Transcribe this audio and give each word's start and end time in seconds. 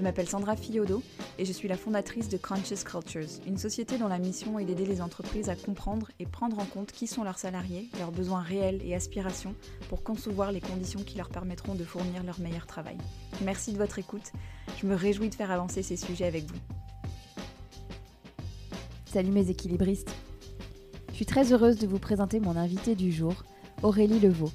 Je 0.00 0.02
m'appelle 0.02 0.30
Sandra 0.30 0.56
Fiodo 0.56 1.02
et 1.38 1.44
je 1.44 1.52
suis 1.52 1.68
la 1.68 1.76
fondatrice 1.76 2.30
de 2.30 2.38
Conscious 2.38 2.84
Cultures, 2.86 3.28
une 3.46 3.58
société 3.58 3.98
dont 3.98 4.08
la 4.08 4.18
mission 4.18 4.58
est 4.58 4.64
d'aider 4.64 4.86
les 4.86 5.02
entreprises 5.02 5.50
à 5.50 5.56
comprendre 5.56 6.10
et 6.18 6.24
prendre 6.24 6.58
en 6.58 6.64
compte 6.64 6.90
qui 6.90 7.06
sont 7.06 7.22
leurs 7.22 7.38
salariés, 7.38 7.90
leurs 7.98 8.10
besoins 8.10 8.40
réels 8.40 8.80
et 8.82 8.94
aspirations 8.94 9.54
pour 9.90 10.02
concevoir 10.02 10.52
les 10.52 10.62
conditions 10.62 11.02
qui 11.02 11.18
leur 11.18 11.28
permettront 11.28 11.74
de 11.74 11.84
fournir 11.84 12.22
leur 12.22 12.40
meilleur 12.40 12.66
travail. 12.66 12.96
Merci 13.44 13.74
de 13.74 13.76
votre 13.76 13.98
écoute. 13.98 14.32
Je 14.80 14.86
me 14.86 14.94
réjouis 14.94 15.28
de 15.28 15.34
faire 15.34 15.50
avancer 15.50 15.82
ces 15.82 15.96
sujets 15.98 16.24
avec 16.24 16.44
vous. 16.44 16.58
Salut 19.04 19.32
mes 19.32 19.50
équilibristes. 19.50 20.14
Je 21.10 21.14
suis 21.16 21.26
très 21.26 21.52
heureuse 21.52 21.78
de 21.78 21.86
vous 21.86 21.98
présenter 21.98 22.40
mon 22.40 22.56
invité 22.56 22.94
du 22.94 23.12
jour, 23.12 23.44
Aurélie 23.82 24.18
Levaux. 24.18 24.52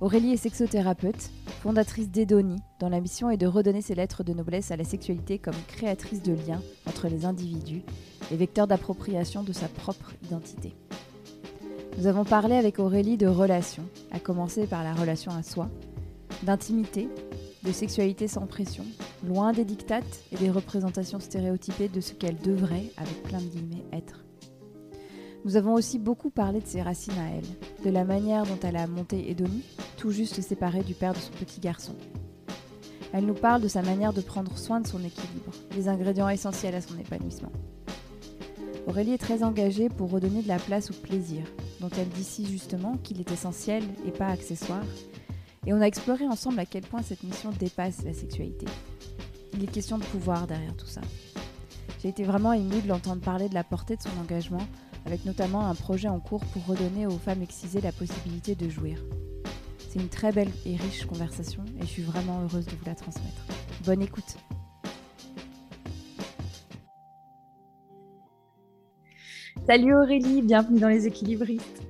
Aurélie 0.00 0.32
est 0.32 0.36
sexothérapeute, 0.36 1.30
fondatrice 1.66 2.08
d'Edoni, 2.08 2.58
dont 2.78 2.88
la 2.88 3.00
mission 3.00 3.28
est 3.28 3.36
de 3.36 3.48
redonner 3.48 3.82
ses 3.82 3.96
lettres 3.96 4.22
de 4.22 4.32
noblesse 4.32 4.70
à 4.70 4.76
la 4.76 4.84
sexualité 4.84 5.40
comme 5.40 5.56
créatrice 5.66 6.22
de 6.22 6.32
liens 6.32 6.62
entre 6.86 7.08
les 7.08 7.24
individus 7.24 7.82
et 8.30 8.36
vecteur 8.36 8.68
d'appropriation 8.68 9.42
de 9.42 9.52
sa 9.52 9.66
propre 9.66 10.12
identité. 10.22 10.76
Nous 11.98 12.06
avons 12.06 12.22
parlé 12.22 12.54
avec 12.54 12.78
Aurélie 12.78 13.16
de 13.16 13.26
relations, 13.26 13.82
à 14.12 14.20
commencer 14.20 14.68
par 14.68 14.84
la 14.84 14.94
relation 14.94 15.32
à 15.32 15.42
soi, 15.42 15.68
d'intimité, 16.44 17.08
de 17.64 17.72
sexualité 17.72 18.28
sans 18.28 18.46
pression, 18.46 18.84
loin 19.26 19.52
des 19.52 19.64
dictates 19.64 20.22
et 20.30 20.36
des 20.36 20.50
représentations 20.50 21.18
stéréotypées 21.18 21.88
de 21.88 22.00
ce 22.00 22.12
qu'elle 22.12 22.38
devrait, 22.38 22.92
avec 22.96 23.24
plein 23.24 23.40
de 23.40 23.46
guillemets, 23.46 23.84
être. 23.92 24.25
Nous 25.46 25.56
avons 25.56 25.74
aussi 25.74 26.00
beaucoup 26.00 26.30
parlé 26.30 26.60
de 26.60 26.66
ses 26.66 26.82
racines 26.82 27.16
à 27.20 27.30
elle, 27.30 27.84
de 27.84 27.90
la 27.90 28.02
manière 28.02 28.42
dont 28.42 28.58
elle 28.64 28.76
a 28.76 28.88
monté 28.88 29.30
Edonie, 29.30 29.62
tout 29.96 30.10
juste 30.10 30.40
séparée 30.40 30.82
du 30.82 30.92
père 30.92 31.12
de 31.12 31.20
son 31.20 31.30
petit 31.30 31.60
garçon. 31.60 31.94
Elle 33.12 33.26
nous 33.26 33.34
parle 33.34 33.62
de 33.62 33.68
sa 33.68 33.80
manière 33.80 34.12
de 34.12 34.20
prendre 34.20 34.58
soin 34.58 34.80
de 34.80 34.88
son 34.88 35.04
équilibre, 35.04 35.52
les 35.76 35.86
ingrédients 35.86 36.28
essentiels 36.28 36.74
à 36.74 36.80
son 36.80 36.98
épanouissement. 36.98 37.52
Aurélie 38.88 39.12
est 39.12 39.18
très 39.18 39.44
engagée 39.44 39.88
pour 39.88 40.10
redonner 40.10 40.42
de 40.42 40.48
la 40.48 40.58
place 40.58 40.90
au 40.90 40.94
plaisir, 40.94 41.44
dont 41.78 41.90
elle 41.96 42.08
dit 42.08 42.24
si 42.24 42.44
justement 42.44 42.96
qu'il 42.96 43.20
est 43.20 43.30
essentiel 43.30 43.84
et 44.04 44.10
pas 44.10 44.26
accessoire, 44.26 44.84
et 45.64 45.72
on 45.72 45.80
a 45.80 45.86
exploré 45.86 46.26
ensemble 46.26 46.58
à 46.58 46.66
quel 46.66 46.82
point 46.82 47.02
cette 47.02 47.22
mission 47.22 47.50
dépasse 47.56 48.02
la 48.02 48.14
sexualité. 48.14 48.66
Il 49.54 49.62
est 49.62 49.70
question 49.70 49.98
de 49.98 50.04
pouvoir 50.06 50.48
derrière 50.48 50.76
tout 50.76 50.88
ça. 50.88 51.02
J'ai 52.02 52.08
été 52.08 52.24
vraiment 52.24 52.52
émue 52.52 52.82
de 52.82 52.88
l'entendre 52.88 53.22
parler 53.22 53.48
de 53.48 53.54
la 53.54 53.64
portée 53.64 53.94
de 53.94 54.02
son 54.02 54.20
engagement 54.20 54.66
avec 55.06 55.24
notamment 55.24 55.66
un 55.66 55.74
projet 55.74 56.08
en 56.08 56.18
cours 56.18 56.44
pour 56.46 56.66
redonner 56.66 57.06
aux 57.06 57.18
femmes 57.18 57.40
excisées 57.40 57.80
la 57.80 57.92
possibilité 57.92 58.56
de 58.56 58.68
jouir. 58.68 58.98
C'est 59.88 60.00
une 60.00 60.08
très 60.08 60.32
belle 60.32 60.50
et 60.66 60.74
riche 60.74 61.06
conversation 61.06 61.64
et 61.78 61.82
je 61.82 61.86
suis 61.86 62.02
vraiment 62.02 62.42
heureuse 62.42 62.66
de 62.66 62.72
vous 62.72 62.84
la 62.84 62.96
transmettre. 62.96 63.46
Bonne 63.84 64.02
écoute 64.02 64.36
Salut 69.66 69.94
Aurélie, 69.94 70.42
bienvenue 70.42 70.80
dans 70.80 70.88
les 70.88 71.06
équilibristes. 71.06 71.82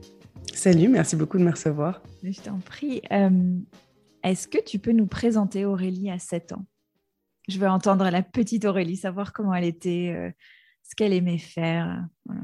Salut, 0.54 0.88
merci 0.88 1.16
beaucoup 1.16 1.38
de 1.38 1.42
me 1.42 1.50
recevoir. 1.50 2.02
Je 2.22 2.40
t'en 2.40 2.58
prie. 2.58 3.02
Euh, 3.12 3.58
est-ce 4.22 4.46
que 4.48 4.62
tu 4.62 4.78
peux 4.78 4.92
nous 4.92 5.06
présenter 5.06 5.64
Aurélie 5.64 6.10
à 6.10 6.18
7 6.18 6.52
ans? 6.52 6.66
Je 7.48 7.58
veux 7.58 7.68
entendre 7.68 8.08
la 8.10 8.22
petite 8.22 8.64
Aurélie, 8.64 8.96
savoir 8.96 9.32
comment 9.32 9.54
elle 9.54 9.64
était, 9.64 10.14
euh, 10.14 10.30
ce 10.82 10.94
qu'elle 10.96 11.12
aimait 11.12 11.38
faire. 11.38 12.06
Voilà. 12.24 12.42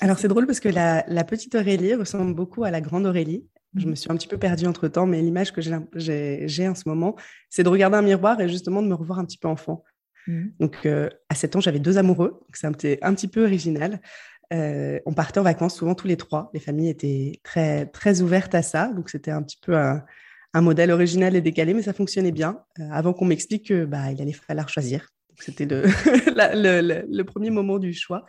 Alors 0.00 0.18
c'est 0.18 0.28
drôle 0.28 0.46
parce 0.46 0.60
que 0.60 0.68
la, 0.68 1.24
petite 1.24 1.54
Aurélie 1.54 1.94
ressemble 1.94 2.34
beaucoup 2.34 2.64
à 2.64 2.70
la 2.70 2.80
grande 2.80 3.06
Aurélie. 3.06 3.46
Je 3.76 3.86
mmh. 3.86 3.90
me 3.90 3.94
suis 3.94 4.12
un 4.12 4.16
petit 4.16 4.28
peu 4.28 4.38
perdue 4.38 4.66
entre 4.66 4.88
temps, 4.88 5.06
mais 5.06 5.20
l'image 5.20 5.52
que 5.52 5.60
j'ai 5.60 6.68
en 6.68 6.74
ce 6.74 6.82
moment, 6.86 7.16
c'est 7.50 7.62
de 7.62 7.68
regarder 7.68 7.96
un 7.96 8.02
miroir 8.02 8.40
et 8.40 8.48
justement 8.48 8.82
de 8.82 8.88
me 8.88 8.94
revoir 8.94 9.18
un 9.18 9.24
petit 9.24 9.38
peu 9.38 9.48
enfant. 9.48 9.84
Mmh. 10.26 10.46
Donc 10.60 10.76
euh, 10.86 11.08
à 11.28 11.34
7 11.34 11.56
ans, 11.56 11.60
j'avais 11.60 11.78
deux 11.78 11.98
amoureux, 11.98 12.40
c'est 12.52 12.66
un 12.66 12.72
petit, 12.72 12.98
un 13.02 13.14
petit 13.14 13.28
peu 13.28 13.44
original. 13.44 14.00
Euh, 14.52 15.00
on 15.06 15.12
partait 15.12 15.40
en 15.40 15.42
vacances 15.42 15.76
souvent 15.76 15.94
tous 15.94 16.06
les 16.06 16.16
trois. 16.16 16.50
Les 16.54 16.60
familles 16.60 16.90
étaient 16.90 17.40
très, 17.42 17.86
très 17.86 18.20
ouvertes 18.20 18.54
à 18.54 18.62
ça, 18.62 18.92
donc 18.94 19.10
c'était 19.10 19.30
un 19.30 19.42
petit 19.42 19.58
peu 19.60 19.76
un, 19.76 20.04
modèle 20.54 20.90
original 20.90 21.36
et 21.36 21.42
décalé, 21.42 21.74
mais 21.74 21.82
ça 21.82 21.92
fonctionnait 21.92 22.32
bien. 22.32 22.62
Euh, 22.78 22.88
avant 22.90 23.12
qu'on 23.12 23.26
m'explique 23.26 23.68
que 23.68 23.84
bah, 23.84 24.10
il 24.12 24.22
allait 24.22 24.32
falloir 24.32 24.68
choisir. 24.68 25.08
C'était 25.38 25.66
le, 25.66 27.04
le, 27.06 27.24
premier 27.24 27.50
moment 27.50 27.78
du 27.78 27.92
choix 27.92 28.24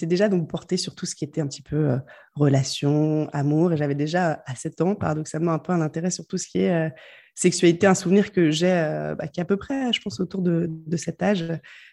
déjà 0.00 0.28
donc 0.28 0.48
portée 0.48 0.76
sur 0.76 0.94
tout 0.94 1.06
ce 1.06 1.14
qui 1.14 1.24
était 1.24 1.40
un 1.40 1.46
petit 1.46 1.62
peu 1.62 1.90
euh, 1.90 1.98
relation, 2.34 3.28
amour. 3.32 3.72
Et 3.72 3.76
j'avais 3.76 3.94
déjà 3.94 4.42
à 4.46 4.54
7 4.54 4.80
ans, 4.80 4.94
paradoxalement, 4.94 5.52
un 5.52 5.58
peu 5.58 5.72
un 5.72 5.80
intérêt 5.80 6.10
sur 6.10 6.26
tout 6.26 6.38
ce 6.38 6.48
qui 6.48 6.58
est 6.58 6.72
euh, 6.72 6.90
sexualité. 7.34 7.86
Un 7.86 7.94
souvenir 7.94 8.32
que 8.32 8.50
j'ai, 8.50 8.72
euh, 8.72 9.14
bah, 9.14 9.28
qui 9.28 9.40
est 9.40 9.42
à 9.42 9.46
peu 9.46 9.56
près, 9.56 9.92
je 9.92 10.00
pense, 10.00 10.20
autour 10.20 10.42
de, 10.42 10.68
cet 10.96 11.22
âge, 11.22 11.44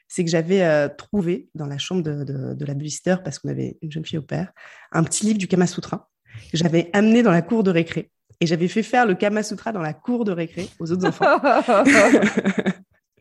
c'est 0.08 0.24
que 0.24 0.32
j'avais 0.32 0.90
trouvé 0.98 1.48
dans 1.56 1.68
la 1.68 1.78
chambre 1.78 2.04
de, 2.04 2.24
de, 2.54 2.66
la 2.66 2.74
babysitter, 2.74 3.16
parce 3.24 3.40
qu'on 3.40 3.50
avait 3.50 3.78
une 3.82 3.92
jeune 3.92 4.06
fille 4.06 4.18
au 4.18 4.24
père, 4.24 4.52
un 4.92 5.04
petit 5.04 5.26
livre 5.26 5.38
du 5.38 5.48
Kama 5.48 5.68
Sutra 5.68 6.10
que 6.52 6.58
j'avais 6.58 6.90
amené 6.94 7.24
dans 7.24 7.32
la 7.32 7.42
cour 7.42 7.64
de 7.64 7.72
récré. 7.72 8.12
Et 8.42 8.48
j'avais 8.48 8.68
fait 8.68 8.84
faire 8.84 9.06
le 9.06 9.16
Kama 9.16 9.44
Sutra 9.44 9.72
dans 9.72 9.82
la 9.82 9.94
cour 9.94 10.24
de 10.26 10.32
récré 10.32 10.68
aux 10.80 10.92
autres 10.92 11.08
enfants. 11.08 11.26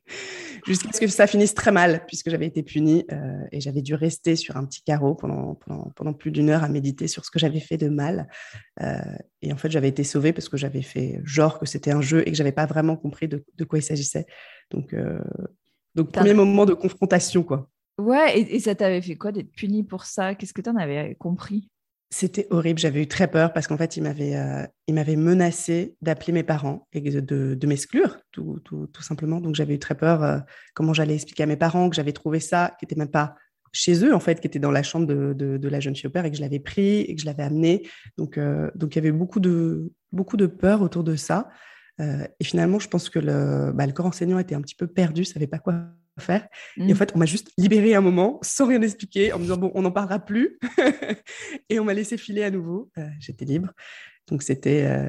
jusqu'à 0.66 0.92
ce 0.92 1.00
que 1.00 1.06
ça 1.06 1.26
finisse 1.26 1.54
très 1.54 1.72
mal, 1.72 2.04
puisque 2.06 2.30
j'avais 2.30 2.46
été 2.46 2.62
punie 2.62 3.04
euh, 3.12 3.44
et 3.52 3.60
j'avais 3.60 3.82
dû 3.82 3.94
rester 3.94 4.36
sur 4.36 4.56
un 4.56 4.64
petit 4.64 4.82
carreau 4.82 5.14
pendant, 5.14 5.58
pendant, 5.94 6.12
plus 6.12 6.30
d'une 6.30 6.50
heure 6.50 6.64
à 6.64 6.68
méditer 6.68 7.08
sur 7.08 7.24
ce 7.24 7.30
que 7.30 7.38
j'avais 7.38 7.60
fait 7.60 7.76
de 7.76 7.88
mal. 7.88 8.28
Euh, 8.80 8.98
et 9.42 9.52
en 9.52 9.56
fait, 9.56 9.70
j'avais 9.70 9.88
été 9.88 10.04
sauvée 10.04 10.32
parce 10.32 10.48
que 10.48 10.56
j'avais 10.56 10.82
fait 10.82 11.20
genre 11.24 11.58
que 11.58 11.66
c'était 11.66 11.92
un 11.92 12.00
jeu 12.00 12.22
et 12.26 12.30
que 12.30 12.36
j'avais 12.36 12.52
pas 12.52 12.66
vraiment 12.66 12.96
compris 12.96 13.28
de, 13.28 13.44
quoi 13.64 13.78
il 13.78 13.82
s'agissait. 13.82 14.26
Donc, 14.70 14.94
euh, 14.94 15.18
donc 15.94 16.12
premier 16.12 16.34
moment 16.34 16.66
de 16.66 16.74
confrontation, 16.74 17.42
quoi. 17.42 17.70
Ouais, 17.98 18.38
et, 18.38 18.56
et 18.56 18.60
ça 18.60 18.74
t'avait 18.74 19.02
fait 19.02 19.16
quoi 19.16 19.32
d'être 19.32 19.50
punie 19.50 19.82
pour 19.82 20.04
ça? 20.04 20.34
Qu'est-ce 20.34 20.54
que 20.54 20.62
tu 20.62 20.70
en 20.70 20.76
avais 20.76 21.16
compris? 21.18 21.68
C'était 22.10 22.46
horrible. 22.50 22.78
J'avais 22.78 23.02
eu 23.02 23.06
très 23.06 23.28
peur 23.28 23.52
parce 23.52 23.66
qu'en 23.66 23.76
fait, 23.76 23.96
il 23.96 24.02
m'avait, 24.02 24.36
euh, 24.36 25.16
menacé 25.16 25.96
d'appeler 26.00 26.32
mes 26.32 26.42
parents 26.42 26.86
et 26.92 27.00
de, 27.00 27.54
de, 27.54 27.66
m'exclure, 27.66 28.18
tout, 28.32 28.60
tout, 28.64 28.86
tout, 28.86 29.02
simplement. 29.02 29.40
Donc, 29.40 29.54
j'avais 29.54 29.74
eu 29.74 29.78
très 29.78 29.94
peur 29.94 30.22
euh, 30.22 30.38
comment 30.74 30.94
j'allais 30.94 31.14
expliquer 31.14 31.42
à 31.42 31.46
mes 31.46 31.56
parents 31.56 31.88
que 31.90 31.96
j'avais 31.96 32.12
trouvé 32.12 32.40
ça, 32.40 32.74
qui 32.78 32.84
n'était 32.84 32.96
même 32.96 33.10
pas 33.10 33.34
chez 33.72 34.02
eux, 34.04 34.14
en 34.14 34.20
fait, 34.20 34.40
qui 34.40 34.46
était 34.46 34.58
dans 34.58 34.70
la 34.70 34.82
chambre 34.82 35.06
de, 35.06 35.34
de, 35.34 35.68
la 35.68 35.80
jeune 35.80 35.94
fille 35.94 36.06
au 36.06 36.10
père 36.10 36.24
et 36.24 36.30
que 36.30 36.36
je 36.36 36.40
l'avais 36.40 36.60
pris 36.60 37.00
et 37.00 37.14
que 37.14 37.20
je 37.20 37.26
l'avais 37.26 37.42
amené. 37.42 37.86
Donc, 38.16 38.38
euh, 38.38 38.70
donc, 38.74 38.94
il 38.94 38.98
y 38.98 39.00
avait 39.00 39.12
beaucoup 39.12 39.40
de, 39.40 39.92
beaucoup 40.10 40.38
de 40.38 40.46
peur 40.46 40.80
autour 40.80 41.04
de 41.04 41.16
ça. 41.16 41.48
et 42.00 42.44
finalement, 42.44 42.78
je 42.78 42.88
pense 42.88 43.10
que 43.10 43.18
le, 43.18 43.72
bah, 43.74 43.86
le 43.86 43.92
corps 43.92 44.06
enseignant 44.06 44.38
était 44.38 44.54
un 44.54 44.62
petit 44.62 44.76
peu 44.76 44.86
perdu, 44.86 45.24
savait 45.24 45.46
pas 45.46 45.58
quoi 45.58 45.74
faire. 46.18 46.46
Et 46.76 46.82
en 46.82 46.86
mmh. 46.86 46.94
fait, 46.94 47.12
on 47.14 47.18
m'a 47.18 47.26
juste 47.26 47.52
libéré 47.56 47.94
un 47.94 48.00
moment 48.00 48.38
sans 48.42 48.66
rien 48.66 48.80
expliquer, 48.82 49.32
en 49.32 49.38
me 49.38 49.42
disant, 49.42 49.56
bon, 49.56 49.70
on 49.74 49.82
n'en 49.82 49.92
parlera 49.92 50.18
plus. 50.18 50.58
et 51.68 51.80
on 51.80 51.84
m'a 51.84 51.94
laissé 51.94 52.16
filer 52.16 52.44
à 52.44 52.50
nouveau. 52.50 52.90
Euh, 52.98 53.08
j'étais 53.20 53.44
libre. 53.44 53.70
Donc, 54.28 54.42
c'était 54.42 54.84
euh, 54.84 55.08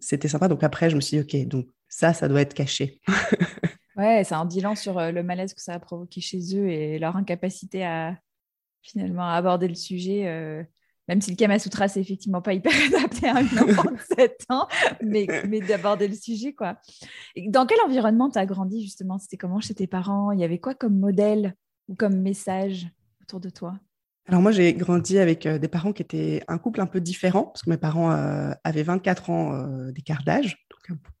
c'était 0.00 0.28
sympa. 0.28 0.48
Donc, 0.48 0.62
après, 0.64 0.90
je 0.90 0.96
me 0.96 1.00
suis 1.00 1.18
dit, 1.18 1.22
OK, 1.22 1.48
donc 1.48 1.66
ça, 1.88 2.12
ça 2.12 2.28
doit 2.28 2.40
être 2.40 2.54
caché. 2.54 3.00
ouais, 3.96 4.22
c'est 4.24 4.34
un 4.34 4.44
bilan 4.44 4.74
sur 4.74 4.98
euh, 4.98 5.12
le 5.12 5.22
malaise 5.22 5.54
que 5.54 5.60
ça 5.60 5.74
a 5.74 5.78
provoqué 5.78 6.20
chez 6.20 6.40
eux 6.56 6.68
et 6.68 6.98
leur 6.98 7.16
incapacité 7.16 7.84
à 7.84 8.16
finalement 8.82 9.28
aborder 9.28 9.68
le 9.68 9.74
sujet 9.74 10.66
même 11.08 11.20
si 11.20 11.30
le 11.30 11.36
Kama 11.36 11.58
Sutra, 11.58 11.88
c'est 11.88 12.00
effectivement 12.00 12.42
pas 12.42 12.54
hyper 12.54 12.72
adapté 12.94 13.28
à 13.28 13.40
une 13.40 13.58
enfant 13.58 13.90
de 13.90 13.98
7 14.16 14.46
ans, 14.50 14.68
mais, 15.02 15.26
mais 15.48 15.60
d'aborder 15.60 16.08
le 16.08 16.14
sujet, 16.14 16.52
quoi. 16.52 16.78
dans 17.48 17.66
quel 17.66 17.80
environnement 17.86 18.30
tu 18.30 18.38
as 18.38 18.46
grandi, 18.46 18.82
justement? 18.82 19.18
C'était 19.18 19.36
comment 19.36 19.60
chez 19.60 19.74
tes 19.74 19.86
parents? 19.86 20.32
Il 20.32 20.40
y 20.40 20.44
avait 20.44 20.58
quoi 20.58 20.74
comme 20.74 20.98
modèle 20.98 21.54
ou 21.88 21.94
comme 21.94 22.20
message 22.20 22.88
autour 23.22 23.40
de 23.40 23.50
toi? 23.50 23.78
Alors 24.28 24.42
moi, 24.42 24.50
j'ai 24.50 24.74
grandi 24.74 25.18
avec 25.18 25.46
des 25.46 25.68
parents 25.68 25.92
qui 25.92 26.02
étaient 26.02 26.42
un 26.48 26.58
couple 26.58 26.80
un 26.80 26.86
peu 26.86 27.00
différent, 27.00 27.44
parce 27.44 27.62
que 27.62 27.70
mes 27.70 27.76
parents 27.76 28.10
avaient 28.64 28.82
24 28.82 29.30
ans 29.30 29.68
d'écart 29.92 30.24
d'âge. 30.24 30.56
un 30.56 30.65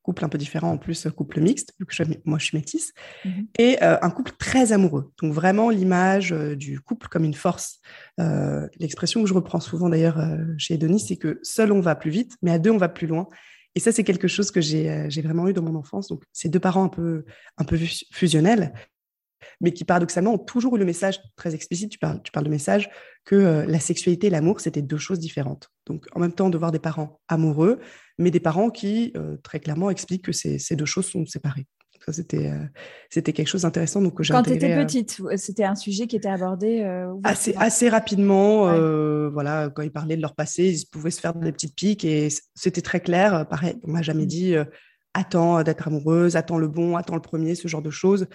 couple 0.02 0.24
un 0.24 0.28
peu 0.28 0.38
différent, 0.38 0.70
en 0.70 0.78
plus 0.78 1.08
couple 1.08 1.40
mixte, 1.40 1.72
vu 1.78 1.86
que 1.86 1.94
moi 2.24 2.38
je 2.38 2.46
suis 2.46 2.56
métisse, 2.56 2.92
mhm. 3.24 3.46
et 3.58 3.82
euh, 3.82 3.96
un 4.02 4.10
couple 4.10 4.32
très 4.38 4.72
amoureux. 4.72 5.12
Donc 5.22 5.32
vraiment 5.32 5.70
l'image 5.70 6.32
euh, 6.32 6.54
du 6.54 6.80
couple 6.80 7.08
comme 7.08 7.24
une 7.24 7.34
force. 7.34 7.80
Euh, 8.20 8.66
l'expression 8.78 9.22
que 9.22 9.28
je 9.28 9.34
reprends 9.34 9.60
souvent 9.60 9.88
d'ailleurs 9.88 10.18
chez 10.58 10.78
Denis, 10.78 11.00
c'est 11.00 11.16
que 11.16 11.40
seul 11.42 11.72
on 11.72 11.80
va 11.80 11.94
plus 11.94 12.10
vite, 12.10 12.36
mais 12.42 12.52
à 12.52 12.58
deux 12.58 12.70
on 12.70 12.78
va 12.78 12.88
plus 12.88 13.06
loin. 13.06 13.28
Et 13.74 13.80
ça, 13.80 13.92
c'est 13.92 14.04
quelque 14.04 14.26
chose 14.26 14.50
que 14.50 14.62
j'ai 14.62 15.20
vraiment 15.22 15.48
eu 15.48 15.52
dans 15.52 15.62
mon 15.62 15.74
enfance. 15.74 16.08
Donc 16.08 16.22
ces 16.32 16.48
deux 16.48 16.58
parents 16.58 16.84
un 16.84 16.88
peu, 16.88 17.26
un 17.58 17.64
peu 17.64 17.78
fusionnels, 18.10 18.72
mais 19.60 19.72
qui 19.72 19.84
paradoxalement 19.84 20.34
ont 20.34 20.38
toujours 20.38 20.76
eu 20.76 20.78
le 20.78 20.84
message 20.84 21.20
très 21.36 21.54
explicite, 21.54 21.90
tu 21.90 21.98
parles, 21.98 22.20
tu 22.22 22.32
parles 22.32 22.46
de 22.46 22.50
message, 22.50 22.90
que 23.24 23.64
la 23.66 23.80
sexualité 23.80 24.28
et 24.28 24.30
l'amour, 24.30 24.60
c'était 24.60 24.82
deux 24.82 24.98
choses 24.98 25.18
différentes. 25.18 25.70
Donc 25.86 26.06
en 26.12 26.20
même 26.20 26.32
temps, 26.32 26.50
de 26.50 26.58
voir 26.58 26.72
des 26.72 26.78
parents 26.78 27.20
amoureux, 27.28 27.78
mais 28.18 28.30
des 28.30 28.40
parents 28.40 28.70
qui, 28.70 29.12
euh, 29.16 29.36
très 29.42 29.60
clairement, 29.60 29.90
expliquent 29.90 30.24
que 30.24 30.32
ces, 30.32 30.58
ces, 30.58 30.76
deux 30.76 30.84
choses 30.84 31.06
sont 31.06 31.26
séparées. 31.26 31.66
Ça, 32.04 32.12
c'était, 32.12 32.50
euh, 32.50 32.64
c'était 33.10 33.32
quelque 33.32 33.48
chose 33.48 33.62
d'intéressant. 33.62 34.00
Donc, 34.00 34.22
Quand 34.28 34.42
tu 34.42 34.52
étais 34.52 34.72
euh, 34.72 34.84
petite, 34.84 35.20
c'était 35.36 35.64
un 35.64 35.74
sujet 35.74 36.06
qui 36.06 36.16
était 36.16 36.28
abordé 36.28 36.82
assez, 37.24 37.54
assez 37.56 37.88
rapidement. 37.88 38.66
voilà, 39.30 39.70
quand 39.70 39.82
ils 39.82 39.92
parlaient 39.92 40.16
de 40.16 40.22
leur 40.22 40.34
passé, 40.34 40.64
ils 40.64 40.86
pouvaient 40.86 41.10
se 41.10 41.20
faire 41.20 41.34
des 41.34 41.52
petites 41.52 41.74
piques 41.74 42.04
et 42.04 42.28
c'était 42.54 42.82
très 42.82 43.00
clair. 43.00 43.46
Pareil, 43.48 43.76
on 43.82 43.90
m'a 43.90 44.02
jamais 44.02 44.24
mmh. 44.24 44.26
dit 44.26 44.54
attends 45.14 45.62
d'être 45.62 45.88
amoureuse, 45.88 46.36
attends 46.36 46.58
le 46.58 46.68
bon, 46.68 46.96
attends 46.96 47.14
le 47.14 47.22
premier, 47.22 47.54
ce 47.54 47.66
genre 47.66 47.82
de 47.82 47.90
choses. 47.90 48.26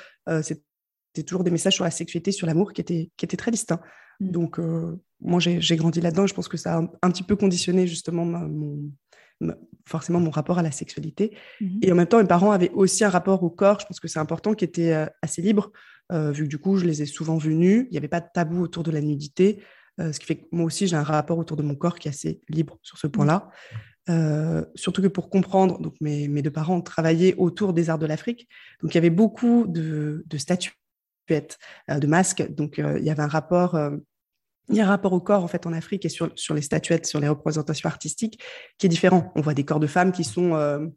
C'était 1.14 1.26
toujours 1.26 1.44
des 1.44 1.52
messages 1.52 1.76
sur 1.76 1.84
la 1.84 1.92
sexualité, 1.92 2.32
sur 2.32 2.48
l'amour 2.48 2.74
qui 2.74 2.82
étaient, 2.82 3.10
qui 3.18 3.26
étaient 3.26 3.38
très 3.38 3.52
distincts. 3.52 3.82
Mmh. 4.20 4.32
Donc, 4.32 4.60
moi, 5.22 5.40
j'ai, 5.40 5.76
grandi 5.76 6.02
là-dedans. 6.02 6.28
Je 6.28 6.34
pense 6.34 6.48
que 6.48 6.58
ça 6.58 6.78
a 6.78 6.82
un, 7.02 7.12
petit 7.12 7.24
peu 7.24 7.36
conditionné 7.36 7.88
justement 7.88 8.26
mon, 8.26 8.92
forcément 9.88 10.20
mon 10.20 10.30
rapport 10.30 10.60
à 10.60 10.64
la 10.64 10.72
sexualité. 10.72 11.36
Mhm. 11.60 11.80
Et 11.82 11.92
en 11.92 11.96
même 11.96 12.08
temps, 12.08 12.20
mes 12.20 12.28
parents 12.28 12.52
avaient 12.52 12.72
aussi 12.72 13.04
un 13.04 13.10
rapport 13.10 13.44
au 13.44 13.50
corps, 13.50 13.80
je 13.80 13.86
pense 13.86 14.00
que 14.00 14.08
c'est 14.08 14.20
important, 14.20 14.54
qui 14.54 14.66
était 14.66 14.94
euh, 14.94 15.06
assez 15.22 15.42
libre, 15.42 15.72
euh, 16.12 16.32
vu 16.32 16.44
que 16.44 16.50
du 16.50 16.58
coup, 16.58 16.78
je 16.78 16.86
les 16.86 17.02
ai 17.02 17.06
souvent 17.06 17.38
vus 17.38 17.56
nus. 17.56 17.88
Il 17.90 17.92
n'y 17.92 17.98
avait 17.98 18.08
pas 18.08 18.20
de 18.20 18.28
tabou 18.34 18.62
autour 18.62 18.84
de 18.84 18.92
la 18.92 19.02
nudité, 19.02 19.62
euh, 20.00 20.12
ce 20.12 20.20
qui 20.20 20.26
fait 20.26 20.38
que 20.38 20.46
moi 20.52 20.66
aussi, 20.66 20.88
j'ai 20.88 20.96
un 20.96 21.04
rapport 21.04 21.38
autour 21.38 21.58
de 21.58 21.64
mon 21.64 21.76
corps 21.76 22.00
qui 22.00 22.08
est 22.08 22.12
assez 22.12 22.42
libre 22.50 22.78
sur 22.82 22.98
ce 22.98 23.08
point-là. 23.08 23.50
surtout 24.76 25.02
que 25.02 25.08
pour 25.08 25.30
comprendre, 25.30 25.80
donc 25.80 25.96
mes, 26.02 26.28
mes, 26.28 26.42
deux 26.42 26.52
parents 26.52 26.82
travaillé 26.82 27.34
autour 27.36 27.74
des 27.74 27.90
arts 27.90 28.00
de 28.00 28.06
l'Afrique. 28.06 28.48
Donc 28.82 28.94
il 28.94 28.96
y 28.96 28.98
avait 28.98 29.10
beaucoup 29.10 29.66
de, 29.68 30.24
de 30.26 30.38
statuettes, 31.32 31.58
de 31.90 32.08
masques. 32.08 32.54
Donc 32.54 32.78
il 32.78 33.04
y 33.04 33.10
avait 33.10 33.24
un 33.24 33.28
rapport 33.28 33.78
il 34.72 34.78
y 34.78 34.82
a 34.82 34.86
un 34.86 34.90
rapport 34.90 35.14
au 35.14 35.20
corps 35.20 35.44
en 35.44 35.48
fait 35.48 35.66
en 35.66 35.74
Afrique 35.74 36.06
et 36.06 36.10
sur, 36.10 36.32
sur 36.36 36.54
les 36.54 36.62
statuettes, 36.62 37.06
sur 37.06 37.20
les 37.20 37.28
représentations 37.28 37.88
artistiques 37.88 38.40
qui 38.78 38.86
est 38.86 38.90
différent. 38.90 39.32
On 39.36 39.42
voit 39.42 39.54
des 39.54 39.66
corps 39.66 39.80
de 39.80 39.88
femmes 39.88 40.12
qui 40.12 40.24
sont, 40.24 40.56
euh, 40.56 40.88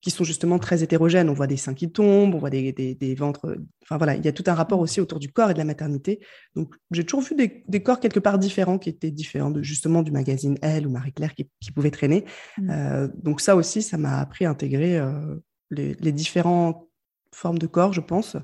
qui 0.00 0.10
sont 0.10 0.22
justement 0.22 0.58
très 0.58 0.82
hétérogènes. 0.82 1.28
On 1.28 1.34
voit 1.34 1.46
des 1.46 1.56
seins 1.56 1.74
qui 1.74 1.90
tombent, 1.90 2.34
on 2.34 2.38
voit 2.38 2.50
des, 2.50 2.72
des, 2.72 3.14
ventres. 3.14 3.56
Enfin 3.82 3.96
voilà, 3.96 4.14
il 4.14 4.24
y 4.24 4.28
a 4.28 4.32
tout 4.32 4.44
un 4.46 4.54
rapport 4.54 4.78
aussi 4.78 5.00
autour 5.00 5.18
du 5.18 5.32
corps 5.32 5.50
et 5.50 5.54
de 5.54 5.58
la 5.58 5.64
maternité. 5.64 6.20
Donc 6.54 6.74
j'ai 6.90 7.04
toujours 7.04 7.22
vu 7.22 7.34
des, 7.34 7.64
des, 7.66 7.82
corps 7.82 8.00
quelque 8.00 8.20
part 8.20 8.38
différents 8.38 8.78
qui 8.78 8.90
étaient 8.90 9.10
différents 9.10 9.50
de 9.50 9.62
justement 9.62 10.02
du 10.02 10.12
magazine 10.12 10.56
Elle 10.62 10.86
ou 10.86 10.90
Marie-Claire 10.90 11.34
qui, 11.34 11.48
qui 11.60 11.72
pouvaient 11.72 11.90
traîner. 11.90 12.24
Mmh. 12.58 12.70
Euh, 12.70 13.08
donc 13.16 13.40
ça 13.40 13.56
aussi, 13.56 13.82
ça 13.82 13.98
m'a 13.98 14.18
appris 14.18 14.44
à 14.44 14.50
intégrer 14.50 14.98
euh, 14.98 15.36
les, 15.70 15.94
les, 15.94 16.12
différentes 16.12 16.86
formes 17.34 17.58
de 17.58 17.66
corps, 17.66 17.92
je 17.92 18.00
pense, 18.00 18.36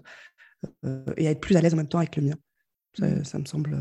et 1.17 1.27
à 1.27 1.31
être 1.31 1.41
plus 1.41 1.57
à 1.57 1.61
l'aise 1.61 1.75
en 1.75 1.79
même 1.79 1.89
temps 1.89 1.99
avec 1.99 2.17
le 2.17 2.23
mien. 2.23 2.37
Ça, 2.99 3.25
ça 3.25 3.39
me 3.39 3.45
semble 3.45 3.79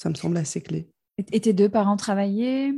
ça 0.00 0.08
me 0.08 0.14
semble 0.14 0.36
assez 0.38 0.62
clé. 0.62 0.88
Et 1.32 1.40
tes 1.40 1.52
deux 1.52 1.68
parents 1.68 1.96
travaillaient? 1.96 2.72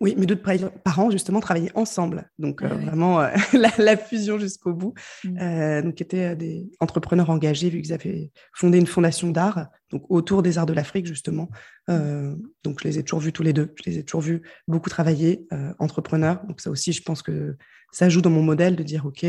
Oui, 0.00 0.14
mes 0.16 0.26
deux 0.26 0.36
parents, 0.36 1.10
justement, 1.10 1.40
travaillaient 1.40 1.76
ensemble. 1.76 2.30
Donc, 2.38 2.62
euh, 2.62 2.68
vraiment, 2.68 3.20
euh, 3.20 3.30
la, 3.78 3.96
fusion 3.96 4.38
jusqu'au 4.38 4.72
bout. 4.72 4.94
Mmh. 5.24 5.38
Euh, 5.40 5.82
donc, 5.82 6.00
étaient 6.00 6.36
des 6.36 6.70
entrepreneurs 6.80 7.30
engagés, 7.30 7.68
vu 7.68 7.82
qu'ils 7.82 7.92
avaient 7.92 8.30
fondé 8.52 8.78
une 8.78 8.86
fondation 8.86 9.30
d'art, 9.30 9.68
donc 9.90 10.04
autour 10.08 10.42
des 10.42 10.58
arts 10.58 10.66
de 10.66 10.72
l'Afrique, 10.72 11.06
justement. 11.06 11.48
Mmh. 11.88 12.34
donc, 12.64 12.80
je 12.80 12.88
les 12.88 12.98
ai 12.98 13.02
toujours 13.02 13.20
vus 13.20 13.32
tous 13.32 13.42
les 13.42 13.52
deux. 13.52 13.72
Je 13.76 13.90
les 13.90 13.98
ai 13.98 14.04
toujours 14.04 14.22
vus 14.22 14.42
beaucoup 14.68 14.90
travailler, 14.90 15.46
entrepreneurs. 15.78 16.44
Donc, 16.46 16.60
ça 16.60 16.70
aussi, 16.70 16.92
je 16.92 17.02
pense 17.02 17.22
que 17.22 17.56
ça 17.92 18.08
joue 18.08 18.20
dans 18.20 18.30
mon 18.30 18.42
modèle 18.42 18.76
de 18.76 18.82
dire, 18.82 19.06
OK, 19.06 19.24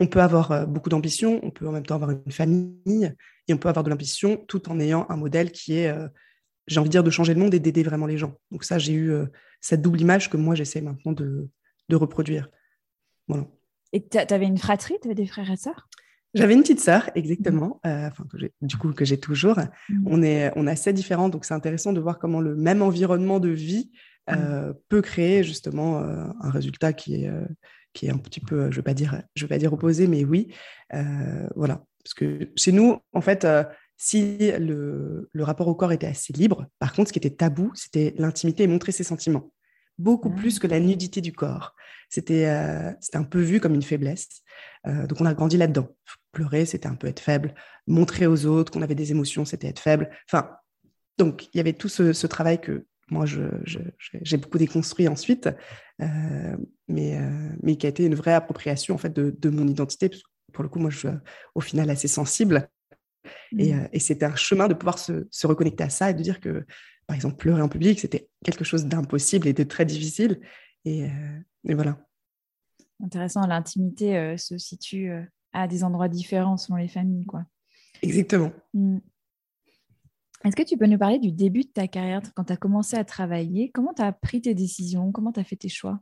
on 0.00 0.06
peut 0.06 0.20
avoir 0.20 0.66
beaucoup 0.66 0.88
d'ambition, 0.88 1.40
on 1.42 1.50
peut 1.50 1.66
en 1.66 1.72
même 1.72 1.84
temps 1.84 1.96
avoir 1.96 2.10
une 2.10 2.32
famille, 2.32 3.14
et 3.48 3.54
on 3.54 3.58
peut 3.58 3.68
avoir 3.68 3.84
de 3.84 3.90
l'ambition 3.90 4.36
tout 4.36 4.70
en 4.70 4.78
ayant 4.78 5.06
un 5.08 5.16
modèle 5.16 5.50
qui 5.50 5.74
est 5.74 5.92
j'ai 6.68 6.78
envie 6.78 6.88
de 6.88 6.92
dire, 6.92 7.02
de 7.02 7.10
changer 7.10 7.34
le 7.34 7.40
monde 7.40 7.54
et 7.54 7.58
d'aider 7.58 7.82
vraiment 7.82 8.06
les 8.06 8.18
gens. 8.18 8.34
Donc 8.50 8.64
ça, 8.64 8.78
j'ai 8.78 8.92
eu 8.92 9.10
euh, 9.10 9.26
cette 9.60 9.82
double 9.82 10.00
image 10.00 10.30
que 10.30 10.36
moi, 10.36 10.54
j'essaie 10.54 10.80
maintenant 10.80 11.12
de, 11.12 11.48
de, 11.88 11.96
reproduire. 11.96 12.48
Voilà. 13.26 13.46
Et 13.92 14.06
tu 14.06 14.18
avais 14.18 14.46
une 14.46 14.58
fratrie, 14.58 14.94
tu 15.00 15.08
avais 15.08 15.14
des 15.14 15.26
frères 15.26 15.50
et 15.50 15.56
sœurs? 15.56 15.88
J'avais 16.34 16.52
une 16.52 16.60
petite 16.60 16.80
sœur, 16.80 17.10
exactement, 17.14 17.80
mmh. 17.84 17.88
euh, 17.88 18.08
enfin, 18.08 18.24
du 18.60 18.76
coup, 18.76 18.92
que 18.92 19.06
j'ai 19.06 19.18
toujours. 19.18 19.58
Mmh. 19.88 20.06
On, 20.06 20.22
est, 20.22 20.52
on 20.56 20.66
est 20.66 20.70
assez 20.70 20.92
différents, 20.92 21.30
donc 21.30 21.46
c'est 21.46 21.54
intéressant 21.54 21.94
de 21.94 22.00
voir 22.00 22.18
comment 22.18 22.40
le 22.40 22.54
même 22.54 22.82
environnement 22.82 23.40
de 23.40 23.48
vie 23.48 23.90
euh, 24.30 24.70
mmh. 24.70 24.74
peut 24.90 25.00
créer 25.00 25.42
justement 25.42 25.98
un 25.98 26.50
résultat 26.50 26.92
qui 26.92 27.24
est, 27.24 27.30
qui 27.92 28.06
est 28.06 28.10
un 28.10 28.18
petit 28.18 28.40
peu, 28.40 28.62
je 28.62 28.66
ne 28.66 28.74
veux, 28.76 28.82
pas 28.82 28.94
dire, 28.94 29.22
je 29.34 29.44
veux 29.44 29.48
pas 29.48 29.58
dire 29.58 29.72
opposé, 29.72 30.06
mais 30.06 30.24
oui. 30.24 30.52
voilà. 31.56 31.84
Parce 32.04 32.14
que 32.14 32.50
chez 32.56 32.72
nous, 32.72 32.98
en 33.12 33.20
fait, 33.20 33.46
si 33.98 34.52
le, 34.58 35.28
rapport 35.40 35.66
au 35.68 35.74
corps 35.74 35.92
était 35.92 36.06
assez 36.06 36.32
libre, 36.32 36.66
par 36.78 36.92
contre, 36.92 37.08
ce 37.08 37.12
qui 37.12 37.18
était 37.18 37.34
tabou, 37.34 37.72
c'était 37.74 38.14
l'intimité 38.16 38.62
et 38.62 38.66
montrer 38.68 38.92
ses 38.92 39.04
sentiments. 39.04 39.52
Beaucoup 39.98 40.30
plus 40.30 40.60
que 40.60 40.68
la 40.68 40.78
nudité 40.78 41.20
du 41.20 41.32
corps. 41.32 41.74
C'était 42.08 42.46
euh, 42.46 42.92
un 43.14 43.24
peu 43.24 43.40
vu 43.40 43.58
comme 43.58 43.74
une 43.74 43.82
faiblesse. 43.82 44.28
Euh, 44.86 45.08
donc, 45.08 45.20
on 45.20 45.26
a 45.26 45.34
grandi 45.34 45.56
là-dedans. 45.56 45.88
Pleurer, 46.30 46.64
c'était 46.64 46.86
un 46.86 46.94
peu 46.94 47.08
être 47.08 47.18
faible. 47.18 47.54
Montrer 47.88 48.28
aux 48.28 48.46
autres 48.46 48.70
qu'on 48.70 48.82
avait 48.82 48.94
des 48.94 49.10
émotions, 49.10 49.44
c'était 49.44 49.66
être 49.66 49.80
faible. 49.80 50.08
Enfin, 50.30 50.50
donc, 51.18 51.48
il 51.52 51.56
y 51.56 51.60
avait 51.60 51.72
tout 51.72 51.88
ce, 51.88 52.26
travail 52.28 52.60
que 52.60 52.86
moi, 53.10 53.24
j'ai 53.26 54.36
beaucoup 54.36 54.58
déconstruit 54.58 55.08
ensuite, 55.08 55.48
euh, 56.00 56.56
mais, 56.88 57.18
mais 57.62 57.76
qui 57.76 57.86
a 57.86 57.88
été 57.88 58.04
une 58.04 58.14
vraie 58.14 58.34
appropriation 58.34 58.94
en 58.94 58.98
fait, 58.98 59.12
de, 59.12 59.34
de 59.38 59.50
mon 59.50 59.66
identité. 59.66 60.10
pour 60.52 60.62
le 60.62 60.68
coup, 60.68 60.78
moi, 60.78 60.90
je 60.90 60.98
suis 60.98 61.08
au 61.54 61.60
final 61.60 61.90
assez 61.90 62.08
sensible. 62.08 62.68
Mmh. 63.52 63.60
Euh, 63.60 63.88
et, 63.92 64.00
c'était 64.00 64.26
un 64.26 64.36
chemin 64.36 64.68
de 64.68 64.74
pouvoir 64.74 64.98
se, 64.98 65.46
reconnecter 65.46 65.84
à 65.84 65.90
ça 65.90 66.10
et 66.10 66.14
de 66.14 66.22
dire 66.22 66.40
que, 66.40 66.64
par 67.06 67.16
exemple, 67.16 67.36
pleurer 67.36 67.62
en 67.62 67.68
public, 67.68 68.00
c'était 68.00 68.28
quelque 68.44 68.64
chose 68.64 68.86
d'impossible 68.86 69.48
et 69.48 69.52
de 69.52 69.64
très 69.64 69.84
difficile. 69.84 70.40
Et, 70.84 71.04
euh, 71.04 71.74
voilà. 71.74 71.98
Intéressant, 73.02 73.46
l'intimité 73.46 74.16
euh, 74.16 74.36
se 74.36 74.58
situe 74.58 75.10
à 75.52 75.68
des 75.68 75.84
endroits 75.84 76.08
différents 76.08 76.56
selon 76.56 76.76
les 76.76 76.88
familles. 76.88 77.26
quoi. 77.26 77.44
Exactement. 78.02 78.52
Mmh. 78.74 78.98
Est-ce 80.44 80.54
que 80.54 80.62
tu 80.62 80.76
peux 80.76 80.86
nous 80.86 80.98
parler 80.98 81.18
du 81.18 81.32
début 81.32 81.62
de 81.62 81.68
ta 81.68 81.88
carrière, 81.88 82.22
quand 82.34 82.44
tu 82.44 82.52
as 82.52 82.56
commencé 82.56 82.96
à 82.96 83.04
travailler? 83.04 83.70
Comment 83.72 83.92
tu 83.92 84.02
as 84.02 84.12
pris 84.12 84.40
tes 84.40 84.54
décisions? 84.54 85.10
Comment 85.10 85.32
tu 85.32 85.40
as 85.40 85.44
fait 85.44 85.56
tes 85.56 85.68
choix? 85.68 86.00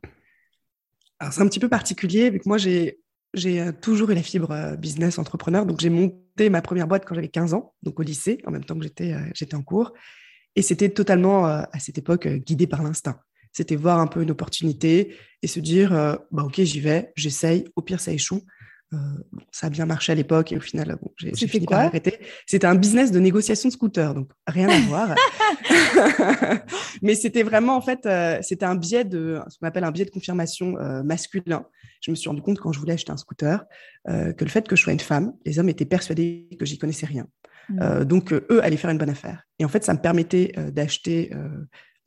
Alors, 1.19 1.33
c'est 1.33 1.41
un 1.41 1.47
petit 1.47 1.59
peu 1.59 1.69
particulier, 1.69 2.29
vu 2.29 2.39
que 2.39 2.47
moi, 2.47 2.59
j'ai 2.59 2.99
euh, 3.45 3.71
toujours 3.71 4.11
eu 4.11 4.13
la 4.13 4.21
fibre 4.21 4.51
euh, 4.51 4.75
business 4.75 5.17
entrepreneur. 5.17 5.65
Donc, 5.65 5.79
j'ai 5.79 5.89
monté 5.89 6.51
ma 6.51 6.61
première 6.61 6.87
boîte 6.87 7.05
quand 7.05 7.15
j'avais 7.15 7.29
15 7.29 7.55
ans, 7.55 7.73
donc 7.81 7.99
au 7.99 8.03
lycée, 8.03 8.37
en 8.45 8.51
même 8.51 8.63
temps 8.63 8.77
que 8.77 8.83
j'étais 8.83 9.13
euh, 9.13 9.21
j'étais 9.33 9.55
en 9.55 9.63
cours. 9.63 9.93
Et 10.55 10.61
c'était 10.61 10.89
totalement, 10.89 11.45
à 11.45 11.77
cette 11.77 11.99
époque, 11.99 12.27
guidé 12.27 12.65
par 12.65 12.81
l'instinct. 12.81 13.19
C'était 13.51 13.75
voir 13.75 13.99
un 13.99 14.07
peu 14.07 14.23
une 14.23 14.31
opportunité 14.31 15.15
et 15.43 15.47
se 15.47 15.59
dire, 15.59 15.91
bah, 16.31 16.45
OK, 16.45 16.59
j'y 16.61 16.79
vais, 16.79 17.13
j'essaye, 17.15 17.65
au 17.75 17.83
pire, 17.83 17.99
ça 17.99 18.11
échoue. 18.11 18.41
Euh, 18.93 18.97
ça 19.51 19.67
a 19.67 19.69
bien 19.69 19.85
marché 19.85 20.13
à 20.13 20.15
l'époque 20.15 20.53
et 20.53 20.57
au 20.57 20.61
final, 20.61 20.97
bon, 21.01 21.11
j'ai 21.17 21.47
fini 21.47 21.65
par 21.65 21.81
arrêter. 21.81 22.19
C'était 22.45 22.67
un 22.67 22.75
business 22.75 23.11
de 23.11 23.19
négociation 23.19 23.67
de 23.67 23.73
scooters, 23.73 24.13
donc 24.13 24.29
rien 24.47 24.69
à 24.69 24.79
voir. 24.87 25.13
Mais 27.01 27.15
c'était 27.15 27.43
vraiment, 27.43 27.75
en 27.75 27.81
fait, 27.81 28.05
euh, 28.05 28.37
c'était 28.41 28.65
un 28.65 28.75
biais 28.75 29.03
de 29.03 29.41
ce 29.49 29.57
qu'on 29.59 29.67
appelle 29.67 29.83
un 29.83 29.91
biais 29.91 30.05
de 30.05 30.09
confirmation 30.09 30.77
euh, 30.77 31.03
masculin. 31.03 31.65
Je 31.99 32.11
me 32.11 32.15
suis 32.15 32.29
rendu 32.29 32.41
compte 32.41 32.59
quand 32.59 32.71
je 32.71 32.79
voulais 32.79 32.93
acheter 32.93 33.11
un 33.11 33.17
scooter 33.17 33.65
que 34.07 34.45
le 34.45 34.49
fait 34.49 34.65
que 34.65 34.77
je 34.77 34.83
sois 34.83 34.93
une 34.93 35.01
femme, 35.01 35.33
les 35.45 35.59
hommes 35.59 35.67
étaient 35.67 35.83
persuadés 35.83 36.47
que 36.57 36.65
j'y 36.65 36.77
connaissais 36.77 37.05
rien. 37.05 37.27
Mmh. 37.67 38.05
donc, 38.05 38.31
eux 38.31 38.63
allaient 38.63 38.77
faire 38.77 38.91
une 38.91 38.97
bonne 38.97 39.09
affaire. 39.09 39.43
Et 39.59 39.65
en 39.65 39.67
fait, 39.67 39.83
ça 39.83 39.93
me 39.93 39.99
permettait 39.99 40.53
d'acheter 40.71 41.33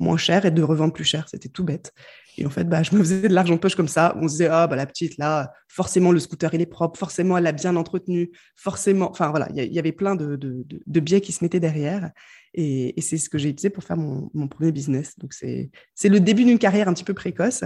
moins 0.00 0.16
cher 0.16 0.44
et 0.44 0.50
de 0.50 0.62
revendre 0.62 0.92
plus 0.92 1.04
cher. 1.04 1.28
C'était 1.28 1.48
tout 1.48 1.64
bête. 1.64 1.92
Et 2.38 2.46
en 2.46 2.50
fait, 2.50 2.64
bah, 2.64 2.82
je 2.82 2.94
me 2.94 3.00
faisais 3.00 3.28
de 3.28 3.34
l'argent 3.34 3.54
de 3.54 3.60
poche 3.60 3.74
comme 3.74 3.88
ça. 3.88 4.16
On 4.16 4.26
se 4.26 4.34
disait, 4.34 4.48
ah, 4.48 4.66
bah, 4.66 4.76
la 4.76 4.86
petite, 4.86 5.18
là, 5.18 5.52
forcément, 5.68 6.10
le 6.10 6.18
scooter, 6.18 6.52
il 6.54 6.60
est 6.60 6.66
propre. 6.66 6.98
Forcément, 6.98 7.36
elle 7.36 7.44
l'a 7.44 7.52
bien 7.52 7.76
entretenu. 7.76 8.30
Forcément, 8.56 9.10
enfin, 9.10 9.30
voilà, 9.30 9.48
il 9.54 9.72
y, 9.72 9.78
avait 9.78 9.92
plein 9.92 10.16
de, 10.16 10.36
de, 10.36 11.00
biais 11.00 11.20
qui 11.20 11.32
se 11.32 11.44
mettaient 11.44 11.60
derrière. 11.60 12.10
Et, 12.54 12.94
c'est 13.00 13.18
ce 13.18 13.28
que 13.28 13.38
j'ai 13.38 13.50
utilisé 13.50 13.70
pour 13.70 13.84
faire 13.84 13.96
mon, 13.96 14.48
premier 14.48 14.72
business. 14.72 15.18
Donc, 15.18 15.34
c'est 15.34 15.70
le 16.04 16.20
début 16.20 16.44
d'une 16.44 16.58
carrière 16.58 16.88
un 16.88 16.94
petit 16.94 17.04
peu 17.04 17.14
précoce. 17.14 17.62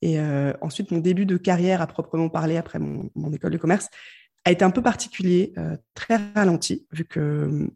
Et 0.00 0.20
euh, 0.20 0.52
ensuite, 0.60 0.90
mon 0.90 0.98
début 0.98 1.26
de 1.26 1.36
carrière 1.36 1.80
à 1.80 1.86
proprement 1.86 2.28
parler 2.28 2.56
après 2.56 2.78
mon, 2.78 3.32
école 3.32 3.52
de 3.52 3.58
commerce 3.58 3.88
a 4.44 4.52
été 4.52 4.64
un 4.64 4.70
peu 4.70 4.82
particulier, 4.82 5.54
euh, 5.56 5.76
très 5.94 6.18
ralenti, 6.34 6.86
vu 6.92 7.04
que 7.04 7.68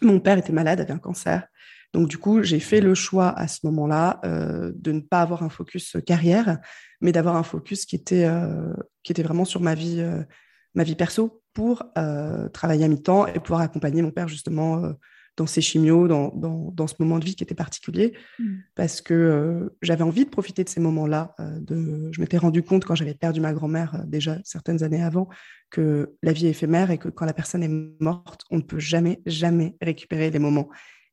Mon 0.00 0.20
père 0.20 0.38
était 0.38 0.52
malade, 0.52 0.80
avait 0.80 0.92
un 0.92 0.98
cancer. 0.98 1.46
Donc, 1.94 2.08
du 2.08 2.18
coup, 2.18 2.42
j'ai 2.42 2.60
fait 2.60 2.80
le 2.80 2.94
choix 2.94 3.30
à 3.30 3.48
ce 3.48 3.60
moment-là 3.64 4.20
euh, 4.24 4.72
de 4.74 4.92
ne 4.92 5.00
pas 5.00 5.22
avoir 5.22 5.42
un 5.42 5.48
focus 5.48 5.96
carrière, 6.06 6.58
mais 7.00 7.12
d'avoir 7.12 7.36
un 7.36 7.42
focus 7.42 7.86
qui 7.86 7.96
était, 7.96 8.24
euh, 8.24 8.74
qui 9.02 9.12
était 9.12 9.22
vraiment 9.22 9.44
sur 9.44 9.60
ma 9.60 9.74
vie, 9.74 10.00
euh, 10.00 10.22
ma 10.74 10.84
vie 10.84 10.96
perso 10.96 11.42
pour 11.54 11.82
travailler 12.52 12.84
à 12.84 12.88
mi-temps 12.88 13.26
et 13.26 13.40
pouvoir 13.40 13.62
accompagner 13.62 14.00
mon 14.00 14.12
père 14.12 14.28
justement 14.28 14.92
dans 15.36 15.46
ses 15.46 15.60
chimios, 15.60 16.06
dans, 16.06 16.28
dans, 16.36 16.70
dans, 16.72 16.86
ce 16.86 16.94
moment 17.00 17.18
de 17.18 17.24
vie 17.24 17.34
qui 17.34 17.42
était 17.42 17.56
particulier, 17.56 18.16
mmh. 18.38 18.44
parce 18.76 19.00
que 19.00 19.74
j'avais 19.82 20.04
envie 20.04 20.24
de 20.24 20.30
profiter 20.30 20.62
de 20.62 20.68
ces 20.68 20.78
moments-là. 20.78 21.34
de, 21.40 22.10
je 22.12 22.20
m'étais 22.20 22.38
rendu 22.38 22.62
compte 22.62 22.84
quand 22.84 22.94
j'avais 22.94 23.14
perdu 23.14 23.40
ma 23.40 23.52
grand-mère 23.52 24.04
déjà 24.06 24.38
certaines 24.44 24.84
années 24.84 25.02
avant 25.02 25.28
que 25.70 26.14
la 26.22 26.32
vie 26.32 26.46
est 26.46 26.50
éphémère 26.50 26.92
et 26.92 26.98
que 26.98 27.08
quand 27.08 27.26
la 27.26 27.32
personne 27.34 27.64
est 27.64 28.00
morte, 28.00 28.44
on 28.52 28.58
ne 28.58 28.62
peut 28.62 28.78
jamais, 28.78 29.20
jamais 29.26 29.76
récupérer 29.80 30.30
les 30.30 30.38
moments. 30.38 30.68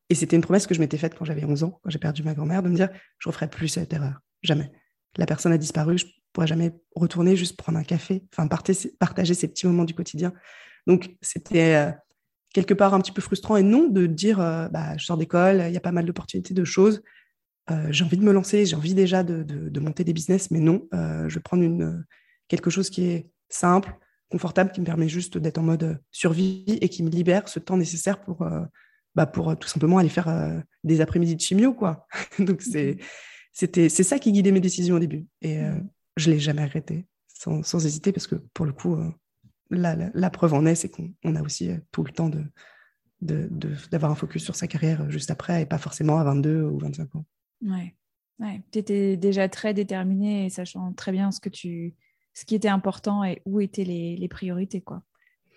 Et 0.10 0.16
c'était 0.16 0.36
une 0.36 0.42
promesse 0.42 0.68
que 0.68 0.76
je 0.76 0.80
m'étais 0.80 0.98
faite 0.98 1.16
quand 1.16 1.26
j'avais 1.26 1.46
11 1.46 1.64
ans, 1.64 1.80
quand 1.84 1.90
j'ai 1.90 2.00
perdu 2.00 2.24
ma 2.24 2.34
grand-mère, 2.34 2.62
de 2.62 2.70
me 2.70 2.76
dire, 2.76 2.90
je 3.20 3.30
referai 3.30 3.50
plus 3.50 3.68
cette 3.68 3.92
erreur. 3.94 4.20
Jamais. 4.44 4.72
La 5.18 5.26
personne 5.26 5.52
a 5.52 5.58
disparu, 5.58 5.98
je 5.98 6.06
pourrai 6.34 6.48
jamais 6.48 6.74
retourner, 6.96 7.36
juste 7.36 7.58
prendre 7.58 7.78
un 7.78 7.84
café, 7.84 8.24
enfin 8.34 8.48
partager 8.48 9.34
ces 9.34 9.48
petits 9.48 9.66
moments 9.66 9.86
du 9.86 9.96
quotidien. 9.96 10.34
Donc, 10.86 11.16
c'était 11.22 11.76
euh, 11.76 11.92
quelque 12.54 12.74
part 12.74 12.94
un 12.94 13.02
petit 13.02 13.12
peu 13.12 13.22
frustrant 13.22 13.58
et 13.58 13.64
non 13.64 13.88
de 13.88 14.06
dire, 14.06 14.40
euh, 14.40 14.68
bah, 14.68 14.96
je 14.98 15.06
sors 15.06 15.18
d'école, 15.18 15.64
il 15.68 15.74
y 15.74 15.78
a 15.78 15.82
pas 15.82 15.92
mal 15.92 16.06
d'opportunités, 16.06 16.54
de 16.54 16.66
choses. 16.66 17.02
Euh, 17.72 17.88
j'ai 17.90 18.06
envie 18.06 18.18
de 18.18 18.24
me 18.24 18.32
lancer, 18.32 18.66
j'ai 18.66 18.76
envie 18.76 18.94
déjà 18.94 19.24
de, 19.24 19.42
de, 19.42 19.80
monter 19.80 20.04
des 20.04 20.14
business, 20.14 20.52
mais 20.52 20.60
non, 20.60 20.88
je 20.92 21.34
vais 21.34 21.42
prendre 21.42 21.64
une, 21.64 22.06
quelque 22.48 22.70
chose 22.70 22.92
qui 22.92 23.06
est 23.06 23.32
simple, 23.50 23.98
confortable, 24.30 24.72
qui 24.72 24.82
me 24.82 24.86
permet 24.86 25.10
juste 25.10 25.40
d'être 25.40 25.58
en 25.58 25.64
mode 25.64 26.00
survie 26.12 26.78
et 26.82 26.90
qui 26.90 27.02
me 27.02 27.10
libère 27.10 27.48
ce 27.48 27.58
temps 27.58 27.78
nécessaire 27.78 28.22
pour 28.22 28.48
bah, 29.16 29.26
pour 29.26 29.50
euh, 29.50 29.56
tout 29.56 29.68
simplement 29.68 29.98
aller 29.98 30.10
faire 30.10 30.28
euh, 30.28 30.60
des 30.84 31.02
après-midi 31.02 31.36
de 31.36 31.42
chimio, 31.42 31.74
quoi. 31.74 32.08
Donc, 32.40 32.62
c'est, 32.62 32.98
c'était, 33.54 33.90
c'est 33.90 34.04
ça 34.04 34.20
qui 34.20 34.32
guidait 34.32 34.52
mes 34.52 34.60
décisions 34.60 34.96
au 34.96 35.00
début. 35.00 35.26
Et 35.42 35.60
euh, 35.60 35.76
je 36.18 36.30
ne 36.30 36.36
l'ai 36.36 36.40
jamais 36.40 36.64
arrêté, 36.64 37.06
sans, 37.28 37.64
sans, 37.64 37.86
hésiter, 37.86 38.12
parce 38.12 38.28
que 38.28 38.36
pour 38.54 38.66
le 38.66 38.74
coup, 38.74 38.98
la, 39.70 39.96
la, 40.14 40.30
preuve 40.30 40.54
en 40.54 40.66
est, 40.66 40.76
c'est 40.76 40.90
qu'on 40.90 41.36
a 41.36 41.42
aussi 41.42 41.72
tout 41.92 42.04
le 42.04 42.12
temps 42.12 42.30
de, 42.30 42.44
de, 43.22 43.50
d'avoir 43.92 44.12
un 44.12 44.16
focus 44.16 44.44
sur 44.44 44.56
sa 44.56 44.68
carrière 44.68 45.10
juste 45.10 45.32
après 45.32 45.64
et 45.64 45.66
pas 45.66 45.78
forcément 45.78 46.20
à 46.20 46.24
22 46.24 46.64
ou 46.64 46.80
25 46.80 47.16
ans. 47.16 47.26
Ouais. 47.62 47.96
ouais. 48.40 48.62
Tu 48.72 48.80
étais 48.80 49.18
déjà 49.18 49.50
très 49.50 49.74
déterminé 49.74 50.46
et 50.46 50.50
sachant 50.50 50.94
très 50.94 51.12
bien 51.12 51.32
ce, 51.32 51.40
que 51.40 51.50
tu, 51.50 51.94
ce 52.34 52.46
qui 52.46 52.56
était 52.56 52.68
important 52.68 53.24
et 53.24 53.42
où 53.46 53.60
étaient 53.60 53.84
les, 53.84 54.16
les 54.16 54.28
priorités. 54.28 54.82
quoi. 54.82 55.02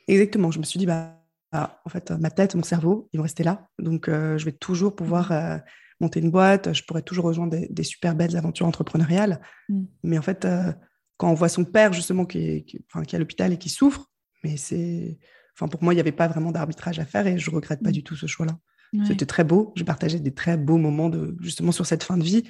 Exactement. 0.06 0.50
Je 0.50 0.58
me 0.58 0.64
suis 0.64 0.78
dit, 0.78 0.86
bah, 0.86 1.17
ah, 1.52 1.80
en 1.84 1.88
fait, 1.88 2.10
ma 2.10 2.30
tête, 2.30 2.54
mon 2.54 2.62
cerveau, 2.62 3.08
ils 3.12 3.16
vont 3.16 3.22
rester 3.22 3.42
là. 3.42 3.68
Donc, 3.78 4.08
euh, 4.08 4.36
je 4.36 4.44
vais 4.44 4.52
toujours 4.52 4.94
pouvoir 4.94 5.32
euh, 5.32 5.56
monter 6.00 6.20
une 6.20 6.30
boîte. 6.30 6.74
Je 6.74 6.84
pourrais 6.84 7.02
toujours 7.02 7.24
rejoindre 7.24 7.56
des, 7.70 7.82
super 7.84 8.14
belles 8.14 8.36
aventures 8.36 8.66
entrepreneuriales. 8.66 9.40
Mmh. 9.68 9.84
Mais 10.02 10.18
en 10.18 10.22
fait, 10.22 10.44
euh, 10.44 10.72
quand 11.16 11.30
on 11.30 11.34
voit 11.34 11.48
son 11.48 11.64
père, 11.64 11.92
justement, 11.92 12.26
qui 12.26 12.38
est, 12.38 12.64
qui, 12.64 12.76
est 12.76 13.14
à 13.14 13.18
l'hôpital 13.18 13.52
et 13.52 13.58
qui 13.58 13.70
souffre, 13.70 14.06
mais 14.44 14.56
c'est. 14.56 15.18
Enfin, 15.54 15.68
pour 15.68 15.82
moi, 15.82 15.92
il 15.92 15.96
n'y 15.96 16.00
avait 16.00 16.12
pas 16.12 16.28
vraiment 16.28 16.52
d'arbitrage 16.52 17.00
à 17.00 17.04
faire 17.04 17.26
et 17.26 17.38
je 17.38 17.50
ne 17.50 17.56
regrette 17.56 17.82
pas 17.82 17.90
mmh. 17.90 17.92
du 17.92 18.04
tout 18.04 18.14
ce 18.14 18.26
choix-là. 18.26 18.58
C'était 19.06 19.26
très 19.26 19.44
beau. 19.44 19.74
J'ai 19.76 19.84
partagé 19.84 20.18
des 20.18 20.32
très 20.32 20.56
beaux 20.56 20.78
moments 20.78 21.10
de, 21.10 21.36
justement 21.40 21.72
sur 21.72 21.84
cette 21.84 22.02
fin 22.02 22.16
de 22.16 22.22
vie 22.22 22.44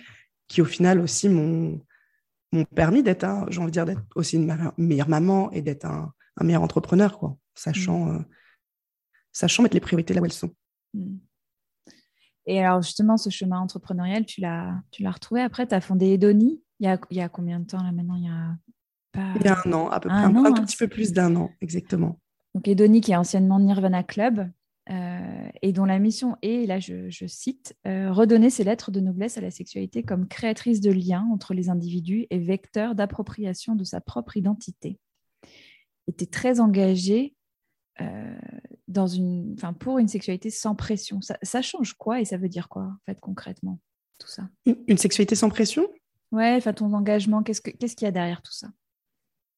qui, 0.46 0.62
au 0.62 0.64
final, 0.64 1.00
aussi 1.00 1.28
m'ont 1.28 1.80
permis 2.76 3.02
d'être, 3.02 3.26
j'ai 3.48 3.58
envie 3.58 3.70
de 3.70 3.72
dire, 3.72 3.86
d'être 3.86 4.04
aussi 4.14 4.36
une 4.36 4.72
meilleure 4.76 5.08
maman 5.08 5.50
et 5.50 5.62
d'être 5.62 5.86
un, 5.86 6.12
meilleur 6.40 6.62
entrepreneur, 6.62 7.18
quoi, 7.18 7.36
sachant 7.56 8.22
sachant 9.38 9.62
mettre 9.62 9.76
les 9.76 9.80
priorités 9.80 10.14
là 10.14 10.20
où 10.20 10.24
elles 10.24 10.32
sont. 10.32 10.50
Hmm. 10.94 11.18
Et 12.46 12.64
alors, 12.64 12.82
justement, 12.82 13.16
ce 13.16 13.30
chemin 13.30 13.60
entrepreneurial, 13.60 14.24
tu 14.24 14.40
l'as, 14.40 14.74
tu 14.90 15.02
l'as 15.02 15.10
retrouvé 15.10 15.42
après, 15.42 15.66
tu 15.66 15.74
as 15.74 15.80
fondé 15.80 16.06
Edoni. 16.06 16.60
Il 16.80 16.86
y, 16.86 16.88
a, 16.88 16.98
il 17.10 17.16
y 17.18 17.20
a 17.20 17.28
combien 17.28 17.60
de 17.60 17.66
temps 17.66 17.82
là 17.82 17.92
maintenant? 17.92 18.16
Il 18.16 18.24
y, 18.24 18.28
a 18.28 18.56
pas... 19.12 19.34
il 19.36 19.44
y 19.44 19.48
a 19.48 19.58
un 19.64 19.72
an, 19.72 19.88
à 19.90 20.00
peu 20.00 20.08
près, 20.08 20.18
un, 20.18 20.34
un, 20.34 20.42
tout 20.42 20.60
hein, 20.60 20.64
petit 20.64 20.76
peu 20.76 20.88
plus 20.88 21.12
d'un 21.12 21.36
an, 21.36 21.50
exactement. 21.60 22.18
Donc, 22.54 22.66
Edoni, 22.66 23.00
qui 23.00 23.12
est 23.12 23.16
anciennement 23.16 23.60
Nirvana 23.60 24.02
Club, 24.02 24.50
euh, 24.90 25.48
et 25.60 25.72
dont 25.72 25.84
la 25.84 25.98
mission 25.98 26.36
est, 26.40 26.66
là 26.66 26.80
je, 26.80 27.10
je 27.10 27.26
cite, 27.26 27.76
euh, 27.86 28.10
redonner 28.10 28.48
ses 28.48 28.64
lettres 28.64 28.90
de 28.90 29.00
noblesse 29.00 29.36
à 29.36 29.42
la 29.42 29.50
sexualité 29.50 30.02
comme 30.02 30.26
créatrice 30.26 30.80
de 30.80 30.90
liens 30.90 31.28
entre 31.30 31.52
les 31.52 31.68
individus 31.68 32.26
et 32.30 32.38
vecteur 32.38 32.94
d'appropriation 32.94 33.74
de 33.74 33.84
sa 33.84 34.00
propre 34.00 34.38
identité. 34.38 34.98
était 36.06 36.26
très 36.26 36.58
engagé 36.58 37.36
euh, 38.00 38.38
dans 38.88 39.06
une, 39.06 39.54
enfin, 39.56 39.72
pour 39.72 39.98
une 39.98 40.08
sexualité 40.08 40.50
sans 40.50 40.74
pression. 40.74 41.20
Ça, 41.20 41.62
change 41.62 41.94
quoi 41.94 42.20
et 42.20 42.24
ça 42.24 42.36
veut 42.36 42.48
dire 42.48 42.68
quoi, 42.68 42.82
en 42.82 42.98
fait, 43.06 43.20
concrètement, 43.20 43.78
tout 44.18 44.28
ça? 44.28 44.48
Une 44.66 44.98
sexualité 44.98 45.34
sans 45.34 45.50
pression? 45.50 45.86
Ouais, 46.32 46.54
enfin, 46.56 46.72
ton 46.72 46.92
engagement, 46.92 47.42
qu'est-ce 47.42 47.60
qu'il 47.60 48.04
y 48.04 48.06
a 48.06 48.10
derrière 48.10 48.42
tout 48.42 48.52
ça? 48.52 48.68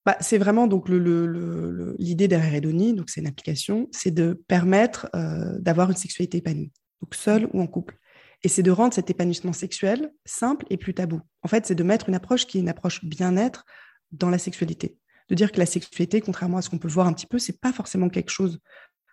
Bah, 0.06 0.16
c'est 0.20 0.38
vraiment 0.38 0.66
donc 0.66 0.88
l'idée 0.88 0.98
le, 0.98 1.26
le, 1.26 2.28
derrière 2.28 2.54
Edoni, 2.54 2.94
donc 2.94 3.10
c'est 3.10 3.20
une 3.20 3.26
application, 3.26 3.88
c'est 3.92 4.10
de 4.10 4.42
permettre 4.48 5.08
euh, 5.14 5.58
d'avoir 5.58 5.90
une 5.90 5.96
sexualité 5.96 6.38
épanouie, 6.38 6.72
donc 7.02 7.14
seule 7.14 7.48
ou 7.52 7.60
en 7.60 7.66
couple. 7.66 7.98
Et 8.42 8.48
c'est 8.48 8.62
de 8.62 8.70
rendre 8.70 8.94
cet 8.94 9.10
épanouissement 9.10 9.52
sexuel 9.52 10.10
simple 10.24 10.64
et 10.70 10.78
plus 10.78 10.94
tabou. 10.94 11.20
En 11.42 11.48
fait, 11.48 11.66
c'est 11.66 11.74
de 11.74 11.82
mettre 11.82 12.08
une 12.08 12.14
approche 12.14 12.46
qui 12.46 12.56
est 12.56 12.60
une 12.62 12.70
approche 12.70 13.04
bien-être 13.04 13.66
dans 14.12 14.30
la 14.30 14.38
sexualité. 14.38 14.96
De 15.28 15.34
dire 15.34 15.52
que 15.52 15.58
la 15.58 15.66
sexualité, 15.66 16.22
contrairement 16.22 16.56
à 16.56 16.62
ce 16.62 16.70
qu'on 16.70 16.78
peut 16.78 16.88
voir 16.88 17.06
un 17.06 17.12
petit 17.12 17.26
peu, 17.26 17.38
c'est 17.38 17.60
pas 17.60 17.72
forcément 17.72 18.08
quelque 18.08 18.30
chose 18.30 18.58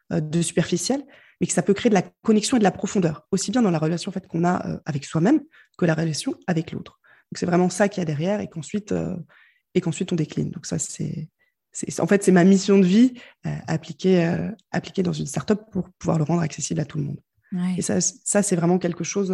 de 0.10 0.42
superficiel, 0.42 1.04
mais 1.40 1.48
que 1.48 1.54
ça 1.54 1.62
peut 1.62 1.74
créer 1.74 1.90
de 1.90 1.96
la 1.96 2.04
connexion 2.24 2.58
et 2.58 2.60
de 2.60 2.64
la 2.64 2.72
profondeur, 2.72 3.28
aussi 3.32 3.52
bien 3.52 3.62
dans 3.62 3.72
la 3.72 3.80
relation 3.80 4.10
en 4.10 4.14
fait, 4.14 4.28
qu'on 4.28 4.44
a 4.44 4.68
euh, 4.68 4.80
avec 4.86 5.06
soi-même 5.06 5.42
que 5.78 5.86
la 5.86 5.94
relation 5.94 6.36
avec 6.48 6.72
l'autre. 6.72 7.00
Donc 7.32 7.38
c'est 7.38 7.46
vraiment 7.46 7.70
ça 7.70 7.90
qu'il 7.90 8.02
y 8.02 8.04
a 8.04 8.06
derrière 8.06 8.40
et 8.40 8.48
qu'ensuite 8.48 8.92
euh, 8.92 9.16
et 9.76 9.82
qu'ensuite 9.82 10.12
on 10.12 10.16
décline. 10.16 10.50
Donc 10.50 10.66
ça 10.66 10.80
c'est 10.80 11.30
en 12.00 12.08
fait 12.08 12.24
c'est 12.24 12.32
ma 12.32 12.44
mission 12.44 12.80
de 12.80 12.86
vie 12.86 13.14
appliquée 13.68 14.26
appliquée 14.72 15.04
dans 15.04 15.14
une 15.14 15.28
startup 15.28 15.60
pour 15.72 15.90
pouvoir 16.00 16.18
le 16.18 16.24
rendre 16.24 16.42
accessible 16.42 16.80
à 16.80 16.86
tout 16.86 16.98
le 16.98 17.04
monde. 17.04 17.20
Et 17.78 17.82
ça, 17.82 18.02
ça 18.02 18.42
c'est 18.42 18.56
vraiment 18.56 18.80
quelque 18.80 19.04
chose 19.04 19.30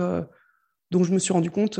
dont 0.92 1.04
je 1.04 1.14
me 1.14 1.20
suis 1.20 1.32
rendu 1.32 1.52
compte 1.52 1.80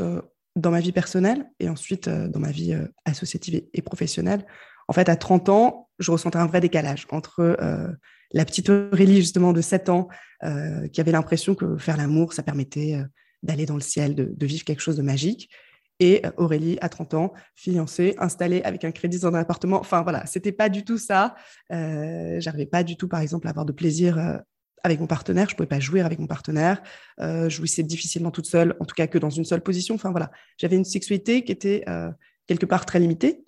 dans 0.56 0.72
ma 0.72 0.80
vie 0.80 0.94
personnelle 0.94 1.46
et 1.60 1.68
ensuite 1.68 2.08
dans 2.08 2.40
ma 2.40 2.52
vie 2.52 2.78
associative 3.04 3.64
et, 3.74 3.82
professionnelle. 3.82 4.46
En 4.88 4.94
fait, 4.94 5.10
à 5.10 5.16
30 5.16 5.50
ans, 5.50 5.90
je 6.00 6.12
ressentais 6.12 6.38
un 6.38 6.48
vrai 6.48 6.62
décalage 6.62 7.08
entre 7.12 7.58
la 8.34 8.46
petite 8.46 8.70
Aurélie, 8.70 9.18
justement, 9.18 9.54
de 9.54 9.62
7 9.62 9.90
ans, 9.90 10.10
euh, 10.44 10.88
qui 10.88 11.00
avait 11.00 11.12
l'impression 11.12 11.56
que 11.56 11.78
faire 11.78 11.98
l'amour, 11.98 12.34
ça 12.34 12.44
permettait 12.44 12.96
euh, 12.96 13.04
d'aller 13.44 13.66
dans 13.66 13.76
le 13.76 13.82
ciel, 13.82 14.16
de, 14.16 14.46
vivre 14.46 14.64
quelque 14.64 14.82
chose 14.82 14.98
de 14.98 15.04
magique. 15.04 15.50
Et 16.00 16.26
euh, 16.26 16.32
Aurélie, 16.38 16.78
à 16.82 16.90
30 16.90 17.14
ans, 17.14 17.34
fiancée, 17.56 18.16
installée 18.18 18.62
avec 18.64 18.84
un 18.84 18.92
crédit 18.92 19.20
dans 19.20 19.28
un 19.28 19.36
appartement. 19.36 19.80
Enfin, 19.80 20.02
voilà, 20.02 20.26
c'était 20.26 20.52
pas 20.52 20.68
du 20.68 20.84
tout 20.84 20.98
ça. 20.98 21.36
Euh, 21.72 22.40
J'arrivais 22.40 22.66
pas 22.66 22.84
du 22.84 22.98
tout, 22.98 23.08
par 23.08 23.22
exemple, 23.22 23.48
à 23.48 23.52
avoir 23.52 23.66
de 23.66 23.72
plaisir 23.72 24.42
avec 24.84 25.00
mon 25.00 25.08
partenaire. 25.08 25.48
Je 25.50 25.56
pouvais 25.56 25.68
pas 25.68 25.80
jouer 25.80 26.02
avec 26.02 26.18
mon 26.18 26.28
partenaire. 26.28 26.82
je 27.20 27.50
jouissais 27.50 27.84
difficilement 27.84 28.32
toute 28.32 28.48
seule, 28.48 28.76
en 28.80 28.86
tout 28.86 28.96
cas 28.96 29.08
que 29.08 29.20
dans 29.20 29.30
une 29.30 29.46
seule 29.46 29.62
position. 29.62 29.96
Enfin, 29.96 30.12
voilà, 30.12 30.32
j'avais 30.58 30.76
une 30.76 30.84
sexualité 30.84 31.44
qui 31.44 31.52
était 31.52 31.86
quelque 32.48 32.66
part 32.66 32.86
très 32.86 33.00
limitée 33.00 33.46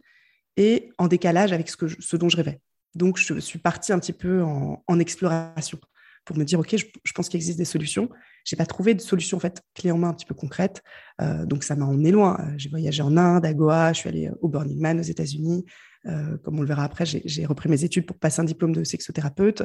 et 0.57 0.89
en 0.97 1.07
décalage 1.07 1.51
avec 1.51 1.69
ce, 1.69 2.15
dont 2.15 2.29
je 2.29 2.37
rêvais. 2.37 2.59
Donc, 2.95 3.17
je 3.17 3.39
suis 3.39 3.59
partie 3.59 3.91
un 3.91 3.99
petit 3.99 4.13
peu 4.13 4.41
en, 4.43 4.99
exploration 4.99 5.79
pour 6.23 6.37
me 6.37 6.43
dire, 6.43 6.59
OK, 6.59 6.75
je, 6.75 7.11
pense 7.13 7.29
qu'il 7.29 7.37
existe 7.37 7.57
des 7.57 7.65
solutions. 7.65 8.09
Je 8.45 8.55
n'ai 8.55 8.57
pas 8.57 8.65
trouvé 8.65 8.93
de 8.93 9.01
solution 9.01 9.37
en 9.37 9.39
fait, 9.39 9.61
clé 9.75 9.91
en 9.91 9.97
main 9.97 10.09
un 10.09 10.13
petit 10.13 10.25
peu 10.25 10.33
concrète. 10.33 10.81
Euh, 11.21 11.45
donc, 11.45 11.63
ça 11.63 11.75
m'a 11.75 11.85
emmené 11.85 12.11
loin. 12.11 12.39
Euh, 12.39 12.53
j'ai 12.57 12.69
voyagé 12.69 13.03
en 13.03 13.15
Inde, 13.17 13.45
à 13.45 13.53
Goa, 13.53 13.93
je 13.93 13.99
suis 13.99 14.09
allée 14.09 14.31
au 14.41 14.47
Burning 14.47 14.79
Man 14.79 14.99
aux 14.99 15.03
États-Unis. 15.03 15.65
Euh, 16.07 16.37
comme 16.37 16.59
on 16.59 16.61
le 16.61 16.67
verra 16.67 16.83
après, 16.83 17.05
j'ai 17.05 17.45
repris 17.45 17.67
mes 17.67 17.83
études 17.83 18.05
pour 18.05 18.17
passer 18.17 18.41
un 18.41 18.45
diplôme 18.45 18.73
de 18.73 18.83
sexothérapeute. 18.83 19.63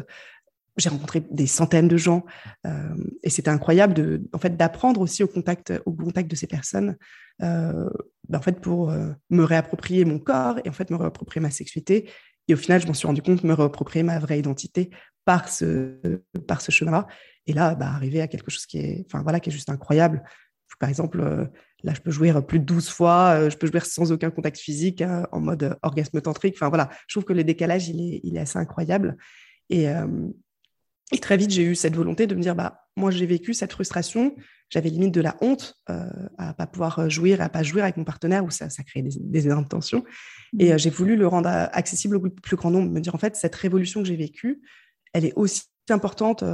J'ai 0.80 0.88
rencontré 0.88 1.22
des 1.30 1.46
centaines 1.46 1.88
de 1.88 1.96
gens 1.96 2.24
et 3.22 3.30
c'était 3.30 3.50
incroyable 3.50 3.94
de, 3.94 4.22
en 4.32 4.38
fait, 4.38 4.56
d'apprendre 4.56 5.00
aussi 5.00 5.22
au 5.22 5.28
contact, 5.28 5.72
au 5.86 5.92
contact 5.92 6.30
de 6.30 6.36
ces 6.36 6.46
personnes, 6.46 6.96
ben, 7.38 7.90
en 8.32 8.40
fait, 8.40 8.60
pour 8.60 8.92
me 9.30 9.44
réapproprier 9.44 10.04
mon 10.04 10.18
corps 10.18 10.58
et 10.64 10.68
en 10.68 10.72
fait 10.72 10.90
me 10.90 10.96
réapproprier 10.96 11.40
ma 11.40 11.50
sexualité 11.50 12.08
et 12.50 12.54
au 12.54 12.56
final, 12.56 12.82
je 12.82 12.88
m'en 12.88 12.94
suis 12.94 13.06
rendu 13.06 13.22
compte, 13.22 13.44
me 13.44 13.54
réapproprier 13.54 14.02
ma 14.02 14.18
vraie 14.18 14.40
identité 14.40 14.90
par 15.24 15.48
ce, 15.48 16.00
par 16.48 16.60
ce 16.60 16.72
chemin-là. 16.72 17.06
Et 17.46 17.52
là, 17.52 17.76
bah, 17.76 17.86
arriver 17.86 18.20
à 18.20 18.26
quelque 18.26 18.50
chose 18.50 18.66
qui 18.66 18.78
est, 18.78 19.04
enfin, 19.06 19.22
voilà, 19.22 19.38
qui 19.38 19.50
est 19.50 19.52
juste 19.52 19.70
incroyable. 19.70 20.24
Par 20.80 20.88
exemple, 20.88 21.20
euh, 21.20 21.44
là, 21.84 21.94
je 21.94 22.00
peux 22.00 22.10
jouer 22.10 22.32
plus 22.42 22.58
de 22.58 22.64
12 22.64 22.88
fois, 22.88 23.36
euh, 23.36 23.50
je 23.50 23.56
peux 23.56 23.68
jouer 23.68 23.78
sans 23.80 24.10
aucun 24.10 24.30
contact 24.30 24.58
physique, 24.58 25.00
hein, 25.00 25.28
en 25.30 25.38
mode 25.38 25.76
orgasme 25.82 26.20
tantrique. 26.20 26.54
Enfin, 26.56 26.70
voilà, 26.70 26.88
je 27.06 27.14
trouve 27.14 27.24
que 27.24 27.32
le 27.32 27.44
décalage, 27.44 27.88
il 27.88 28.00
est, 28.00 28.20
il 28.24 28.36
est 28.36 28.40
assez 28.40 28.58
incroyable. 28.58 29.16
Et, 29.68 29.88
euh, 29.88 30.06
et 31.12 31.18
très 31.18 31.36
vite, 31.36 31.50
j'ai 31.50 31.64
eu 31.64 31.74
cette 31.74 31.96
volonté 31.96 32.26
de 32.26 32.34
me 32.34 32.40
dire, 32.40 32.54
bah, 32.54 32.84
moi, 32.96 33.10
j'ai 33.10 33.26
vécu 33.26 33.54
cette 33.54 33.72
frustration. 33.72 34.34
J'avais 34.68 34.90
limite 34.90 35.12
de 35.12 35.20
la 35.20 35.36
honte 35.40 35.74
euh, 35.88 36.08
à 36.38 36.54
pas 36.54 36.66
pouvoir 36.66 37.10
jouir, 37.10 37.40
à 37.40 37.48
pas 37.48 37.62
jouer 37.62 37.82
avec 37.82 37.96
mon 37.96 38.04
partenaire, 38.04 38.44
où 38.44 38.50
ça, 38.50 38.70
ça 38.70 38.84
crée 38.84 39.02
des, 39.02 39.10
des 39.18 39.46
énormes 39.46 39.66
tensions. 39.66 40.04
Et 40.58 40.68
mmh. 40.68 40.72
euh, 40.72 40.78
j'ai 40.78 40.90
voulu 40.90 41.16
le 41.16 41.26
rendre 41.26 41.48
accessible 41.48 42.16
au 42.16 42.20
plus 42.20 42.56
grand 42.56 42.70
nombre, 42.70 42.90
me 42.90 43.00
dire, 43.00 43.14
en 43.14 43.18
fait, 43.18 43.34
cette 43.36 43.54
révolution 43.56 44.02
que 44.02 44.08
j'ai 44.08 44.16
vécue, 44.16 44.62
elle 45.12 45.24
est 45.24 45.32
aussi 45.34 45.64
importante 45.88 46.44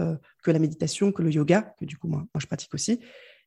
que 0.42 0.50
la 0.50 0.58
méditation, 0.58 1.12
que 1.12 1.20
le 1.20 1.30
yoga, 1.30 1.74
que 1.78 1.84
du 1.84 1.98
coup, 1.98 2.08
moi, 2.08 2.26
je 2.38 2.46
pratique 2.46 2.72
aussi. 2.72 3.00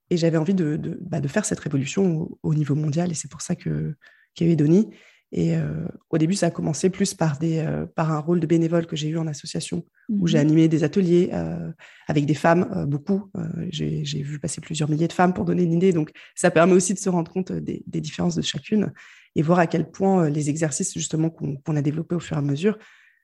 Et 0.10 0.18
j'avais 0.18 0.38
envie 0.38 0.54
de, 0.54 0.76
de, 0.76 0.98
bah, 1.02 1.20
de, 1.20 1.28
faire 1.28 1.46
cette 1.46 1.60
révolution 1.60 2.30
au, 2.44 2.54
niveau 2.54 2.76
mondial. 2.76 3.12
Et 3.12 3.16
c'est 3.16 3.30
pour 3.30 3.42
ça 3.42 3.56
que 3.56 3.96
qu'il 4.34 4.48
y 4.48 4.50
a 4.50 4.54
eu 4.54 4.56
Doni. 4.56 4.90
Et 5.32 5.56
euh, 5.56 5.86
au 6.10 6.18
début, 6.18 6.34
ça 6.34 6.48
a 6.48 6.52
commencé 6.52 6.90
plus 6.90 7.14
par, 7.14 7.38
des, 7.38 7.60
euh, 7.60 7.86
par 7.86 8.12
un 8.12 8.20
rôle 8.20 8.40
de 8.40 8.48
bénévole 8.48 8.88
que 8.88 8.96
j'ai 8.96 9.10
eu 9.10 9.18
en 9.18 9.28
association, 9.28 9.86
où 10.10 10.26
j'ai 10.26 10.40
mhm. 10.40 10.46
animé 10.46 10.68
des 10.68 10.84
ateliers 10.84 11.30
euh, 11.34 11.72
avec 12.08 12.26
des 12.26 12.34
femmes, 12.34 12.86
beaucoup. 12.88 13.32
j'ai 13.70 14.24
vu 14.24 14.40
passer 14.40 14.60
plusieurs 14.60 14.90
milliers 14.90 15.08
de 15.08 15.14
femmes 15.14 15.34
pour 15.34 15.46
donner 15.46 15.64
une 15.64 15.74
idée. 15.74 15.94
Donc, 15.94 16.12
ça 16.36 16.50
permet 16.50 16.74
aussi 16.74 16.94
de 16.94 17.00
se 17.00 17.10
rendre 17.10 17.32
compte 17.32 17.52
des, 17.52 17.84
différences 17.86 18.36
de 18.36 18.42
chacune 18.42 18.92
et 19.36 19.44
voir 19.44 19.60
à 19.60 19.68
quel 19.68 19.92
point 19.92 20.30
les 20.30 20.50
exercices 20.50 20.94
justement 20.96 21.30
qu'on 21.30 21.76
a 21.76 21.82
développés 21.82 22.16
au 22.16 22.20
fur 22.20 22.36
et 22.36 22.40
à 22.40 22.42
mesure, 22.42 22.80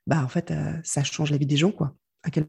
bah, 0.05 0.21
en 0.23 0.27
fait, 0.27 0.53
ça 0.83 1.03
change 1.03 1.31
la 1.31 1.37
vie 1.37 1.47
des 1.47 1.57
gens. 1.57 1.71
Quoi. 1.71 1.95
À 2.21 2.29
quel 2.29 2.45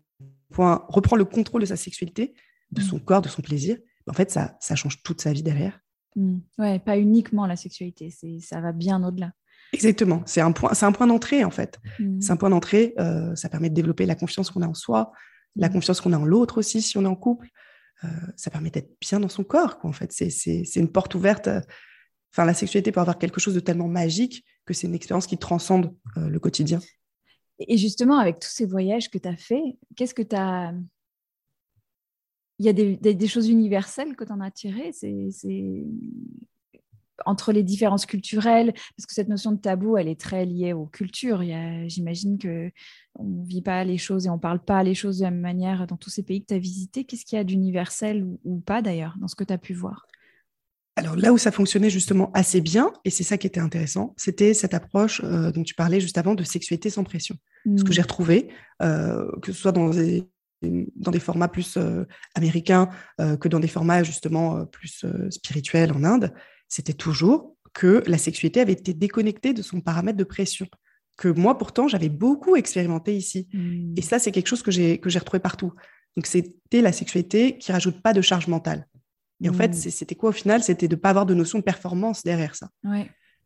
point 0.52 0.84
reprendre 0.88 1.18
le 1.18 1.24
contrôle 1.24 1.62
de 1.62 1.66
sa 1.66 1.76
sexualité, 1.76 2.34
de 2.72 2.82
son 2.82 2.98
corps, 2.98 3.22
de 3.22 3.28
son 3.28 3.40
plaisir, 3.40 3.78
en 4.06 4.12
fait, 4.12 4.30
ça, 4.30 4.56
ça 4.60 4.76
change 4.76 5.02
toute 5.02 5.22
sa 5.22 5.32
vie 5.32 5.42
derrière. 5.42 5.80
Mmh. 6.14 6.38
Ouais, 6.58 6.78
pas 6.78 6.98
uniquement 6.98 7.46
la 7.46 7.56
sexualité, 7.56 8.10
ça 8.40 8.60
va 8.60 8.72
bien 8.72 9.02
au-delà. 9.02 9.32
Exactement, 9.72 10.22
c'est 10.26 10.40
un 10.40 10.52
point, 10.52 10.74
c'est 10.74 10.86
un 10.86 10.92
point 10.92 11.06
d'entrée 11.06 11.44
en 11.44 11.50
fait. 11.50 11.78
Mmh. 11.98 12.20
C'est 12.20 12.32
un 12.32 12.36
point 12.36 12.50
d'entrée. 12.50 12.94
Euh, 12.98 13.34
ça 13.34 13.48
permet 13.48 13.68
de 13.68 13.74
développer 13.74 14.06
la 14.06 14.14
confiance 14.14 14.50
qu'on 14.50 14.62
a 14.62 14.66
en 14.66 14.74
soi, 14.74 15.12
la 15.56 15.68
mmh. 15.68 15.72
confiance 15.72 16.00
qu'on 16.00 16.12
a 16.12 16.18
en 16.18 16.24
l'autre 16.24 16.58
aussi 16.58 16.82
si 16.82 16.96
on 16.98 17.04
est 17.04 17.08
en 17.08 17.16
couple. 17.16 17.48
Euh, 18.04 18.08
ça 18.36 18.50
permet 18.50 18.70
d'être 18.70 18.90
bien 19.00 19.20
dans 19.20 19.28
son 19.28 19.44
corps, 19.44 19.78
quoi, 19.78 19.90
en 19.90 19.92
fait. 19.92 20.12
C'est 20.12 20.76
une 20.76 20.90
porte 20.90 21.14
ouverte. 21.14 21.48
Enfin, 22.32 22.44
la 22.44 22.54
sexualité 22.54 22.92
peut 22.92 23.00
avoir 23.00 23.18
quelque 23.18 23.40
chose 23.40 23.54
de 23.54 23.60
tellement 23.60 23.88
magique 23.88 24.44
que 24.66 24.74
c'est 24.74 24.86
une 24.86 24.94
expérience 24.94 25.26
qui 25.26 25.38
transcende 25.38 25.94
euh, 26.16 26.28
le 26.28 26.38
quotidien. 26.38 26.80
Et 27.58 27.78
justement, 27.78 28.18
avec 28.18 28.38
tous 28.38 28.50
ces 28.50 28.66
voyages 28.66 29.10
que 29.10 29.16
tu 29.16 29.28
as 29.28 29.36
fait, 29.36 29.78
qu'est-ce 29.96 30.14
que 30.14 30.22
tu 30.22 30.36
as 30.36 30.74
il 32.58 32.64
y 32.64 32.68
a 32.70 32.72
des, 32.72 33.26
choses 33.26 33.48
universelles 33.48 34.16
que 34.16 34.24
tu 34.24 34.32
en 34.32 34.40
as 34.40 34.50
tirées? 34.50 34.90
C'est 34.92 35.84
entre 37.24 37.52
les 37.52 37.62
différences 37.62 38.06
culturelles, 38.06 38.72
parce 38.74 39.06
que 39.06 39.14
cette 39.14 39.28
notion 39.28 39.52
de 39.52 39.58
tabou, 39.58 39.96
elle 39.96 40.08
est 40.08 40.20
très 40.20 40.44
liée 40.44 40.72
aux 40.72 40.86
cultures. 40.86 41.42
J'imagine 41.88 42.38
que 42.38 42.70
on 43.18 43.24
ne 43.24 43.46
vit 43.46 43.62
pas 43.62 43.84
les 43.84 43.98
choses 43.98 44.26
et 44.26 44.30
on 44.30 44.36
ne 44.36 44.40
parle 44.40 44.60
pas 44.62 44.82
les 44.82 44.94
choses 44.94 45.18
de 45.18 45.24
la 45.24 45.30
même 45.30 45.40
manière 45.40 45.86
dans 45.86 45.96
tous 45.96 46.10
ces 46.10 46.22
pays 46.22 46.42
que 46.42 46.48
tu 46.48 46.54
as 46.54 46.58
visités. 46.58 47.04
Qu'est-ce 47.04 47.24
qu'il 47.24 47.36
y 47.36 47.40
a 47.40 47.44
d'universel 47.44 48.26
ou, 48.44 48.60
pas 48.60 48.82
d'ailleurs 48.82 49.16
dans 49.20 49.28
ce 49.28 49.34
que 49.34 49.44
tu 49.44 49.52
as 49.52 49.58
pu 49.58 49.74
voir? 49.74 50.06
Alors 50.96 51.14
là 51.14 51.32
où 51.32 51.38
ça 51.38 51.50
fonctionnait 51.50 51.90
justement 51.90 52.30
assez 52.32 52.62
bien, 52.62 52.90
et 53.04 53.10
c'est 53.10 53.22
ça 53.22 53.36
qui 53.36 53.46
était 53.46 53.60
intéressant, 53.60 54.14
c'était 54.16 54.54
cette 54.54 54.72
approche 54.72 55.20
euh, 55.24 55.52
dont 55.52 55.62
tu 55.62 55.74
parlais 55.74 56.00
juste 56.00 56.16
avant 56.16 56.34
de 56.34 56.42
sexualité 56.42 56.88
sans 56.88 57.04
pression. 57.04 57.36
Ce 57.76 57.82
que 57.82 57.90
mmh. 57.90 57.92
j'ai 57.92 58.02
retrouvé, 58.02 58.48
euh, 58.82 59.30
que 59.42 59.52
ce 59.52 59.58
soit 59.58 59.72
dans 59.72 59.90
des 59.90 60.24
dans 60.96 61.10
des 61.10 61.20
formats 61.20 61.48
plus 61.48 61.76
euh, 61.76 62.06
américains 62.34 62.88
que 63.18 63.46
dans 63.46 63.60
des 63.60 63.68
formats 63.68 64.02
justement 64.02 64.64
plus 64.64 65.04
spirituels 65.28 65.92
en 65.92 66.02
Inde, 66.02 66.32
c'était 66.68 66.92
toujours 66.92 67.56
que 67.72 68.02
la 68.06 68.18
sexualité 68.18 68.60
avait 68.60 68.72
été 68.72 68.94
déconnectée 68.94 69.52
de 69.52 69.62
son 69.62 69.80
paramètre 69.80 70.18
de 70.18 70.24
pression, 70.24 70.66
que 71.16 71.28
moi 71.28 71.58
pourtant 71.58 71.88
j'avais 71.88 72.08
beaucoup 72.08 72.56
expérimenté 72.56 73.16
ici. 73.16 73.48
Mmh. 73.52 73.94
Et 73.96 74.02
ça, 74.02 74.18
c'est 74.18 74.32
quelque 74.32 74.48
chose 74.48 74.62
que 74.62 74.70
j'ai 74.70 74.98
que 74.98 75.10
j'ai 75.10 75.18
retrouvé 75.18 75.40
partout. 75.40 75.72
Donc 76.16 76.26
c'était 76.26 76.80
la 76.80 76.92
sexualité 76.92 77.58
qui 77.58 77.72
rajoute 77.72 78.00
pas 78.02 78.12
de 78.12 78.20
charge 78.22 78.48
mentale. 78.48 78.86
Et 79.42 79.50
en 79.50 79.52
fait, 79.52 79.68
mmh. 79.68 79.90
c'était 79.90 80.14
quoi 80.14 80.30
au 80.30 80.32
final? 80.32 80.62
C'était 80.62 80.88
de 80.88 80.96
ne 80.96 81.00
pas 81.00 81.10
avoir 81.10 81.26
de 81.26 81.34
notion 81.34 81.58
de 81.58 81.64
performance 81.64 82.22
derrière 82.22 82.54
ça. 82.54 82.70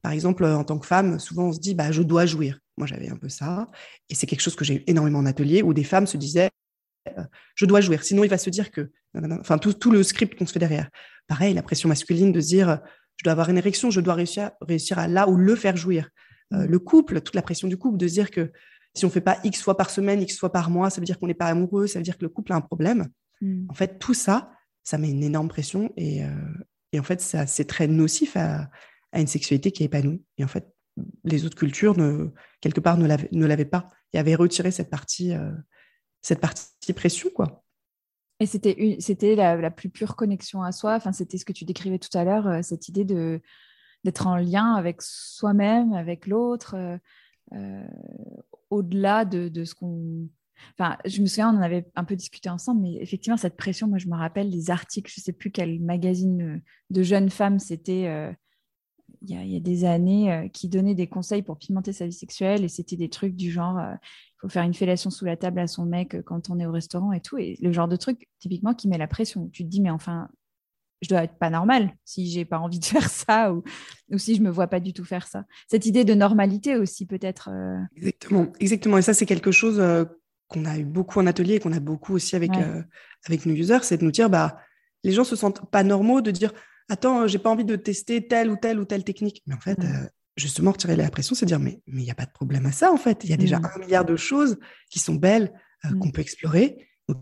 Par 0.03 0.13
exemple, 0.13 0.45
en 0.45 0.65
tant 0.65 0.79
que 0.79 0.87
femme, 0.87 1.19
souvent 1.19 1.49
on 1.49 1.53
se 1.53 1.59
dit 1.59 1.75
bah, 1.75 1.91
je 1.91 2.03
dois 2.03 2.27
jouir. 2.27 2.61
Moi, 2.77 2.87
j'avais 2.87 3.11
un 3.11 3.17
peu 3.17 3.29
ça. 3.29 3.69
Et 4.09 4.15
c'est 4.15 4.27
quelque 4.27 4.41
chose 4.41 4.55
que 4.55 4.65
j'ai 4.65 4.77
eu 4.77 4.85
énormément 4.87 5.19
en 5.19 5.27
atelier 5.27 5.63
où 5.63 5.75
des 5.75 5.85
femmes 5.85 6.07
se 6.07 6.17
disaient 6.17 6.51
euh, 7.09 7.25
je 7.55 7.67
dois 7.67 7.81
jouir, 7.81 8.03
sinon 8.03 8.25
il 8.25 8.31
va 8.31 8.39
se 8.39 8.51
dire 8.51 8.71
que, 8.71 8.91
enfin 9.41 9.59
tout, 9.59 9.91
le 9.91 10.03
script 10.03 10.39
qu'on 10.39 10.47
se 10.47 10.53
fait 10.53 10.59
derrière. 10.59 10.89
Pareil, 11.27 11.55
la 11.55 11.63
pression 11.63 11.89
masculine 11.89 12.33
de 12.33 12.41
se 12.41 12.49
dire, 12.49 12.81
je 13.21 13.25
dois 13.25 13.33
avoir 13.33 13.51
une 13.51 13.59
érection, 13.59 13.91
je 13.91 14.01
dois 14.01 14.15
réussir, 14.15 14.53
réussir 14.63 14.99
à 14.99 15.07
là 15.07 15.29
ou 15.29 15.37
le 15.37 15.55
faire 15.55 15.77
jouir. 15.77 16.09
Euh, 16.55 16.67
le 16.67 16.79
couple, 16.79 17.21
toute 17.21 17.35
la 17.35 17.43
pression 17.43 17.69
du 17.69 17.77
couple 17.77 17.99
de 17.99 18.09
se 18.09 18.15
dire 18.15 18.31
que 18.31 18.51
si 18.95 19.05
on 19.05 19.11
fait 19.11 19.21
pas 19.21 19.39
X 19.45 19.61
fois 19.61 19.77
par 19.77 19.91
semaine, 19.91 20.23
X 20.23 20.39
fois 20.39 20.51
par 20.51 20.71
mois, 20.71 20.89
ça 20.89 21.03
veut 21.03 21.05
dire 21.05 21.19
qu'on 21.19 21.27
n'est 21.27 21.35
pas 21.35 21.49
amoureux, 21.49 21.87
ça 21.87 21.99
veut 21.99 22.03
dire 22.03 22.17
que 22.17 22.25
le 22.25 22.31
couple 22.31 22.55
a 22.55 22.57
un 22.57 22.63
problème. 22.63 23.09
Mm. 23.43 23.67
En 23.69 23.75
fait, 23.75 23.99
tout 23.99 24.15
ça, 24.15 24.53
ça 24.85 24.97
met 24.97 25.11
une 25.11 25.23
énorme 25.23 25.49
pression 25.49 25.93
et, 25.99 26.25
euh, 26.25 26.99
en 26.99 27.03
fait, 27.03 27.21
c'est 27.21 27.67
très 27.67 27.87
nocif 27.89 28.39
à, 28.39 28.71
une 29.13 29.27
sexualité 29.27 29.71
qui 29.71 29.83
est 29.83 29.87
épanouie. 29.87 30.25
Et 30.39 30.45
en 30.45 30.49
fait, 30.49 30.67
les 31.25 31.45
autres 31.45 31.59
cultures, 31.59 31.99
ne, 31.99 32.31
quelque 32.63 32.81
part, 32.81 32.97
ne 32.97 33.47
l'avaient 33.47 33.65
pas 33.67 33.89
et 34.15 34.19
avaient 34.19 34.35
retiré 34.35 34.71
cette 34.71 34.89
partie 34.89 35.35
cette 36.23 36.41
partie 36.41 36.93
pression, 36.95 37.31
quoi. 37.35 37.60
Et 38.41 38.47
c'était 38.47 38.97
c'était 39.01 39.37
la, 39.37 39.71
plus 39.71 39.91
pure 39.91 40.17
connexion 40.17 40.63
à 40.63 40.73
soi. 40.73 40.95
Enfin, 40.95 41.13
c'était 41.13 41.37
ce 41.37 41.45
que 41.45 41.53
tu 41.53 41.67
décrivais 41.67 41.99
tout 41.99 42.17
à 42.17 42.25
l'heure, 42.25 42.47
euh, 42.49 42.63
cette 42.63 42.89
idée 42.89 43.05
de 43.05 43.41
d'être 44.03 44.27
en 44.27 44.37
lien 44.37 44.75
avec 44.75 45.03
soi-même, 45.03 45.93
avec 45.93 46.27
l'autre, 46.27 46.75
euh, 46.75 46.97
euh, 47.53 47.87
au-delà 48.71 49.27
de, 49.27 49.49
de, 49.49 49.65
ce 49.67 49.75
qu'on. 49.75 50.27
Enfin, 50.79 50.97
je 51.05 51.21
me 51.21 51.27
souviens, 51.27 51.55
on 51.55 51.59
en 51.59 51.63
avait 51.63 51.87
un 51.97 52.05
peu 52.05 52.17
discuté 52.17 52.49
ensemble, 52.49 52.81
mais 52.81 52.95
effectivement, 52.95 53.37
cette 53.37 53.59
pression, 53.59 53.89
moi, 53.89 53.99
je 53.99 54.09
me 54.09 54.17
rappelle 54.17 54.51
des 54.51 54.71
articles, 54.71 55.13
je 55.15 55.21
ne 55.21 55.25
sais 55.25 55.33
plus 55.33 55.51
quel 55.51 55.79
magazine 55.81 56.63
de 56.89 57.03
jeunes 57.03 57.29
femmes 57.29 57.59
c'était 57.59 58.35
il 59.23 59.31
y, 59.31 59.57
a, 59.57 59.61
des 59.61 59.85
années, 59.85 60.51
qui 60.53 60.69
donnait 60.69 60.95
des 60.95 61.07
conseils 61.07 61.43
pour 61.43 61.59
pimenter 61.59 61.93
sa 61.93 62.07
vie 62.07 62.13
sexuelle, 62.13 62.65
et 62.65 62.69
c'était 62.69 62.97
des 62.97 63.09
trucs 63.09 63.37
du 63.37 63.51
genre 63.51 63.81
faut 64.41 64.49
faire 64.49 64.63
une 64.63 64.75
fellation 64.75 65.11
sous 65.11 65.25
la 65.25 65.37
table 65.37 65.61
à 65.61 65.67
son 65.67 65.85
mec 65.85 66.15
euh, 66.15 66.23
quand 66.23 66.51
on 66.51 66.59
est 66.59 66.67
au 66.67 66.73
restaurant 66.73 67.13
et 67.13 67.21
tout. 67.21 67.39
Et 67.39 67.57
le 67.61 67.73
genre 67.73 67.89
de 67.89 67.97
truc, 67.97 68.29
typiquement, 68.39 68.75
qui 68.75 68.89
met 68.89 68.99
la 68.99 69.07
pression. 69.07 69.49
Tu 69.53 69.65
te 69.65 69.69
dis, 69.69 69.81
mais 69.81 69.91
enfin, 69.91 70.29
je 71.03 71.09
dois 71.09 71.25
être 71.25 71.39
pas 71.39 71.51
normal 71.51 71.95
si 72.05 72.31
j'ai 72.31 72.45
pas 72.45 72.59
envie 72.59 72.79
de 72.79 72.85
faire 72.87 73.09
ça 73.09 73.53
ou, 73.53 73.63
ou, 74.11 74.19
si 74.19 74.37
je 74.37 74.43
me 74.43 74.51
vois 74.51 74.67
pas 74.67 74.81
du 74.81 74.93
tout 74.93 75.05
faire 75.05 75.27
ça. 75.27 75.45
Cette 75.69 75.87
idée 75.87 76.05
de 76.05 76.15
normalité 76.15 76.77
aussi, 76.77 77.07
peut-être. 77.07 77.51
Euh. 77.53 77.79
Exactement, 77.97 78.53
exactement. 78.61 78.99
Et 78.99 79.03
ça, 79.03 79.15
c'est 79.15 79.27
quelque 79.27 79.53
chose 79.53 79.79
euh, 79.79 80.05
qu'on 80.49 80.65
a 80.65 80.79
eu 80.79 80.85
beaucoup 80.85 81.21
en 81.21 81.27
atelier 81.27 81.57
et 81.57 81.61
qu'on 81.61 81.73
a 81.73 81.81
beaucoup 81.81 82.15
aussi 82.15 82.35
avec, 82.35 82.51
avec 83.27 83.47
nos 83.47 83.55
users, 83.55 83.79
c'est 83.83 83.99
de 83.99 84.05
nous 84.05 84.11
dire, 84.11 84.29
bah, 84.29 84.59
les 85.05 85.13
gens 85.13 85.23
se 85.23 85.37
sentent 85.37 85.71
pas 85.71 85.85
normaux 85.85 86.23
de 86.23 86.33
dire, 86.33 86.53
attends, 86.89 87.29
j'ai 87.29 87.39
pas 87.39 87.51
envie 87.51 87.65
de 87.65 87.77
tester 87.77 88.27
telle 88.27 88.51
ou 88.51 88.57
telle 88.57 88.81
ou 88.81 88.85
telle 88.85 89.05
technique. 89.05 89.45
Mais 89.47 89.55
en 89.55 89.61
fait, 89.61 89.79
justement 90.41 90.73
retirer 90.73 90.97
la 90.97 91.11
pression, 91.11 91.35
c'est 91.35 91.47
dire 91.47 91.61
mais 91.61 91.81
il 91.87 91.95
n'y 91.97 92.11
a 92.11 92.15
pas 92.15 92.27
de 92.27 92.33
problème 92.33 92.67
à 92.67 92.73
ça 92.73 92.91
en 92.91 92.97
fait. 92.97 93.25
Il 93.25 93.31
y 93.31 93.33
a 93.33 93.37
déjà 93.37 93.59
mmh. 93.59 93.71
un 93.75 93.79
milliard 93.79 94.05
de 94.05 94.17
choses 94.17 94.59
qui 94.91 94.99
sont 94.99 95.15
belles 95.15 95.53
euh, 95.85 95.91
mmh. 95.91 95.99
qu'on 95.99 96.11
peut 96.11 96.21
explorer. 96.21 96.89
Donc 97.09 97.19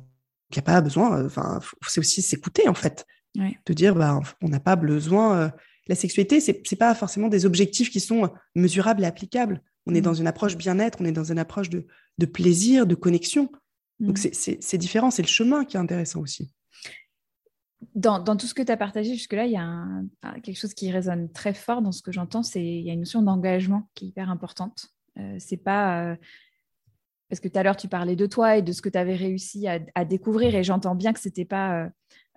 il 0.51 0.55
n'y 0.55 0.61
a 0.61 0.63
pas 0.63 0.81
besoin. 0.81 1.19
Euh, 1.19 1.27
enfin, 1.27 1.61
c'est 1.87 2.01
aussi 2.01 2.23
s'écouter 2.23 2.69
en 2.69 2.75
fait, 2.75 3.07
de 3.35 3.73
dire 3.73 3.95
bah 3.95 4.21
on 4.41 4.49
n'a 4.49 4.61
pas 4.61 4.77
besoin. 4.77 5.39
Euh, 5.39 5.49
la 5.87 5.95
sexualité, 5.95 6.41
c'est 6.41 6.63
n'est 6.71 6.79
pas 6.79 6.95
forcément 6.95 7.29
des 7.29 7.47
objectifs 7.47 7.91
qui 7.91 8.01
sont 8.01 8.31
mesurables 8.55 9.03
et 9.03 9.07
applicables. 9.07 9.63
On 9.87 9.95
est 9.95 10.01
mmh. 10.01 10.05
dans 10.05 10.15
une 10.15 10.27
approche 10.27 10.57
bien-être, 10.57 10.99
on 11.01 11.05
est 11.05 11.13
dans 11.13 11.25
une 11.25 11.39
approche 11.39 11.71
de, 11.71 11.87
de 12.19 12.27
plaisir, 12.27 12.87
de 12.87 12.95
connexion. 12.95 13.51
Donc 14.01 14.19
c'est 14.19 14.79
différent, 14.79 15.11
c'est 15.11 15.23
le 15.23 15.29
chemin 15.29 15.65
qui 15.65 15.77
est 15.77 15.81
intéressant 15.81 16.21
aussi 16.21 16.53
dans, 17.95 18.37
tout 18.37 18.47
ce 18.47 18.55
que 18.55 18.63
tu 18.63 18.73
as 18.73 18.77
partagé 18.77 19.15
jusque-là, 19.15 19.47
il 19.47 19.53
y 19.53 19.57
a 19.57 20.41
quelque 20.43 20.59
chose 20.59 20.75
qui 20.75 20.91
résonne 20.91 21.31
très 21.31 21.55
fort 21.55 21.83
dans 21.83 21.93
ce 21.93 22.03
que 22.03 22.13
j'entends, 22.13 22.43
c'est 22.43 22.65
il 22.65 22.83
y 22.83 22.91
a 22.91 22.93
une 22.93 23.01
notion 23.01 23.23
d'engagement 23.23 23.89
qui 23.95 24.07
est 24.07 24.09
hyper 24.09 24.31
importante. 24.31 24.89
Euh, 25.19 25.37
c'est 25.39 25.57
pas 25.57 26.03
euh, 26.03 26.17
parce 27.29 27.41
que 27.41 27.49
tout 27.49 27.59
à 27.59 27.63
l'heure 27.63 27.77
tu 27.77 27.89
parlais 27.89 28.17
de 28.17 28.27
toi 28.27 28.57
et 28.57 28.63
de 28.63 28.73
ce 28.73 28.83
que 28.83 28.89
tu 28.89 28.99
avais 28.99 29.17
réussi 29.17 29.67
à, 29.69 30.05
découvrir 30.05 30.55
et 30.55 30.65
j'entends 30.65 30.95
bien 30.95 31.13
que 31.13 31.21
c'était 31.21 31.45
pas 31.45 31.85
euh, 31.85 31.89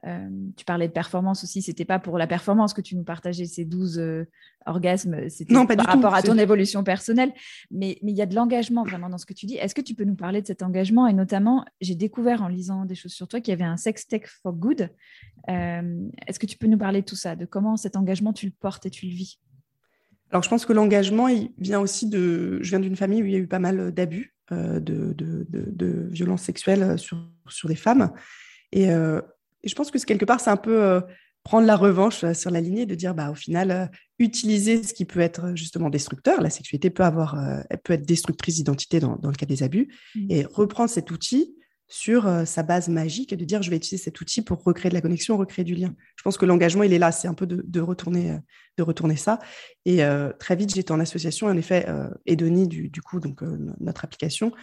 euh, 0.07 0.29
tu 0.57 0.65
parlais 0.65 0.87
de 0.87 0.93
performance 0.93 1.43
aussi, 1.43 1.61
c'était 1.61 1.85
pas 1.85 1.99
pour 1.99 2.17
la 2.17 2.25
performance 2.25 2.73
que 2.73 2.81
tu 2.81 2.95
nous 2.95 3.03
partageais 3.03 3.45
ces 3.45 3.65
12 3.65 3.99
euh, 3.99 4.27
orgasmes, 4.65 5.29
c'était 5.29 5.53
par 5.53 5.85
rapport 5.85 6.15
à 6.15 6.23
ton 6.23 6.37
évolution 6.39 6.83
personnelle, 6.83 7.31
mais 7.69 7.99
il 8.01 8.15
y 8.15 8.21
a 8.21 8.25
de 8.25 8.33
l'engagement 8.33 8.83
vraiment 8.83 9.09
dans 9.09 9.19
ce 9.19 9.27
que 9.27 9.33
tu 9.33 9.45
dis. 9.45 9.57
Est-ce 9.57 9.75
que 9.75 9.81
tu 9.81 9.93
peux 9.93 10.03
nous 10.03 10.15
parler 10.15 10.41
de 10.41 10.47
cet 10.47 10.63
engagement? 10.63 11.05
Et 11.05 11.13
notamment, 11.13 11.65
j'ai 11.81 11.93
découvert 11.93 12.41
en 12.41 12.47
lisant 12.47 12.85
des 12.85 12.95
choses 12.95 13.13
sur 13.13 13.27
toi 13.27 13.41
qu'il 13.41 13.51
y 13.51 13.53
avait 13.53 13.63
un 13.63 13.77
sex 13.77 14.07
tech 14.07 14.23
for 14.41 14.53
good. 14.53 14.89
Euh, 15.49 16.07
est-ce 16.27 16.39
que 16.39 16.47
tu 16.47 16.57
peux 16.57 16.67
nous 16.67 16.79
parler 16.79 17.01
de 17.01 17.05
tout 17.05 17.15
ça, 17.15 17.35
de 17.35 17.45
comment 17.45 17.77
cet 17.77 17.95
engagement 17.95 18.33
tu 18.33 18.47
le 18.47 18.53
portes 18.59 18.87
et 18.87 18.89
tu 18.89 19.05
le 19.05 19.13
vis? 19.13 19.39
Alors, 20.31 20.41
je 20.41 20.49
pense 20.49 20.65
que 20.65 20.73
l'engagement, 20.73 21.27
il 21.27 21.51
vient 21.59 21.79
aussi 21.79 22.09
de. 22.09 22.57
Je 22.61 22.69
viens 22.69 22.79
d'une 22.79 22.95
famille 22.95 23.21
où 23.21 23.25
il 23.25 23.33
y 23.33 23.35
a 23.35 23.39
eu 23.39 23.47
pas 23.47 23.59
mal 23.59 23.91
d'abus, 23.91 24.33
de, 24.49 24.79
de, 24.79 25.45
de, 25.49 26.07
violences 26.09 26.43
sexuelles 26.43 26.97
sur, 26.97 27.29
sur 27.49 27.67
des 27.67 27.75
femmes. 27.75 28.11
Et 28.71 28.89
et 29.63 29.69
je 29.69 29.75
pense 29.75 29.91
que 29.91 29.97
quelque 29.99 30.25
part, 30.25 30.39
c'est 30.39 30.49
un 30.49 30.57
peu 30.57 30.83
euh, 30.83 31.01
prendre 31.43 31.67
la 31.67 31.75
revanche 31.75 32.23
euh, 32.23 32.33
sur 32.33 32.51
la 32.51 32.61
lignée 32.61 32.85
de 32.85 32.95
dire, 32.95 33.13
bah, 33.13 33.29
au 33.31 33.35
final, 33.35 33.71
euh, 33.71 33.85
utiliser 34.19 34.83
ce 34.83 34.93
qui 34.93 35.05
peut 35.05 35.19
être 35.19 35.55
justement 35.55 35.89
destructeur. 35.89 36.41
La 36.41 36.49
sexualité 36.49 36.89
peut, 36.89 37.03
avoir, 37.03 37.37
elle 37.69 37.79
peut 37.79 37.93
être 37.93 38.05
destructrice 38.05 38.55
d'identité 38.55 38.99
dans, 38.99 39.15
dans, 39.17 39.29
le 39.29 39.35
cas 39.35 39.45
des 39.45 39.63
abus. 39.63 39.93
Mmh. 40.15 40.27
Et 40.29 40.45
reprendre 40.45 40.89
cet 40.89 41.11
outil 41.11 41.55
sur 41.87 42.29
sa 42.45 42.63
base 42.63 42.87
magique 42.87 43.33
et 43.33 43.35
de 43.35 43.43
dire, 43.43 43.61
je 43.61 43.69
vais 43.69 43.75
utiliser 43.75 44.01
cet 44.01 44.21
outil 44.21 44.41
pour 44.43 44.63
recréer 44.63 44.89
de 44.89 44.93
la 44.93 45.01
connexion, 45.01 45.35
recréer 45.35 45.65
du 45.65 45.75
lien. 45.75 45.93
Je 46.15 46.23
pense 46.23 46.37
que 46.37 46.45
l'engagement, 46.45 46.83
il 46.83 46.93
est 46.93 46.99
là. 46.99 47.11
C'est 47.11 47.27
un 47.27 47.33
peu 47.33 47.45
de, 47.45 47.65
de, 47.67 47.81
retourner, 47.81 48.37
de 48.77 48.83
retourner 48.83 49.17
ça. 49.17 49.39
Et 49.85 49.99
très 50.39 50.55
vite, 50.55 50.73
j'étais 50.73 50.93
en 50.93 51.01
association. 51.01 51.47
En 51.47 51.57
effet, 51.57 51.85
Edonie, 52.25 52.69
du, 52.69 52.87
du 52.87 53.01
coup, 53.01 53.19
donc, 53.19 53.41
notre 53.81 54.05
application, 54.05 54.53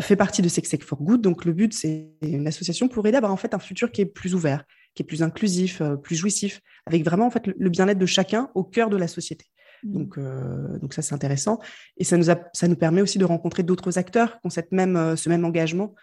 fait 0.00 0.16
partie 0.16 0.42
de 0.42 0.48
Sex 0.48 0.76
for 0.82 1.00
Good. 1.00 1.20
Donc, 1.20 1.44
le 1.44 1.52
but, 1.52 1.72
c'est 1.72 2.08
une 2.22 2.46
association 2.46 2.88
pour 2.88 3.06
aider 3.06 3.16
à 3.16 3.18
avoir 3.18 3.32
en 3.32 3.36
fait 3.36 3.54
un 3.54 3.58
futur 3.58 3.92
qui 3.92 4.00
est 4.00 4.06
plus 4.06 4.34
ouvert, 4.34 4.64
qui 4.94 5.02
est 5.02 5.06
plus 5.06 5.22
inclusif, 5.22 5.80
euh, 5.80 5.96
plus 5.96 6.16
jouissif, 6.16 6.60
avec 6.86 7.04
vraiment 7.04 7.26
en 7.26 7.30
fait 7.30 7.46
le 7.46 7.70
bien-être 7.70 7.98
de 7.98 8.06
chacun 8.06 8.50
au 8.54 8.64
cœur 8.64 8.90
de 8.90 8.96
la 8.96 9.08
société. 9.08 9.46
Mmh. 9.84 9.92
Donc, 9.92 10.18
euh, 10.18 10.78
donc 10.78 10.94
ça, 10.94 11.02
c'est 11.02 11.14
intéressant. 11.14 11.60
Et 11.98 12.04
ça 12.04 12.16
nous, 12.16 12.30
a, 12.30 12.38
ça 12.52 12.66
nous 12.66 12.76
permet 12.76 13.02
aussi 13.02 13.18
de 13.18 13.24
rencontrer 13.24 13.62
d'autres 13.62 13.98
acteurs 13.98 14.40
qui 14.40 14.46
ont 14.46 14.50
cette 14.50 14.72
même, 14.72 14.96
euh, 14.96 15.16
ce 15.16 15.28
même 15.28 15.44
engagement 15.44 15.94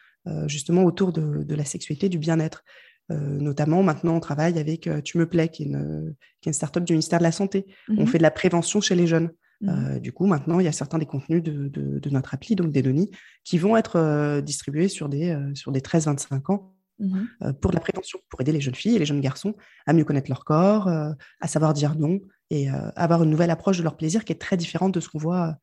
justement 0.47 0.85
autour 0.85 1.11
de, 1.11 1.43
de, 1.43 1.53
la 1.53 1.65
sexualité, 1.65 2.07
du 2.07 2.17
bien-être. 2.17 2.63
notamment, 3.09 3.83
maintenant, 3.83 4.15
on 4.15 4.21
travaille 4.21 4.57
avec 4.57 4.89
Tu 5.03 5.17
me 5.17 5.27
plais, 5.27 5.49
qui 5.49 5.63
est 5.63 5.65
une, 5.65 6.15
qui 6.39 6.47
est 6.47 6.51
une 6.51 6.53
start-up 6.53 6.85
du 6.85 6.93
ministère 6.93 7.19
de 7.19 7.23
la 7.23 7.33
Santé. 7.33 7.65
On 7.89 8.03
mmh 8.03 8.07
fait 8.07 8.19
de 8.19 8.23
la 8.23 8.31
prévention 8.31 8.79
chez 8.79 8.95
les 8.95 9.05
jeunes. 9.05 9.31
Mmh 9.63 9.99
du 9.99 10.11
coup, 10.11 10.25
maintenant, 10.25 10.59
il 10.59 10.65
y 10.65 10.67
a 10.67 10.73
certains 10.73 10.97
des 10.97 11.05
contenus 11.05 11.41
de, 11.41 11.69
de, 11.69 12.09
notre 12.09 12.33
appli, 12.33 12.55
donc 12.55 12.71
des 12.71 12.81
données, 12.81 13.09
qui 13.45 13.57
vont 13.57 13.77
être 13.77 14.41
distribués 14.41 14.89
sur 14.89 15.07
des, 15.07 15.37
sur 15.55 15.71
des 15.71 15.79
13-25 15.79 16.51
ans 16.51 16.75
mmh 16.99 17.53
pour 17.61 17.71
de 17.71 17.75
la 17.75 17.81
prévention, 17.81 18.19
pour 18.29 18.41
aider 18.41 18.51
les 18.51 18.61
jeunes 18.61 18.75
filles 18.75 18.97
et 18.97 18.99
les 18.99 19.05
jeunes 19.05 19.21
garçons 19.21 19.55
à 19.85 19.93
mieux 19.93 20.03
connaître 20.03 20.29
leur 20.29 20.43
corps, 20.43 20.87
à 20.87 21.47
savoir 21.47 21.73
dire 21.73 21.95
non 21.95 22.19
et 22.49 22.67
avoir 22.95 23.23
une 23.23 23.29
nouvelle 23.29 23.51
approche 23.51 23.77
de 23.77 23.83
leur 23.83 23.95
plaisir 23.95 24.25
qui 24.25 24.33
est 24.33 24.41
très 24.41 24.57
différente 24.57 24.93
de 24.93 24.99
ce 24.99 25.09
qu'on 25.09 25.17
voit 25.17 25.55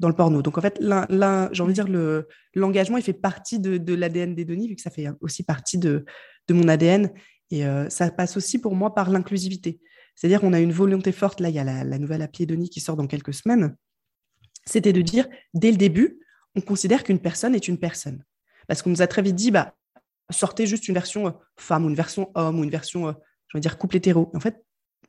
dans 0.00 0.08
le 0.08 0.14
porno. 0.14 0.40
Donc, 0.40 0.56
en 0.56 0.60
fait, 0.60 0.78
j'ai 0.80 1.62
envie 1.62 1.74
de 1.74 1.82
dire, 1.82 2.24
l'engagement, 2.54 2.96
il 2.96 3.02
fait 3.02 3.12
partie 3.12 3.58
de, 3.58 3.76
de 3.76 3.94
l'ADN 3.94 4.34
des 4.34 4.44
données, 4.44 4.68
vu 4.68 4.76
que 4.76 4.82
ça 4.82 4.90
fait 4.90 5.08
aussi 5.20 5.42
partie 5.42 5.78
de 5.78 6.04
mon 6.48 6.68
ADN. 6.68 7.10
Et 7.50 7.64
ça 7.88 8.10
passe 8.10 8.36
aussi 8.36 8.58
pour 8.58 8.74
moi 8.74 8.94
par 8.94 9.10
l'inclusivité. 9.10 9.80
C'est-à-dire 10.18 10.40
qu'on 10.40 10.52
a 10.52 10.58
une 10.58 10.72
volonté 10.72 11.12
forte, 11.12 11.38
là, 11.38 11.48
il 11.48 11.54
y 11.54 11.60
a 11.60 11.64
la, 11.64 11.98
nouvelle 11.98 12.22
appli 12.22 12.42
Edonie 12.42 12.68
qui 12.68 12.80
sort 12.80 12.96
dans 12.96 13.06
quelques 13.06 13.32
semaines, 13.32 13.76
c'était 14.66 14.92
de 14.92 15.00
dire, 15.00 15.28
dès 15.54 15.70
le 15.70 15.76
début, 15.76 16.18
on 16.56 16.60
considère 16.60 17.04
qu'une 17.04 17.20
personne 17.20 17.54
est 17.54 17.68
une 17.68 17.78
personne. 17.78 18.24
Parce 18.66 18.82
qu'on 18.82 18.90
nous 18.90 19.00
a 19.00 19.06
très 19.06 19.22
vite 19.22 19.36
dit, 19.36 19.52
bah, 19.52 19.76
sortez 20.28 20.66
juste 20.66 20.88
une 20.88 20.94
version 20.94 21.28
euh, 21.28 21.30
femme 21.56 21.84
ou 21.84 21.88
une 21.88 21.94
version 21.94 22.32
homme 22.34 22.58
ou 22.58 22.64
une 22.64 22.70
version, 22.70 23.06
euh, 23.06 23.12
je 23.46 23.58
veux 23.58 23.60
dire, 23.60 23.78
couple 23.78 23.94
hétéro. 23.94 24.28
En 24.34 24.40
fait, 24.40 24.60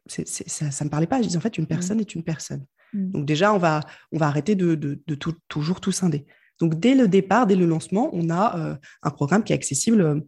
ça 0.06 0.22
ne 0.22 0.84
me 0.84 0.90
parlait 0.90 1.08
pas. 1.08 1.24
Je 1.24 1.28
disais, 1.28 1.38
en 1.40 1.42
fait, 1.42 1.58
une 1.58 1.64
mmh. 1.64 1.68
personne 1.68 2.00
est 2.00 2.14
une 2.14 2.24
personne. 2.24 2.64
Mmh. 2.94 3.10
Donc 3.10 3.26
déjà, 3.26 3.52
on 3.52 3.58
va, 3.58 3.80
on 4.12 4.20
va 4.20 4.28
arrêter 4.28 4.54
de, 4.54 5.02
toujours 5.48 5.82
tout 5.82 5.92
scinder. 5.92 6.28
Donc 6.60 6.80
dès 6.80 6.94
le 6.94 7.08
départ, 7.08 7.48
dès 7.48 7.56
le 7.56 7.66
lancement, 7.66 8.12
on 8.14 8.30
a 8.30 8.60
euh, 8.60 8.76
un 9.02 9.10
programme 9.10 9.44
qui 9.44 9.54
est 9.54 9.56
accessible 9.56 10.24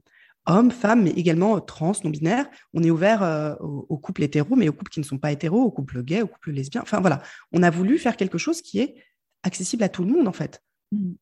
hommes, 0.46 0.72
femmes, 0.72 1.04
mais 1.04 1.12
également 1.12 1.58
euh, 1.58 1.60
trans, 1.60 1.94
non-binaires. 2.04 2.50
On 2.74 2.84
est 2.84 2.90
ouvert 2.90 3.24
euh, 3.24 3.56
aux, 3.60 3.98
couples 3.98 4.24
hétéros, 4.24 4.56
mais 4.56 4.70
aux 4.70 4.74
couples 4.74 4.92
qui 4.92 5.00
ne 5.00 5.06
sont 5.06 5.18
pas 5.18 5.32
hétéros, 5.32 5.62
aux 5.62 5.72
couples 5.72 6.04
gays, 6.04 6.22
aux 6.22 6.28
couples 6.28 6.52
lesbiens. 6.52 6.82
Enfin 6.82 7.00
voilà, 7.00 7.22
on 7.52 7.64
a 7.64 7.70
voulu 7.70 7.98
faire 7.98 8.18
quelque 8.18 8.38
chose 8.38 8.62
qui 8.62 8.80
est 8.80 8.96
accessible 9.44 9.84
à 9.84 9.90
tout 9.90 10.04
le 10.04 10.12
monde 10.12 10.28
en 10.28 10.34
fait. 10.34 10.64
Mmh. 10.92 11.14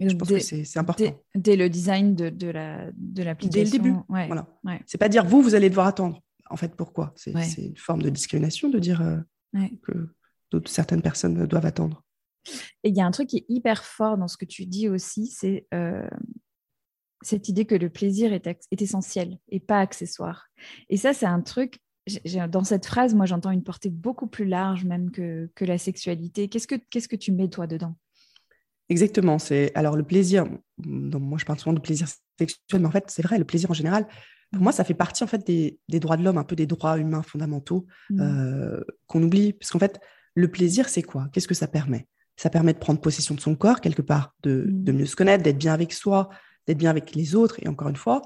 je 0.00 0.16
pense 0.16 0.28
que 0.28 0.38
c'est 0.38 0.78
important. 0.78 1.04
Dès, 1.34 1.56
le 1.56 1.68
design 1.68 2.14
de, 2.14 2.30
de 2.30 3.22
l'application. 3.22 3.50
dès 3.50 3.64
le 3.64 3.70
début. 3.70 3.94
Voilà. 4.08 4.46
C'est 4.86 4.98
pas 4.98 5.08
dire 5.08 5.24
vous, 5.24 5.42
vous 5.42 5.54
allez 5.54 5.68
devoir 5.68 5.86
attendre. 5.86 6.22
En 6.50 6.56
fait, 6.56 6.74
pourquoi? 6.76 7.12
C'est 7.16 7.32
une 7.58 7.76
forme 7.76 8.00
de 8.00 8.08
discrimination 8.08 8.70
de 8.70 8.78
dire 8.78 9.02
euh, 9.02 9.68
que 9.82 10.62
certaines 10.64 11.02
personnes 11.02 11.46
doivent 11.46 11.66
attendre. 11.66 12.02
Et 12.82 12.88
il 12.88 12.96
y 12.96 13.02
a 13.02 13.04
un 13.04 13.10
truc 13.10 13.28
qui 13.28 13.38
est 13.38 13.46
hyper 13.50 13.84
fort 13.84 14.16
dans 14.16 14.28
ce 14.28 14.38
que 14.38 14.46
tu 14.46 14.64
dis 14.64 14.88
aussi, 14.88 15.26
c'est 15.26 15.66
cette 17.22 17.48
idée 17.48 17.64
que 17.64 17.74
le 17.74 17.90
plaisir 17.90 18.32
est, 18.32 18.46
essentiel 18.80 19.38
et 19.48 19.60
pas 19.60 19.80
accessoire. 19.80 20.48
Et 20.88 20.96
ça, 20.96 21.12
c'est 21.12 21.26
un 21.26 21.40
truc, 21.40 21.80
dans 22.48 22.64
cette 22.64 22.86
phrase, 22.86 23.14
moi, 23.14 23.26
j'entends 23.26 23.50
une 23.50 23.62
portée 23.62 23.90
beaucoup 23.90 24.26
plus 24.26 24.46
large 24.46 24.84
même 24.84 25.10
que, 25.10 25.48
la 25.60 25.78
sexualité. 25.78 26.48
Qu'est-ce 26.48 26.66
que, 26.66 26.76
qu'est-ce 26.90 27.08
que 27.08 27.16
tu 27.16 27.32
mets, 27.32 27.48
toi, 27.48 27.66
dedans? 27.66 27.94
Exactement. 28.88 29.38
C'est 29.38 29.72
Alors, 29.74 29.96
le 29.96 30.04
plaisir, 30.04 30.46
moi, 30.84 31.38
je 31.38 31.44
parle 31.44 31.58
souvent 31.58 31.74
de 31.74 31.80
plaisir 31.80 32.08
sexuel, 32.38 32.80
mais 32.80 32.86
en 32.86 32.90
fait, 32.90 33.04
c'est 33.08 33.22
vrai, 33.22 33.38
le 33.38 33.44
plaisir 33.44 33.70
en 33.70 33.74
général, 33.74 34.06
pour 34.52 34.62
moi, 34.62 34.72
ça 34.72 34.84
fait 34.84 34.94
partie, 34.94 35.24
en 35.24 35.26
fait, 35.26 35.46
des, 35.46 35.78
droits 36.00 36.16
de 36.16 36.24
l'homme, 36.24 36.38
un 36.38 36.44
peu 36.44 36.56
des 36.56 36.66
droits 36.66 36.98
humains 36.98 37.22
fondamentaux 37.22 37.86
mmh. 38.10 38.20
euh, 38.20 38.80
qu'on 39.06 39.22
oublie. 39.22 39.52
Parce 39.52 39.70
qu'en 39.70 39.78
fait, 39.78 40.00
le 40.34 40.48
plaisir, 40.48 40.88
c'est 40.88 41.02
quoi? 41.02 41.28
Qu'est-ce 41.32 41.48
que 41.48 41.54
ça 41.54 41.68
permet? 41.68 42.06
Ça 42.36 42.48
permet 42.48 42.72
de 42.72 42.78
prendre 42.78 43.00
possession 43.00 43.34
de 43.34 43.40
son 43.40 43.56
corps, 43.56 43.80
quelque 43.80 44.00
part, 44.00 44.34
de, 44.42 44.64
mmh. 44.66 44.84
de 44.84 44.92
mieux 44.92 45.06
se 45.06 45.16
connaître, 45.16 45.42
d'être 45.42 45.58
bien 45.58 45.74
avec 45.74 45.92
soi, 45.92 46.30
d'être 46.68 46.78
bien 46.78 46.90
avec 46.90 47.14
les 47.14 47.34
autres. 47.34 47.56
Et 47.62 47.68
encore 47.68 47.88
une 47.88 47.96
fois, 47.96 48.22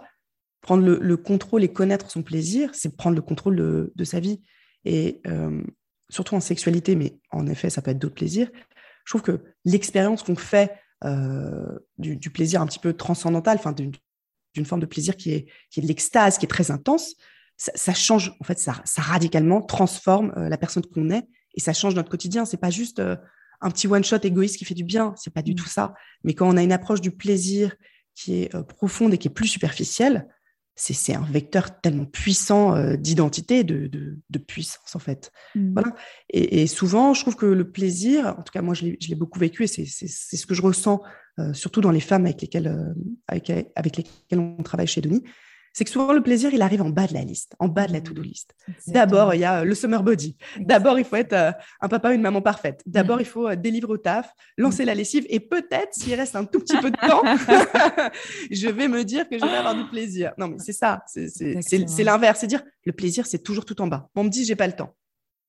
prendre 0.60 0.84
le, 0.84 1.16
contrôle 1.16 1.64
et 1.64 1.72
connaître 1.72 2.10
son 2.10 2.22
plaisir, 2.22 2.70
c'est 2.74 2.96
prendre 2.96 3.16
le 3.16 3.22
contrôle 3.22 3.56
de, 3.94 4.04
sa 4.04 4.20
vie. 4.20 4.42
Et 4.84 5.20
euh, 5.26 5.62
surtout 6.10 6.34
en 6.34 6.40
sexualité, 6.40 6.96
mais 6.96 7.18
en 7.30 7.46
effet, 7.46 7.70
ça 7.70 7.82
peut 7.82 7.92
être 7.92 7.98
d'autres 7.98 8.16
plaisirs. 8.16 8.50
Je 9.04 9.12
trouve 9.12 9.22
que 9.22 9.40
l'expérience 9.64 10.22
qu'on 10.22 10.36
fait 10.36 10.72
euh, 11.04 11.78
du, 11.98 12.30
plaisir 12.30 12.60
un 12.60 12.66
petit 12.66 12.78
peu 12.80 12.92
transcendantal, 12.92 13.56
enfin 13.58 13.72
d'une 13.72 14.66
forme 14.66 14.80
de 14.80 14.86
plaisir 14.86 15.16
qui 15.16 15.32
est, 15.32 15.46
qui 15.70 15.80
est 15.80 15.82
de 15.82 15.88
l'extase, 15.88 16.36
qui 16.36 16.46
est 16.46 16.48
très 16.48 16.70
intense, 16.70 17.14
ça, 17.56 17.94
change, 17.94 18.34
en 18.40 18.44
fait, 18.44 18.58
ça, 18.58 18.80
ça 18.84 19.02
radicalement 19.02 19.62
transforme 19.62 20.32
euh, 20.36 20.48
la 20.48 20.58
personne 20.58 20.84
qu'on 20.84 21.10
est 21.10 21.22
et 21.54 21.60
ça 21.60 21.72
change 21.72 21.94
notre 21.94 22.10
quotidien. 22.10 22.44
C'est 22.44 22.56
pas 22.56 22.70
juste 22.70 23.00
un 23.00 23.70
petit 23.70 23.86
one 23.86 24.02
shot 24.02 24.18
égoïste 24.22 24.56
qui 24.56 24.64
fait 24.64 24.74
du 24.74 24.84
bien, 24.84 25.14
c'est 25.16 25.32
pas 25.32 25.42
du 25.42 25.52
mmh. 25.52 25.56
tout 25.56 25.68
ça. 25.68 25.94
Mais 26.24 26.34
quand 26.34 26.48
on 26.48 26.56
a 26.56 26.62
une 26.62 26.72
approche 26.72 27.00
du 27.00 27.10
plaisir 27.10 27.74
qui 28.14 28.42
est 28.42 28.54
euh, 28.54 28.62
profonde 28.62 29.14
et 29.14 29.18
qui 29.18 29.28
est 29.28 29.32
plus 29.32 29.48
superficielle, 29.48 30.28
c'est 30.74 31.14
un 31.14 31.24
vecteur 31.24 31.80
tellement 31.80 32.06
puissant 32.06 32.74
euh, 32.74 32.96
d'identité, 32.96 33.62
de, 33.62 33.88
de, 33.88 34.38
puissance 34.38 34.96
en 34.96 34.98
fait. 34.98 35.30
Mmh. 35.54 35.72
Voilà. 35.74 35.94
Et, 36.30 36.66
souvent, 36.66 37.12
je 37.12 37.20
trouve 37.20 37.36
que 37.36 37.46
le 37.46 37.70
plaisir, 37.70 38.34
en 38.38 38.42
tout 38.42 38.52
cas 38.52 38.62
moi 38.62 38.74
je 38.74 38.84
l'ai 38.84 39.14
beaucoup 39.14 39.38
vécu 39.38 39.64
et 39.64 39.66
c'est 39.66 39.86
ce 39.86 40.46
que 40.46 40.54
je 40.54 40.62
ressens 40.62 41.02
euh, 41.38 41.52
surtout 41.52 41.82
dans 41.82 41.90
les 41.90 42.00
femmes 42.00 42.24
avec 42.24 42.40
lesquelles, 42.40 42.94
avec, 43.28 43.50
avec 43.76 43.96
lesquelles 43.98 44.38
on 44.38 44.62
travaille 44.62 44.86
chez 44.86 45.02
Denis, 45.02 45.22
c'est 45.72 45.84
que 45.84 45.90
souvent 45.90 46.12
le 46.12 46.22
plaisir, 46.22 46.52
il 46.52 46.60
arrive 46.60 46.82
en 46.82 46.90
bas 46.90 47.06
de 47.06 47.14
la 47.14 47.22
liste, 47.22 47.54
en 47.58 47.68
bas 47.68 47.86
de 47.86 47.92
la 47.92 48.00
mmh. 48.00 48.04
to-do 48.04 48.22
list. 48.22 48.54
D'abord, 48.86 49.34
il 49.34 49.40
y 49.40 49.44
a 49.44 49.60
euh, 49.60 49.64
le 49.64 49.74
summer 49.74 50.02
body. 50.02 50.36
D'abord, 50.58 50.98
il 50.98 51.04
faut 51.04 51.16
être 51.16 51.32
euh, 51.32 51.52
un 51.80 51.88
papa 51.88 52.10
ou 52.10 52.12
une 52.12 52.20
maman 52.20 52.42
parfaite. 52.42 52.82
D'abord, 52.84 53.16
mmh. 53.16 53.20
il 53.20 53.26
faut 53.26 53.48
euh, 53.48 53.56
délivrer 53.56 53.92
au 53.92 53.96
taf, 53.96 54.32
lancer 54.58 54.82
mmh. 54.82 54.86
la 54.86 54.94
lessive 54.94 55.26
et 55.30 55.40
peut-être, 55.40 55.94
s'il 55.94 56.14
reste 56.14 56.36
un 56.36 56.44
tout 56.44 56.60
petit 56.60 56.76
peu 56.76 56.90
de 56.90 56.96
temps, 56.96 57.22
je 58.50 58.68
vais 58.68 58.88
me 58.88 59.04
dire 59.04 59.28
que 59.28 59.38
je 59.38 59.44
vais 59.44 59.56
avoir 59.56 59.74
du 59.74 59.88
plaisir. 59.88 60.32
Non, 60.36 60.48
mais 60.48 60.58
c'est 60.58 60.72
ça, 60.72 61.02
c'est 61.06 62.04
l'inverse. 62.04 62.40
C'est 62.40 62.46
dire, 62.46 62.62
le 62.84 62.92
plaisir, 62.92 63.26
c'est 63.26 63.42
toujours 63.42 63.64
tout 63.64 63.80
en 63.80 63.86
bas. 63.86 64.10
On 64.14 64.24
me 64.24 64.28
dit, 64.28 64.44
j'ai 64.44 64.56
pas 64.56 64.66
le 64.66 64.74
temps. 64.74 64.94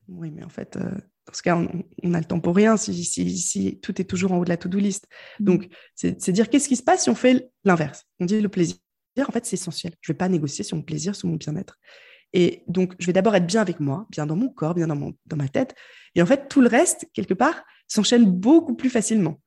Oui, 0.07 0.31
mais 0.31 0.43
en 0.43 0.49
fait, 0.49 0.77
dans 0.77 1.33
ce 1.33 1.41
cas, 1.41 1.57
on, 1.57 2.13
a 2.13 2.19
le 2.19 2.25
temps 2.25 2.39
pour 2.39 2.55
rien 2.55 2.75
si, 2.75 3.05
si, 3.05 3.37
si, 3.37 3.79
tout 3.79 4.01
est 4.01 4.03
toujours 4.05 4.33
en 4.33 4.37
haut 4.37 4.43
de 4.43 4.49
la 4.49 4.57
to-do 4.57 4.77
list. 4.79 5.07
Donc, 5.39 5.67
c'est 5.95 6.31
dire 6.31 6.49
qu'est-ce 6.49 6.67
qui 6.67 6.75
se 6.75 6.83
passe 6.83 7.03
si 7.03 7.09
on 7.09 7.15
fait 7.15 7.49
l'inverse? 7.63 8.05
On 8.19 8.25
dit 8.25 8.41
le 8.41 8.49
plaisir 8.49 8.77
en 9.21 9.31
fait, 9.31 9.45
c'est 9.45 9.55
essentiel. 9.55 9.93
Je 10.01 10.11
ne 10.11 10.13
vais 10.13 10.17
pas 10.17 10.29
négocier 10.29 10.63
sur 10.63 10.77
mon 10.77 10.83
plaisir, 10.83 11.15
sur 11.15 11.27
mon 11.27 11.35
bien-être. 11.35 11.77
Et 12.33 12.63
donc, 12.67 12.95
je 12.97 13.05
vais 13.05 13.13
d'abord 13.13 13.35
être 13.35 13.45
bien 13.45 13.61
avec 13.61 13.79
moi, 13.79 14.07
bien 14.09 14.25
dans 14.25 14.35
mon 14.35 14.49
corps, 14.49 14.73
bien 14.73 14.87
dans, 14.87 14.95
mon, 14.95 15.13
dans 15.27 15.37
ma 15.37 15.47
tête. 15.47 15.75
Et 16.15 16.21
en 16.21 16.25
fait, 16.25 16.47
tout 16.49 16.61
le 16.61 16.67
reste, 16.67 17.05
quelque 17.13 17.35
part, 17.35 17.63
s'enchaîne 17.87 18.25
beaucoup 18.25 18.75
plus 18.75 18.89
facilement 18.89 19.39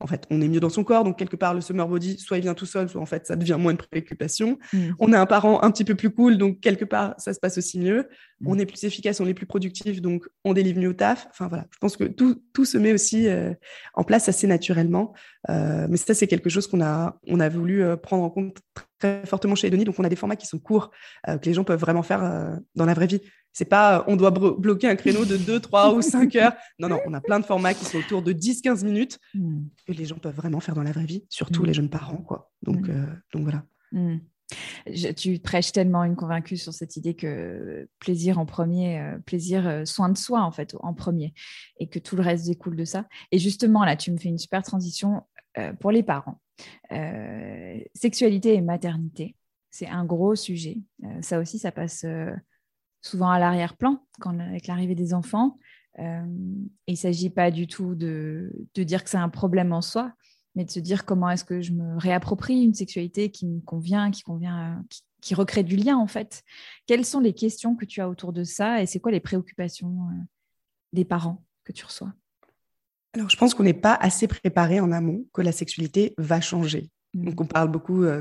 en 0.00 0.06
fait, 0.06 0.26
on 0.30 0.40
est 0.40 0.48
mieux 0.48 0.60
dans 0.60 0.70
son 0.70 0.82
corps, 0.82 1.04
donc 1.04 1.18
quelque 1.18 1.36
part, 1.36 1.52
le 1.52 1.60
summer 1.60 1.86
body, 1.86 2.18
soit 2.18 2.38
il 2.38 2.40
vient 2.40 2.54
tout 2.54 2.66
seul, 2.66 2.88
soit 2.88 3.00
en 3.00 3.06
fait, 3.06 3.26
ça 3.26 3.36
devient 3.36 3.58
moins 3.60 3.74
de 3.74 3.78
préoccupation. 3.78 4.58
Mm. 4.72 4.92
On 4.98 5.12
a 5.12 5.20
un 5.20 5.26
parent 5.26 5.62
un 5.62 5.70
petit 5.70 5.84
peu 5.84 5.94
plus 5.94 6.10
cool, 6.10 6.38
donc 6.38 6.60
quelque 6.60 6.86
part, 6.86 7.14
ça 7.18 7.34
se 7.34 7.38
passe 7.38 7.58
aussi 7.58 7.78
mieux. 7.78 8.08
Mm. 8.40 8.48
On 8.48 8.58
est 8.58 8.66
plus 8.66 8.82
efficace, 8.84 9.20
on 9.20 9.26
est 9.26 9.34
plus 9.34 9.46
productif, 9.46 10.00
donc 10.00 10.26
on 10.44 10.54
délivre 10.54 10.80
mieux 10.80 10.88
au 10.88 10.94
taf. 10.94 11.28
Enfin 11.30 11.48
voilà, 11.48 11.66
je 11.70 11.78
pense 11.78 11.98
que 11.98 12.04
tout, 12.04 12.42
tout 12.54 12.64
se 12.64 12.78
met 12.78 12.92
aussi 12.92 13.28
euh, 13.28 13.52
en 13.92 14.02
place 14.02 14.28
assez 14.28 14.46
naturellement. 14.46 15.12
Euh, 15.50 15.86
mais 15.90 15.98
ça, 15.98 16.14
c'est 16.14 16.26
quelque 16.26 16.48
chose 16.48 16.66
qu'on 16.66 16.80
a, 16.80 17.18
on 17.28 17.38
a 17.38 17.50
voulu 17.50 17.82
euh, 17.82 17.96
prendre 17.96 18.24
en 18.24 18.30
compte 18.30 18.56
très 19.00 19.26
fortement 19.26 19.54
chez 19.54 19.66
Edonie. 19.66 19.84
Donc, 19.84 19.98
on 19.98 20.04
a 20.04 20.08
des 20.08 20.16
formats 20.16 20.36
qui 20.36 20.46
sont 20.46 20.58
courts, 20.58 20.90
que 21.26 21.44
les 21.44 21.54
gens 21.54 21.64
peuvent 21.64 21.80
vraiment 21.80 22.02
faire 22.02 22.58
dans 22.74 22.84
la 22.84 22.94
vraie 22.94 23.06
vie. 23.08 23.20
C'est 23.52 23.64
pas 23.64 24.04
on 24.06 24.16
doit 24.16 24.30
bloquer 24.30 24.88
un 24.88 24.96
créneau 24.96 25.24
de 25.24 25.36
2, 25.36 25.60
3 25.60 25.94
ou 25.94 26.02
5 26.02 26.36
heures. 26.36 26.52
Non, 26.78 26.88
non, 26.88 27.00
on 27.06 27.14
a 27.14 27.20
plein 27.20 27.40
de 27.40 27.44
formats 27.44 27.74
qui 27.74 27.84
sont 27.84 27.98
autour 27.98 28.22
de 28.22 28.32
10-15 28.32 28.84
minutes 28.84 29.18
hmm. 29.34 29.62
que 29.86 29.92
les 29.92 30.04
gens 30.04 30.18
peuvent 30.18 30.34
vraiment 30.34 30.60
faire 30.60 30.74
dans 30.74 30.82
la 30.82 30.92
vraie 30.92 31.04
vie, 31.04 31.24
surtout 31.28 31.62
hmm. 31.62 31.66
les 31.66 31.74
jeunes 31.74 31.90
parents. 31.90 32.22
Quoi. 32.22 32.50
Donc, 32.62 32.86
hmm. 32.86 32.90
euh, 32.90 33.06
donc 33.32 33.42
voilà. 33.42 33.64
tu 35.16 35.38
prêches 35.40 35.72
tellement 35.72 36.04
une 36.04 36.14
convaincue 36.14 36.56
sur 36.56 36.72
cette 36.72 36.96
idée 36.96 37.14
que 37.14 37.88
plaisir 37.98 38.38
en 38.38 38.46
premier, 38.46 39.00
euh, 39.00 39.18
plaisir, 39.18 39.66
euh, 39.66 39.84
soin 39.84 40.08
de 40.08 40.18
soi 40.18 40.42
en 40.42 40.52
fait 40.52 40.76
en 40.80 40.94
premier, 40.94 41.34
et 41.80 41.88
que 41.88 41.98
tout 41.98 42.14
le 42.14 42.22
reste 42.22 42.46
découle 42.46 42.76
de 42.76 42.84
ça. 42.84 43.06
Et 43.32 43.38
justement, 43.38 43.84
là, 43.84 43.96
tu 43.96 44.12
me 44.12 44.16
fais 44.16 44.28
une 44.28 44.38
super 44.38 44.62
transition 44.62 45.24
pour 45.80 45.90
les 45.90 46.02
parents. 46.02 46.40
sexualité 47.94 48.54
et 48.54 48.60
maternité, 48.60 49.36
c'est 49.70 49.88
un 49.88 50.04
gros 50.04 50.34
sujet. 50.34 50.78
ça 51.20 51.38
aussi, 51.38 51.58
ça 51.58 51.72
passe 51.72 52.04
souvent 53.02 53.30
à 53.30 53.38
l'arrière-plan 53.38 54.04
avec 54.24 54.66
l'arrivée 54.66 54.94
des 54.94 55.14
enfants. 55.14 55.58
Euh, 55.98 56.24
il 56.86 56.92
ne 56.92 56.96
s'agit 56.96 57.30
pas 57.30 57.50
du 57.50 57.66
tout 57.66 57.94
de, 57.94 58.52
dire 58.74 59.04
que 59.04 59.10
c'est 59.10 59.16
un 59.16 59.28
problème 59.28 59.72
en 59.72 59.82
soi, 59.82 60.12
mais 60.54 60.64
de 60.64 60.70
se 60.70 60.80
dire 60.80 61.04
comment 61.04 61.30
est-ce 61.30 61.44
que 61.44 61.60
je 61.60 61.72
me 61.72 61.98
réapproprie 61.98 62.62
une 62.62 62.74
sexualité 62.74 63.30
qui 63.30 63.46
me 63.46 63.60
convient, 63.60 64.10
qui 64.10 64.22
convient, 64.22 64.84
qui, 65.20 65.34
recrée 65.34 65.62
du 65.62 65.76
lien 65.76 65.96
en 65.96 66.06
fait. 66.06 66.42
Quelles 66.86 67.04
sont 67.04 67.20
les 67.20 67.34
questions 67.34 67.76
que 67.76 67.84
tu 67.84 68.00
as 68.00 68.08
autour 68.08 68.32
de 68.32 68.44
ça 68.44 68.82
et 68.82 68.86
c'est 68.86 69.00
quoi 69.00 69.12
les 69.12 69.20
préoccupations 69.20 70.08
euh, 70.10 70.22
des 70.92 71.04
parents 71.04 71.44
que 71.64 71.72
tu 71.72 71.84
reçois? 71.84 72.12
Alors, 73.12 73.28
je 73.28 73.36
pense 73.36 73.54
qu'on 73.54 73.64
n'est 73.64 73.74
pas 73.74 73.94
assez 73.94 74.28
préparé 74.28 74.80
en 74.80 74.92
amont 74.92 75.26
que 75.32 75.42
la 75.42 75.52
sexualité 75.52 76.14
va 76.16 76.40
changer. 76.40 76.90
Mm. 77.14 77.24
Donc, 77.24 77.40
on 77.40 77.46
parle 77.46 77.70
beaucoup 77.70 78.04
euh, 78.04 78.20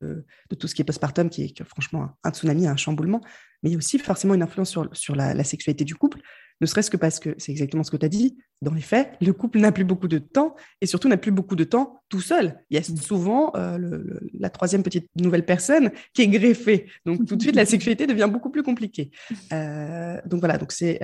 de, 0.00 0.54
tout 0.58 0.66
ce 0.66 0.74
qui 0.74 0.82
est 0.82 0.84
postpartum, 0.84 1.28
qui 1.28 1.42
est, 1.42 1.64
franchement 1.64 2.10
un, 2.24 2.30
tsunami, 2.30 2.66
un 2.66 2.76
chamboulement, 2.76 3.20
mais 3.62 3.70
il 3.70 3.72
y 3.72 3.76
a 3.76 3.78
aussi 3.78 3.98
forcément 3.98 4.34
une 4.34 4.42
influence 4.42 4.76
sur, 4.92 5.14
la, 5.14 5.44
sexualité 5.44 5.84
du 5.84 5.94
couple, 5.94 6.20
ne 6.62 6.66
serait-ce 6.66 6.90
que 6.90 6.98
parce 6.98 7.20
que 7.20 7.34
c'est 7.38 7.52
exactement 7.52 7.82
ce 7.82 7.90
que 7.90 7.96
tu 7.96 8.04
as 8.04 8.10
dit. 8.10 8.38
Dans 8.60 8.74
les 8.74 8.82
faits, 8.82 9.12
le 9.22 9.32
couple 9.32 9.60
n'a 9.60 9.72
plus 9.72 9.84
beaucoup 9.84 10.08
de 10.08 10.18
temps 10.18 10.54
et 10.82 10.86
surtout 10.86 11.08
n'a 11.08 11.16
plus 11.16 11.30
beaucoup 11.30 11.56
de 11.56 11.64
temps 11.64 12.02
tout 12.10 12.20
seul. 12.20 12.60
Il 12.68 12.76
y 12.76 12.78
a 12.78 12.82
souvent 12.82 13.52
euh, 13.56 14.02
la 14.38 14.50
troisième 14.50 14.82
petite 14.82 15.08
nouvelle 15.16 15.46
personne 15.46 15.90
qui 16.12 16.20
est 16.20 16.28
greffée. 16.28 16.90
Donc, 17.06 17.26
tout 17.26 17.36
de 17.36 17.42
suite, 17.42 17.56
la 17.56 17.64
sexualité 17.64 18.06
devient 18.06 18.28
beaucoup 18.30 18.50
plus 18.50 18.62
compliquée. 18.62 19.10
Euh, 19.52 20.20
donc, 20.26 20.40
voilà. 20.40 20.58
Donc, 20.58 20.72
c'est, 20.72 21.00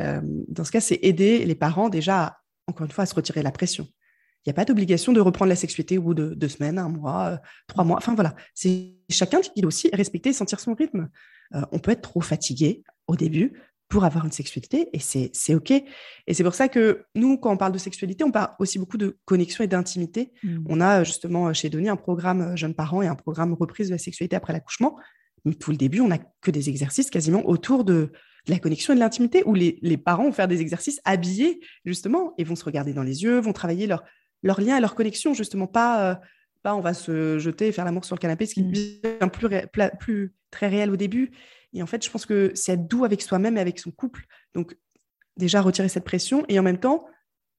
dans 0.49 0.64
ce 0.64 0.72
cas, 0.72 0.81
c'est 0.81 0.99
aider 1.03 1.46
les 1.46 1.55
parents 1.55 1.88
déjà 1.88 2.22
à 2.22 2.37
encore 2.67 2.87
une 2.87 2.93
fois, 2.93 3.03
à 3.03 3.07
se 3.07 3.15
retirer 3.15 3.43
la 3.43 3.53
pression. 3.53 3.89
Il 4.45 4.51
n'y 4.51 4.53
a 4.53 4.55
pas 4.55 4.65
d'obligation 4.65 5.13
de 5.13 5.21
reprendre 5.21 5.49
la 5.49 5.57
sexualité 5.57 5.99
au 5.99 6.03
bout 6.03 6.15
de 6.15 6.35
deux 6.35 6.49
semaines, 6.49 6.79
un 6.79 6.89
mois, 6.89 7.27
euh, 7.27 7.37
trois 7.67 7.83
mois. 7.83 7.97
Enfin 7.97 8.15
voilà, 8.15 8.37
c'est 8.55 8.95
chacun 9.11 9.41
qui 9.41 9.61
doit 9.61 9.69
aussi 9.69 9.91
respecter 9.93 10.31
et 10.31 10.33
sentir 10.33 10.61
son 10.61 10.75
rythme. 10.75 11.09
Euh, 11.55 11.63
on 11.73 11.81
peut 11.81 11.91
être 11.91 12.03
trop 12.03 12.21
fatigué 12.21 12.85
au 13.09 13.17
début 13.17 13.61
pour 13.89 14.05
avoir 14.05 14.25
une 14.25 14.33
sexualité 14.33 14.89
et 14.93 14.99
c'est 15.01 15.55
OK. 15.55 15.71
Et 15.71 16.35
c'est 16.35 16.45
pour 16.45 16.55
ça 16.55 16.69
que 16.69 17.05
nous, 17.15 17.39
quand 17.39 17.53
on 17.53 17.57
parle 17.57 17.73
de 17.73 17.79
sexualité, 17.79 18.25
on 18.25 18.33
parle 18.33 18.51
aussi 18.59 18.79
beaucoup 18.79 18.99
de 18.99 19.19
connexion 19.25 19.65
et 19.65 19.69
d'intimité. 19.69 20.33
Mmh. 20.43 20.65
On 20.69 20.81
a 20.81 21.05
justement 21.05 21.53
chez 21.53 21.69
Denis 21.69 21.89
un 21.89 21.97
programme 21.97 22.57
jeunes 22.57 22.75
parents 22.75 23.03
et 23.03 23.07
un 23.07 23.15
programme 23.15 23.53
reprise 23.53 23.89
de 23.89 23.95
la 23.95 23.99
sexualité 23.99 24.35
après 24.37 24.53
l'accouchement. 24.53 24.97
Mais 25.45 25.55
tout 25.55 25.71
le 25.71 25.77
début, 25.77 26.01
on 26.01 26.09
n'a 26.09 26.19
que 26.41 26.51
des 26.51 26.69
exercices 26.69 27.11
quasiment 27.11 27.49
autour 27.49 27.85
de, 27.85 28.11
la 28.49 28.59
connexion 28.59 28.93
et 28.93 28.97
de 28.97 29.01
l'intimité, 29.01 29.43
où 29.47 29.55
les, 29.55 29.97
parents 29.97 30.25
vont 30.25 30.33
faire 30.33 30.49
des 30.49 30.61
exercices 30.61 31.01
habillés, 31.05 31.61
justement, 31.85 32.35
et 32.39 32.45
vont 32.45 32.57
se 32.57 32.65
regarder 32.65 32.93
dans 32.93 33.03
les 33.03 33.23
yeux, 33.23 33.39
vont 33.39 33.53
travailler 33.53 33.87
leur, 33.87 34.05
leur 34.43 34.61
lien 34.61 34.77
et 34.77 34.81
leur 34.81 34.95
connexion, 34.95 35.35
justement, 35.35 35.67
pas, 35.67 36.11
euh, 36.11 36.15
pas 36.63 36.75
on 36.75 36.81
va 36.81 36.95
se 36.95 37.39
jeter 37.39 37.69
et 37.69 37.73
faire 37.73 37.85
l'amour 37.85 38.05
sur 38.05 38.15
le 38.15 38.21
canapé, 38.21 38.47
ce 38.47 38.55
qui 38.55 38.61
est 38.61 39.23
mmh. 39.23 39.31
plus, 39.31 39.49
plus 39.99 40.35
très 40.51 40.69
réel 40.69 40.91
au 40.91 40.97
début. 40.97 41.31
Et 41.73 41.83
en 41.83 41.87
fait, 41.87 42.05
je 42.05 42.11
pense 42.11 42.25
que 42.25 42.53
c'est 42.55 42.73
être 42.73 42.89
doux 42.89 43.05
avec 43.05 43.21
soi-même 43.21 43.59
et 43.59 43.61
avec 43.61 43.79
son 43.79 43.91
couple. 43.91 44.25
Donc, 44.55 44.77
déjà, 45.37 45.61
retirer 45.61 45.89
cette 45.89 46.05
pression 46.05 46.45
et 46.49 46.59
en 46.59 46.63
même 46.63 46.79
temps, 46.79 47.07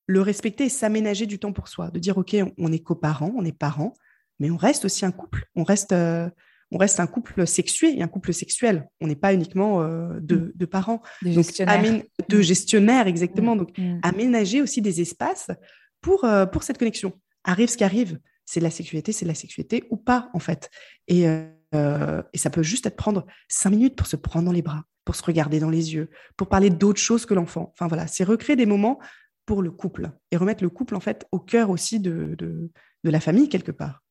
le 0.07 0.21
respecter 0.21 0.65
et 0.65 0.69
s'aménager 0.69 1.25
du 1.25 1.37
temps 1.37 1.51
pour 1.51 1.67
soi, 1.67 1.91
de 1.91 1.99
dire, 1.99 2.17
OK, 2.17 2.35
on, 2.57 2.71
est 2.71 2.79
coparents, 2.79 3.33
on 3.35 3.43
est 3.43 3.57
parents, 3.57 3.93
mais 4.39 4.49
on 4.49 4.57
reste 4.57 4.85
aussi 4.85 5.05
un 5.05 5.11
couple, 5.11 5.45
on 5.55 5.63
reste, 5.63 5.91
euh, 5.91 6.29
on 6.71 6.77
reste 6.77 6.99
un 6.99 7.07
couple 7.07 7.47
sexué 7.47 7.97
et 7.97 8.03
un 8.03 8.07
couple 8.07 8.33
sexuel. 8.33 8.87
On 8.99 9.07
n'est 9.07 9.15
pas 9.15 9.33
uniquement 9.33 9.81
euh, 9.81 10.19
mm. 10.19 10.51
de, 10.53 10.65
parents. 10.65 11.01
De 11.21 11.31
gestionnaires. 11.31 12.03
de 12.29 12.37
mm. 12.37 12.41
gestionnaires, 12.41 13.07
exactement. 13.07 13.55
Mm. 13.55 13.59
Donc, 13.59 13.77
aménager 14.03 14.61
aussi 14.61 14.81
des 14.81 15.01
espaces 15.01 15.47
pour, 16.01 16.25
euh, 16.25 16.45
pour 16.45 16.63
cette 16.63 16.77
connexion. 16.77 17.13
Arrive 17.43 17.69
ce 17.69 17.77
qui 17.77 17.83
arrive. 17.83 18.19
C'est 18.45 18.59
la 18.59 18.71
sexualité, 18.71 19.11
c'est 19.11 19.25
la 19.25 19.35
sexualité 19.35 19.85
ou 19.89 19.97
pas, 19.97 20.29
en 20.33 20.39
fait. 20.39 20.69
Et, 21.07 21.27
euh, 21.75 22.21
et 22.33 22.37
ça 22.37 22.49
peut 22.49 22.63
juste 22.63 22.85
être 22.85 22.95
prendre 22.95 23.25
cinq 23.47 23.71
minutes 23.71 23.95
pour 23.95 24.07
se 24.07 24.15
prendre 24.15 24.45
dans 24.45 24.53
les 24.53 24.61
bras, 24.61 24.83
pour 25.05 25.15
se 25.15 25.23
regarder 25.23 25.59
dans 25.59 25.69
les 25.69 25.93
yeux, 25.93 26.09
pour 26.37 26.47
parler 26.47 26.69
d'autre 26.69 26.99
chose 26.99 27.25
que 27.25 27.33
l'enfant. 27.33 27.71
Enfin, 27.73 27.87
voilà, 27.87 28.07
c'est 28.07 28.23
recréer 28.23 28.55
des 28.55 28.65
moments 28.65 28.99
pour 29.45 29.61
le 29.61 29.71
couple 29.71 30.11
et 30.31 30.37
remettre 30.37 30.63
le 30.63 30.69
couple, 30.69 30.95
en 30.95 30.99
fait, 30.99 31.25
au 31.31 31.39
cœur 31.39 31.69
aussi 31.69 31.99
de, 31.99 32.35
de, 32.37 32.69
la 33.03 33.21
famille, 33.21 33.47
quelque 33.47 33.71
part. 33.71 34.03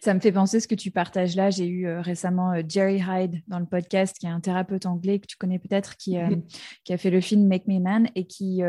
Ça 0.00 0.14
me 0.14 0.20
fait 0.20 0.32
penser 0.32 0.60
ce 0.60 0.68
que 0.68 0.74
tu 0.74 0.90
partages 0.90 1.36
là. 1.36 1.50
J'ai 1.50 1.66
eu 1.66 1.86
euh, 1.86 2.00
récemment 2.00 2.52
euh, 2.52 2.62
Jerry 2.66 2.98
Hyde 2.98 3.42
dans 3.48 3.58
le 3.58 3.66
podcast, 3.66 4.16
qui 4.18 4.26
est 4.26 4.30
un 4.30 4.40
thérapeute 4.40 4.86
anglais 4.86 5.18
que 5.18 5.26
tu 5.26 5.36
connais 5.36 5.58
peut-être, 5.58 5.96
qui, 5.96 6.18
euh, 6.18 6.36
qui, 6.84 6.92
a 6.92 6.98
fait 6.98 7.10
le 7.10 7.20
film 7.20 7.46
Make 7.46 7.66
Me 7.66 7.80
Man 7.80 8.08
et 8.14 8.26
qui 8.26 8.62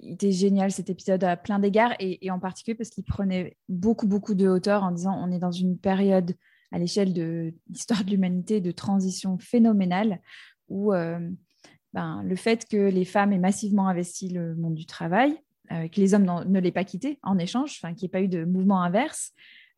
était 0.00 0.32
génial 0.32 0.70
cet 0.70 0.90
épisode 0.90 1.24
à 1.24 1.36
plein 1.36 1.58
d'égards 1.58 1.94
et, 1.98 2.30
en 2.30 2.38
particulier 2.38 2.74
parce 2.74 2.90
qu'il 2.90 3.04
prenait 3.04 3.56
beaucoup, 3.68 4.06
beaucoup 4.06 4.34
de 4.34 4.48
hauteur 4.48 4.82
en 4.82 4.90
disant 4.90 5.16
on 5.18 5.30
est 5.32 5.38
dans 5.38 5.52
une 5.52 5.78
période 5.78 6.34
à 6.72 6.78
l'échelle 6.78 7.12
de 7.12 7.54
l'histoire 7.70 8.04
de 8.04 8.10
l'humanité 8.10 8.60
de 8.60 8.70
transition 8.70 9.38
phénoménale 9.38 10.20
où 10.68 10.92
ben, 10.92 12.22
le 12.24 12.36
fait 12.36 12.66
que 12.68 12.76
les 12.76 13.04
femmes 13.04 13.32
aient 13.32 13.38
massivement 13.38 13.88
investi 13.88 14.28
le 14.28 14.54
monde 14.56 14.74
du 14.74 14.86
travail, 14.86 15.36
que 15.70 16.00
les 16.00 16.14
hommes 16.14 16.44
ne 16.46 16.60
l'aient 16.60 16.72
pas 16.72 16.84
quitté 16.84 17.18
en 17.22 17.38
échange, 17.38 17.80
qu'il 17.80 17.88
n'y 17.88 18.04
ait 18.04 18.08
pas 18.08 18.22
eu 18.22 18.28
de 18.28 18.44
mouvement 18.44 18.82
inverse, 18.82 19.32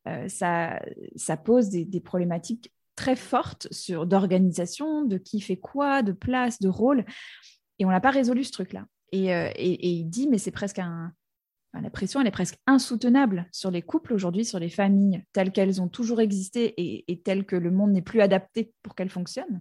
euh, 0.07 0.29
ça, 0.29 1.37
pose 1.37 1.69
des, 1.69 2.01
problématiques 2.01 2.73
très 2.95 3.17
fortes 3.17 3.69
sur 3.73 4.07
d'organisation, 4.07 5.05
de 5.05 5.19
qui 5.19 5.41
fait 5.41 5.57
quoi, 5.57 6.03
de 6.03 6.13
place, 6.13 6.61
de 6.61 6.69
rôle. 6.69 7.05
Et 7.79 7.85
on 7.85 7.91
n'a 7.91 8.01
pas 8.01 8.11
résolu 8.11 8.45
ce 8.45 8.53
truc-là. 8.53 8.87
Et, 9.13 9.35
euh, 9.35 9.51
il 9.59 10.05
dit, 10.09 10.29
mais 10.29 10.39
c'est 10.39 10.51
presque 10.51 10.79
un... 10.79 11.13
la 11.75 11.91
pression, 11.91 12.21
elle 12.21 12.27
est 12.27 12.33
presque 12.33 12.59
insoutenable 12.67 13.47
sur 13.53 13.71
les 13.71 13.83
couples 13.83 14.15
aujourd'hui, 14.15 14.45
sur 14.45 14.59
les 14.59 14.71
familles 14.71 15.23
telles 15.33 15.53
qu'elles 15.53 15.83
ont 15.83 15.89
toujours 15.89 16.21
existé 16.21 16.75
et, 16.77 17.05
et 17.13 17.21
telles 17.21 17.45
que 17.45 17.57
le 17.57 17.71
monde 17.71 17.93
n'est 17.93 18.03
plus 18.03 18.21
adapté 18.21 18.73
pour 18.83 18.95
qu'elles 18.95 19.11
fonctionnent. 19.11 19.61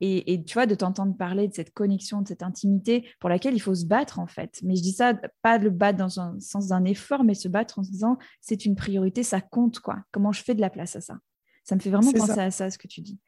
Et, 0.00 0.44
tu 0.44 0.54
vois, 0.54 0.66
de 0.66 0.74
t'entendre 0.74 1.16
parler 1.16 1.48
de 1.48 1.54
cette 1.54 1.72
connexion, 1.72 2.20
de 2.20 2.28
cette 2.28 2.42
intimité 2.42 3.08
pour 3.18 3.30
laquelle 3.30 3.54
il 3.54 3.60
faut 3.60 3.74
se 3.74 3.86
battre 3.86 4.18
en 4.18 4.26
fait. 4.26 4.60
Mais 4.62 4.76
je 4.76 4.82
dis 4.82 4.92
ça, 4.92 5.14
pas 5.40 5.56
le 5.56 5.70
battre 5.70 5.98
dans 5.98 6.20
un 6.20 6.38
sens 6.38 6.68
d'un 6.68 6.84
effort, 6.84 7.24
mais 7.24 7.34
se 7.34 7.48
battre 7.48 7.78
en 7.78 7.82
se 7.82 7.90
disant 7.90 8.18
c'est 8.42 8.66
une 8.66 8.74
priorité, 8.74 9.22
ça 9.22 9.40
compte 9.40 9.80
quoi. 9.80 10.00
Comment 10.12 10.32
je 10.32 10.42
fais 10.42 10.54
de 10.54 10.60
la 10.60 10.68
place 10.68 10.96
à 10.96 11.00
ça? 11.00 11.18
Ça 11.64 11.74
me 11.74 11.80
fait 11.80 11.90
vraiment 11.90 12.12
penser 12.12 12.38
à 12.38 12.50
ça, 12.50 12.70
ce 12.70 12.76
que 12.76 12.88
tu 12.88 13.00
dis. 13.00 13.18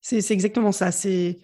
C'est 0.00 0.30
exactement 0.30 0.72
ça. 0.72 0.90
C'est 0.90 1.38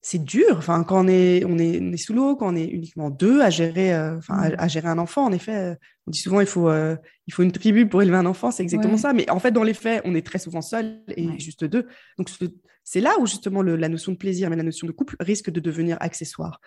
c'est 0.00 0.22
dur. 0.22 0.56
Enfin, 0.56 0.84
quand 0.84 1.04
on 1.04 1.08
est, 1.08 1.44
on 1.44 1.58
est, 1.58 1.96
sous 1.96 2.12
l'eau, 2.12 2.36
quand 2.36 2.52
on 2.52 2.56
est 2.56 2.66
uniquement 2.66 3.10
deux 3.10 3.40
à 3.40 3.50
gérer, 3.50 3.92
euh, 3.92 4.16
enfin, 4.18 4.50
à, 4.56 4.68
gérer 4.68 4.88
un 4.88 4.98
enfant, 4.98 5.24
en 5.24 5.32
effet, 5.32 5.54
euh, 5.54 5.74
on 6.06 6.10
dit 6.10 6.20
souvent 6.20 6.40
il 6.40 6.46
faut, 6.46 6.68
euh, 6.68 6.96
il 7.26 7.34
faut 7.34 7.42
une 7.42 7.52
tribu 7.52 7.88
pour 7.88 8.02
élever 8.02 8.16
un 8.16 8.26
enfant. 8.26 8.50
C'est 8.50 8.62
exactement 8.62 8.96
ça. 8.96 9.12
Mais 9.12 9.28
en 9.30 9.40
fait, 9.40 9.50
dans 9.50 9.64
les 9.64 9.74
faits, 9.74 10.02
on 10.04 10.14
est 10.14 10.24
très 10.24 10.38
souvent 10.38 10.62
seul 10.62 11.02
et 11.16 11.38
juste 11.38 11.64
deux. 11.64 11.86
Donc, 12.16 12.30
c'est 12.84 13.00
là 13.00 13.14
où 13.20 13.26
justement 13.26 13.62
la 13.62 13.88
notion 13.88 14.12
de 14.12 14.16
plaisir, 14.16 14.48
mais 14.50 14.56
la 14.56 14.62
notion 14.62 14.86
de 14.86 14.92
couple 14.92 15.16
risque 15.20 15.50
de 15.50 15.60
devenir 15.60 15.96
accessoire. 16.00 16.60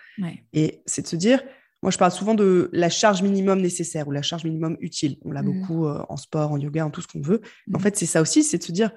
Et 0.52 0.82
c'est 0.86 1.02
de 1.02 1.08
se 1.08 1.16
dire, 1.16 1.42
moi, 1.82 1.90
je 1.90 1.98
parle 1.98 2.12
souvent 2.12 2.34
de 2.34 2.70
la 2.72 2.90
charge 2.90 3.22
minimum 3.22 3.60
nécessaire 3.60 4.06
ou 4.06 4.12
la 4.12 4.22
charge 4.22 4.44
minimum 4.44 4.76
utile. 4.80 5.16
On 5.24 5.32
l'a 5.32 5.42
mmh. 5.42 5.46
beaucoup 5.46 5.86
en 5.86 6.16
sport, 6.16 6.52
en 6.52 6.58
yoga, 6.58 6.86
en 6.86 6.90
tout 6.90 7.00
ce 7.00 7.08
qu'on 7.08 7.22
veut. 7.22 7.40
En 7.72 7.78
mmh. 7.78 7.80
fait, 7.80 7.96
c'est 7.96 8.06
ça 8.06 8.20
aussi, 8.20 8.44
c'est 8.44 8.58
de 8.58 8.62
se 8.62 8.72
dire, 8.72 8.92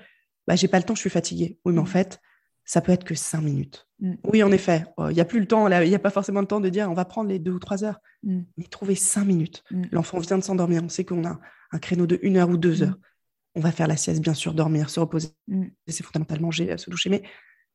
bah, 0.45 0.55
j'ai 0.55 0.67
pas 0.67 0.77
le 0.77 0.83
temps, 0.83 0.93
je 0.93 0.99
suis 0.99 1.09
fatiguée. 1.09 1.57
Oui, 1.65 1.73
mais 1.73 1.79
en 1.79 1.83
mmh. 1.83 1.87
fait, 1.87 2.19
ça 2.65 2.81
peut 2.81 2.91
être 2.91 3.03
que 3.03 3.15
cinq 3.15 3.41
minutes. 3.41 3.87
Mm. 3.99 4.13
Oui, 4.25 4.43
en 4.43 4.51
effet, 4.51 4.85
euh, 4.99 5.11
il 5.11 5.15
n'y 5.15 5.21
a 5.21 5.25
plus 5.25 5.39
le 5.39 5.47
temps, 5.47 5.67
il 5.67 5.87
n'y 5.87 5.95
a 5.95 5.99
pas 5.99 6.09
forcément 6.09 6.41
le 6.41 6.47
temps 6.47 6.59
de 6.59 6.69
dire 6.69 6.89
on 6.89 6.93
va 6.93 7.05
prendre 7.05 7.29
les 7.29 7.39
deux 7.39 7.51
ou 7.51 7.59
trois 7.59 7.83
heures, 7.83 7.99
mm. 8.23 8.41
mais 8.57 8.63
trouver 8.65 8.95
cinq 8.95 9.25
minutes. 9.25 9.63
Mm. 9.71 9.83
L'enfant 9.91 10.19
vient 10.19 10.37
de 10.37 10.43
s'endormir, 10.43 10.83
on 10.83 10.89
sait 10.89 11.05
qu'on 11.05 11.25
a 11.25 11.39
un 11.71 11.79
créneau 11.79 12.07
de 12.07 12.19
une 12.21 12.37
heure 12.37 12.49
ou 12.49 12.57
deux 12.57 12.83
heures. 12.83 12.97
On 13.53 13.61
va 13.61 13.71
faire 13.71 13.87
la 13.87 13.95
sieste, 13.95 14.21
bien 14.21 14.33
sûr, 14.33 14.53
dormir, 14.53 14.89
se 14.89 14.99
reposer, 14.99 15.29
c'est 15.87 16.03
fondamental 16.03 16.41
manger, 16.41 16.77
se 16.77 16.89
doucher, 16.89 17.09
mais 17.09 17.23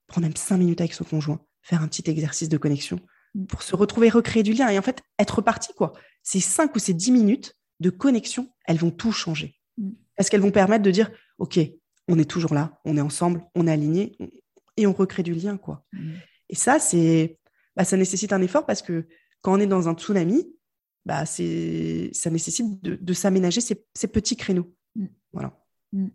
prendre 0.08 0.26
même 0.26 0.36
cinq 0.36 0.58
minutes 0.58 0.80
avec 0.82 0.92
son 0.92 1.04
conjoint, 1.04 1.40
faire 1.62 1.80
un 1.80 1.88
petit 1.88 2.10
exercice 2.10 2.50
de 2.50 2.58
connexion 2.58 3.00
pour 3.48 3.62
se 3.62 3.76
retrouver, 3.76 4.08
recréer 4.08 4.42
du 4.42 4.52
lien 4.52 4.68
et 4.68 4.78
en 4.78 4.82
fait 4.82 5.02
être 5.18 5.36
reparti. 5.36 5.72
quoi. 5.72 5.92
Ces 6.22 6.40
cinq 6.40 6.74
ou 6.74 6.78
ces 6.78 6.92
dix 6.92 7.12
minutes 7.12 7.56
de 7.78 7.90
connexion, 7.90 8.50
elles 8.66 8.76
vont 8.76 8.90
tout 8.90 9.12
changer. 9.12 9.56
Parce 10.16 10.28
qu'elles 10.28 10.40
vont 10.42 10.50
permettre 10.50 10.82
de 10.82 10.90
dire 10.90 11.10
ok, 11.38 11.58
on 12.08 12.18
est 12.18 12.28
toujours 12.28 12.52
là, 12.52 12.78
on 12.84 12.96
est 12.96 13.00
ensemble, 13.00 13.42
on 13.54 13.66
est 13.66 13.72
aligné, 13.72 14.18
et 14.80 14.86
on 14.86 14.92
recrée 14.92 15.22
du 15.22 15.34
lien, 15.34 15.56
quoi. 15.56 15.84
Mmh. 15.92 16.12
Et 16.48 16.54
ça, 16.54 16.78
c'est, 16.78 17.38
bah, 17.76 17.84
ça 17.84 17.96
nécessite 17.96 18.32
un 18.32 18.42
effort 18.42 18.66
parce 18.66 18.82
que 18.82 19.06
quand 19.42 19.54
on 19.54 19.60
est 19.60 19.66
dans 19.66 19.88
un 19.88 19.94
tsunami, 19.94 20.46
bah, 21.04 21.26
c'est, 21.26 22.10
ça 22.12 22.30
nécessite 22.30 22.82
de, 22.82 23.12
s'aménager 23.12 23.60
ces, 23.60 24.08
petits 24.08 24.36
créneaux. 24.36 24.74
Mmh. 24.96 25.06
Voilà. 25.32 25.58
Mmh. 25.92 26.08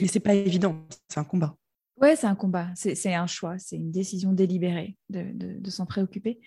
Mais 0.00 0.08
c'est 0.08 0.20
pas 0.20 0.34
évident, 0.34 0.86
c'est 1.08 1.20
un 1.20 1.24
combat. 1.24 1.56
Ouais, 2.00 2.16
c'est 2.16 2.26
un 2.26 2.34
combat, 2.34 2.68
c'est 2.74 3.14
un 3.14 3.26
choix, 3.26 3.58
c'est 3.58 3.76
une 3.76 3.92
décision 3.92 4.32
délibérée 4.32 4.96
de, 5.08 5.30
de, 5.32 5.70
s'en 5.70 5.86
préoccuper. 5.86 6.40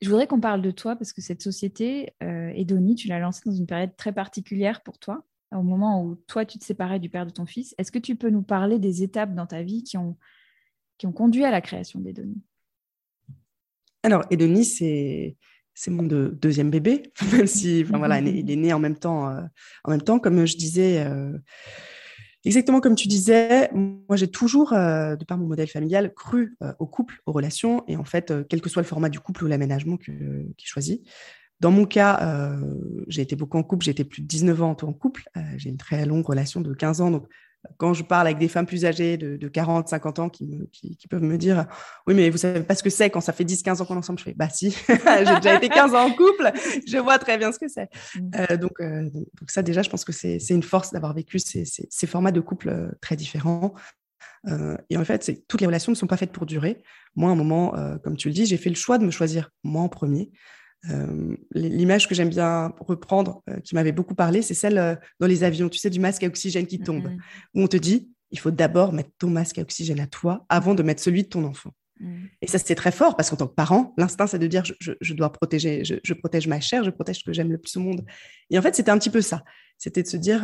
Je 0.00 0.08
voudrais 0.08 0.26
qu'on 0.26 0.40
parle 0.40 0.62
de 0.62 0.70
toi 0.70 0.96
parce 0.96 1.12
que 1.12 1.20
cette 1.20 1.42
société, 1.42 2.14
euh, 2.22 2.50
Edoni, 2.54 2.94
tu 2.94 3.08
l'as 3.08 3.18
lancée 3.18 3.42
dans 3.44 3.52
une 3.54 3.66
période 3.66 3.94
très 3.96 4.12
particulière 4.12 4.82
pour 4.82 4.98
toi, 4.98 5.24
au 5.52 5.62
moment 5.62 6.02
où 6.02 6.16
toi, 6.26 6.44
tu 6.46 6.58
te 6.58 6.64
séparais 6.64 6.98
du 6.98 7.10
père 7.10 7.26
de 7.26 7.30
ton 7.30 7.46
fils. 7.46 7.74
Est-ce 7.78 7.92
que 7.92 7.98
tu 7.98 8.16
peux 8.16 8.30
nous 8.30 8.42
parler 8.42 8.78
des 8.78 9.02
étapes 9.02 9.34
dans 9.34 9.46
ta 9.46 9.62
vie 9.62 9.82
qui 9.82 9.98
ont 9.98 10.16
qui 10.98 11.06
ont 11.06 11.12
conduit 11.12 11.44
à 11.44 11.50
la 11.50 11.60
création 11.60 12.00
d'Edonie 12.00 12.42
Alors, 14.02 14.24
Edonie, 14.30 14.64
c'est 14.64 15.36
c'est 15.76 15.90
mon 15.90 16.02
deuxième 16.02 16.70
bébé, 16.70 17.12
même 17.32 17.46
si, 17.46 17.84
voilà, 17.84 18.18
il 18.18 18.50
est 18.50 18.56
né 18.56 18.72
en 18.72 18.80
même 18.80 18.96
temps, 18.96 19.28
euh, 19.28 19.42
en 19.84 19.90
même 19.90 20.02
temps, 20.02 20.18
comme 20.18 20.44
je 20.44 20.56
disais. 20.56 21.04
Euh, 21.06 21.38
exactement 22.44 22.80
comme 22.80 22.94
tu 22.94 23.08
disais, 23.08 23.68
moi 23.72 24.14
j'ai 24.16 24.28
toujours, 24.28 24.72
euh, 24.72 25.16
de 25.16 25.24
par 25.24 25.36
mon 25.36 25.46
modèle 25.46 25.66
familial, 25.66 26.14
cru 26.14 26.56
au 26.78 26.86
couple, 26.86 27.20
aux 27.26 27.32
relations, 27.32 27.84
et 27.88 27.96
en 27.96 28.04
fait, 28.04 28.32
quel 28.48 28.60
que 28.60 28.70
soit 28.70 28.82
le 28.82 28.88
format 28.88 29.08
du 29.08 29.20
couple 29.20 29.44
ou 29.44 29.48
l'aménagement 29.48 29.96
qui 29.96 30.12
est 30.12 30.54
choisi. 30.64 31.02
Dans 31.58 31.72
mon 31.72 31.86
cas, 31.86 32.56
j'ai 33.08 33.22
été 33.22 33.34
beaucoup 33.34 33.58
en 33.58 33.64
couple, 33.64 33.84
j'ai 33.84 33.90
été 33.90 34.04
plus 34.04 34.22
de 34.22 34.28
19 34.28 34.62
ans 34.62 34.76
en 34.80 34.92
couple, 34.92 35.28
j'ai 35.56 35.70
une 35.70 35.76
très 35.76 36.06
longue 36.06 36.24
relation 36.24 36.60
de 36.60 36.72
15 36.72 37.00
ans, 37.00 37.10
donc 37.10 37.26
quand 37.76 37.94
je 37.94 38.02
parle 38.02 38.26
avec 38.26 38.38
des 38.38 38.48
femmes 38.48 38.66
plus 38.66 38.84
âgées 38.84 39.16
de, 39.16 39.48
40, 39.48 39.88
50 39.88 40.18
ans 40.18 40.28
qui, 40.28 40.68
qui, 40.72 41.08
peuvent 41.08 41.22
me 41.22 41.38
dire 41.38 41.66
Oui, 42.06 42.14
mais 42.14 42.30
vous 42.30 42.38
savez 42.38 42.62
pas 42.62 42.74
ce 42.74 42.82
que 42.82 42.90
c'est 42.90 43.10
quand 43.10 43.20
ça 43.20 43.32
fait 43.32 43.44
10, 43.44 43.62
15 43.62 43.80
ans 43.80 43.84
qu'on 43.84 43.94
est 43.94 43.98
ensemble. 43.98 44.18
Je 44.18 44.24
fais 44.24 44.34
Bah, 44.34 44.48
si, 44.48 44.70
j'ai 44.88 45.36
déjà 45.36 45.54
été 45.56 45.68
15 45.68 45.94
ans 45.94 46.06
en 46.06 46.10
couple, 46.10 46.50
je 46.86 46.98
vois 46.98 47.18
très 47.18 47.38
bien 47.38 47.52
ce 47.52 47.58
que 47.58 47.68
c'est. 47.68 47.88
Mmh. 48.14 48.30
Euh, 48.36 48.56
donc, 48.56 48.80
euh, 48.80 49.02
donc, 49.10 49.50
ça, 49.50 49.62
déjà, 49.62 49.82
je 49.82 49.90
pense 49.90 50.04
que 50.04 50.12
c'est 50.12 50.38
une 50.50 50.62
force 50.62 50.92
d'avoir 50.92 51.14
vécu 51.14 51.38
ces, 51.38 51.64
ces, 51.64 52.06
formats 52.06 52.32
de 52.32 52.40
couple 52.40 52.68
euh, 52.68 52.90
très 53.00 53.16
différents. 53.16 53.74
et 54.90 54.96
en 54.96 55.04
fait, 55.04 55.42
toutes 55.48 55.60
les 55.60 55.66
relations 55.66 55.90
ne 55.92 55.96
sont 55.96 56.06
pas 56.06 56.16
faites 56.16 56.32
pour 56.32 56.46
durer. 56.46 56.82
Moi, 57.16 57.30
à 57.30 57.32
un 57.32 57.36
moment, 57.36 57.74
comme 58.04 58.16
tu 58.16 58.28
le 58.28 58.34
dis, 58.34 58.46
j'ai 58.46 58.56
fait 58.56 58.70
le 58.70 58.76
choix 58.76 58.98
de 58.98 59.04
me 59.04 59.10
choisir 59.10 59.50
moi 59.64 59.82
en 59.82 59.88
premier. 59.88 60.30
Euh, 60.90 61.36
l'image 61.52 62.08
que 62.08 62.14
j'aime 62.14 62.28
bien 62.28 62.72
reprendre, 62.80 63.42
euh, 63.50 63.58
qui 63.60 63.74
m'avait 63.74 63.92
beaucoup 63.92 64.14
parlé, 64.14 64.42
c'est 64.42 64.54
celle 64.54 64.78
euh, 64.78 64.94
dans 65.20 65.26
les 65.26 65.42
avions, 65.42 65.68
tu 65.68 65.78
sais, 65.78 65.90
du 65.90 66.00
masque 66.00 66.22
à 66.22 66.26
oxygène 66.26 66.66
qui 66.66 66.78
tombe, 66.78 67.06
mm-hmm. 67.06 67.18
où 67.54 67.62
on 67.62 67.66
te 67.66 67.76
dit, 67.76 68.10
il 68.30 68.38
faut 68.38 68.50
d'abord 68.50 68.92
mettre 68.92 69.10
ton 69.18 69.28
masque 69.28 69.58
à 69.58 69.62
oxygène 69.62 70.00
à 70.00 70.06
toi 70.06 70.44
avant 70.48 70.74
de 70.74 70.82
mettre 70.82 71.02
celui 71.02 71.24
de 71.24 71.28
ton 71.28 71.44
enfant. 71.44 71.70
Mm. 72.00 72.26
Et 72.42 72.46
ça, 72.46 72.58
c'est 72.58 72.74
très 72.74 72.92
fort 72.92 73.16
parce 73.16 73.30
qu'en 73.30 73.36
tant 73.36 73.46
que 73.48 73.54
parent, 73.54 73.94
l'instinct, 73.96 74.26
c'est 74.26 74.38
de 74.38 74.46
dire 74.46 74.62
je, 74.64 75.14
dois 75.14 75.32
protéger, 75.32 75.82
je, 75.84 76.14
protège 76.14 76.46
ma 76.46 76.60
chair, 76.60 76.84
je 76.84 76.90
protège 76.90 77.18
ce 77.18 77.24
que 77.24 77.32
j'aime 77.32 77.50
le 77.50 77.58
plus 77.58 77.76
au 77.76 77.80
monde. 77.80 78.04
Et 78.50 78.58
en 78.58 78.62
fait, 78.62 78.74
c'était 78.74 78.90
un 78.90 78.98
petit 78.98 79.10
peu 79.10 79.22
ça. 79.22 79.44
C'était 79.78 80.02
de 80.02 80.08
se 80.08 80.16
dire 80.16 80.42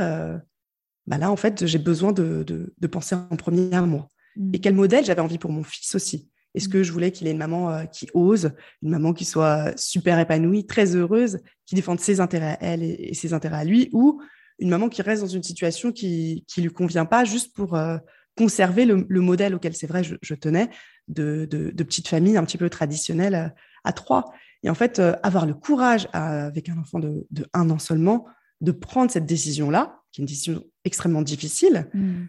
bah 1.07 1.19
là, 1.19 1.31
en 1.31 1.37
fait, 1.37 1.67
j'ai 1.67 1.79
besoin 1.79 2.13
de, 2.13 2.45
de, 2.45 2.87
penser 2.87 3.15
en 3.15 3.37
premier 3.37 3.75
à 3.75 3.83
moi. 3.83 4.09
Mm. 4.37 4.55
Et 4.55 4.59
quel 4.61 4.75
modèle 4.75 5.05
j'avais 5.05 5.21
envie 5.21 5.39
pour 5.39 5.53
mon 5.53 5.63
fils 5.63 5.95
aussi. 5.95 6.31
Est-ce 6.55 6.69
que 6.69 6.83
je 6.83 6.93
voulais 6.93 7.13
qu'il 7.13 7.27
ait 7.27 7.31
une 7.31 7.39
maman 7.39 7.71
euh, 7.71 7.85
qui 7.85 8.09
ose, 8.15 8.53
une 8.83 8.91
maman 8.91 9.13
qui 9.13 9.25
soit 9.25 9.77
super 9.77 10.19
épanouie, 10.19 10.67
très 10.67 10.95
heureuse, 10.95 11.39
qui 11.67 11.75
défende 11.75 12.01
ses 12.01 12.21
intérêts 12.21 12.53
à 12.53 12.59
elle 12.61 12.83
et, 12.83 13.15
ses 13.15 13.33
intérêts 13.33 13.59
à 13.59 13.65
lui, 13.65 13.89
ou 13.93 14.21
une 14.59 14.69
maman 14.69 14.89
qui 14.89 15.03
reste 15.03 15.23
dans 15.23 15.29
une 15.29 15.43
situation 15.43 15.93
qui 15.93 16.45
ne 16.57 16.63
lui 16.63 16.71
convient 16.71 17.07
pas 17.07 17.25
juste 17.25 17.55
pour 17.55 17.75
euh, 17.75 17.97
conserver 18.37 18.85
le, 18.85 19.21
modèle 19.21 19.55
auquel 19.55 19.75
c'est 19.75 19.87
vrai 19.87 20.03
je, 20.05 20.35
tenais 20.35 20.69
de, 21.09 21.47
de, 21.47 21.83
petite 21.83 22.09
famille 22.09 22.37
un 22.37 22.45
petit 22.45 22.59
peu 22.59 22.69
traditionnelle 22.69 23.35
euh, 23.35 23.49
à, 23.85 23.93
trois. 23.93 24.33
Et 24.63 24.71
en 24.71 24.75
fait, 24.75 25.01
avoir 25.23 25.47
le 25.47 25.55
courage 25.55 26.07
avec 26.13 26.69
un 26.69 26.79
enfant 26.79 27.01
de, 27.01 27.27
un 27.53 27.69
an 27.71 27.81
seulement 27.81 28.27
de 28.61 28.71
prendre 28.71 29.11
cette 29.11 29.27
décision-là, 29.27 30.03
qui 30.13 30.21
est 30.21 30.23
une 30.23 30.27
décision 30.27 30.63
extrêmement 30.85 31.23
difficile, 31.23 31.89
mmh. 31.93 32.27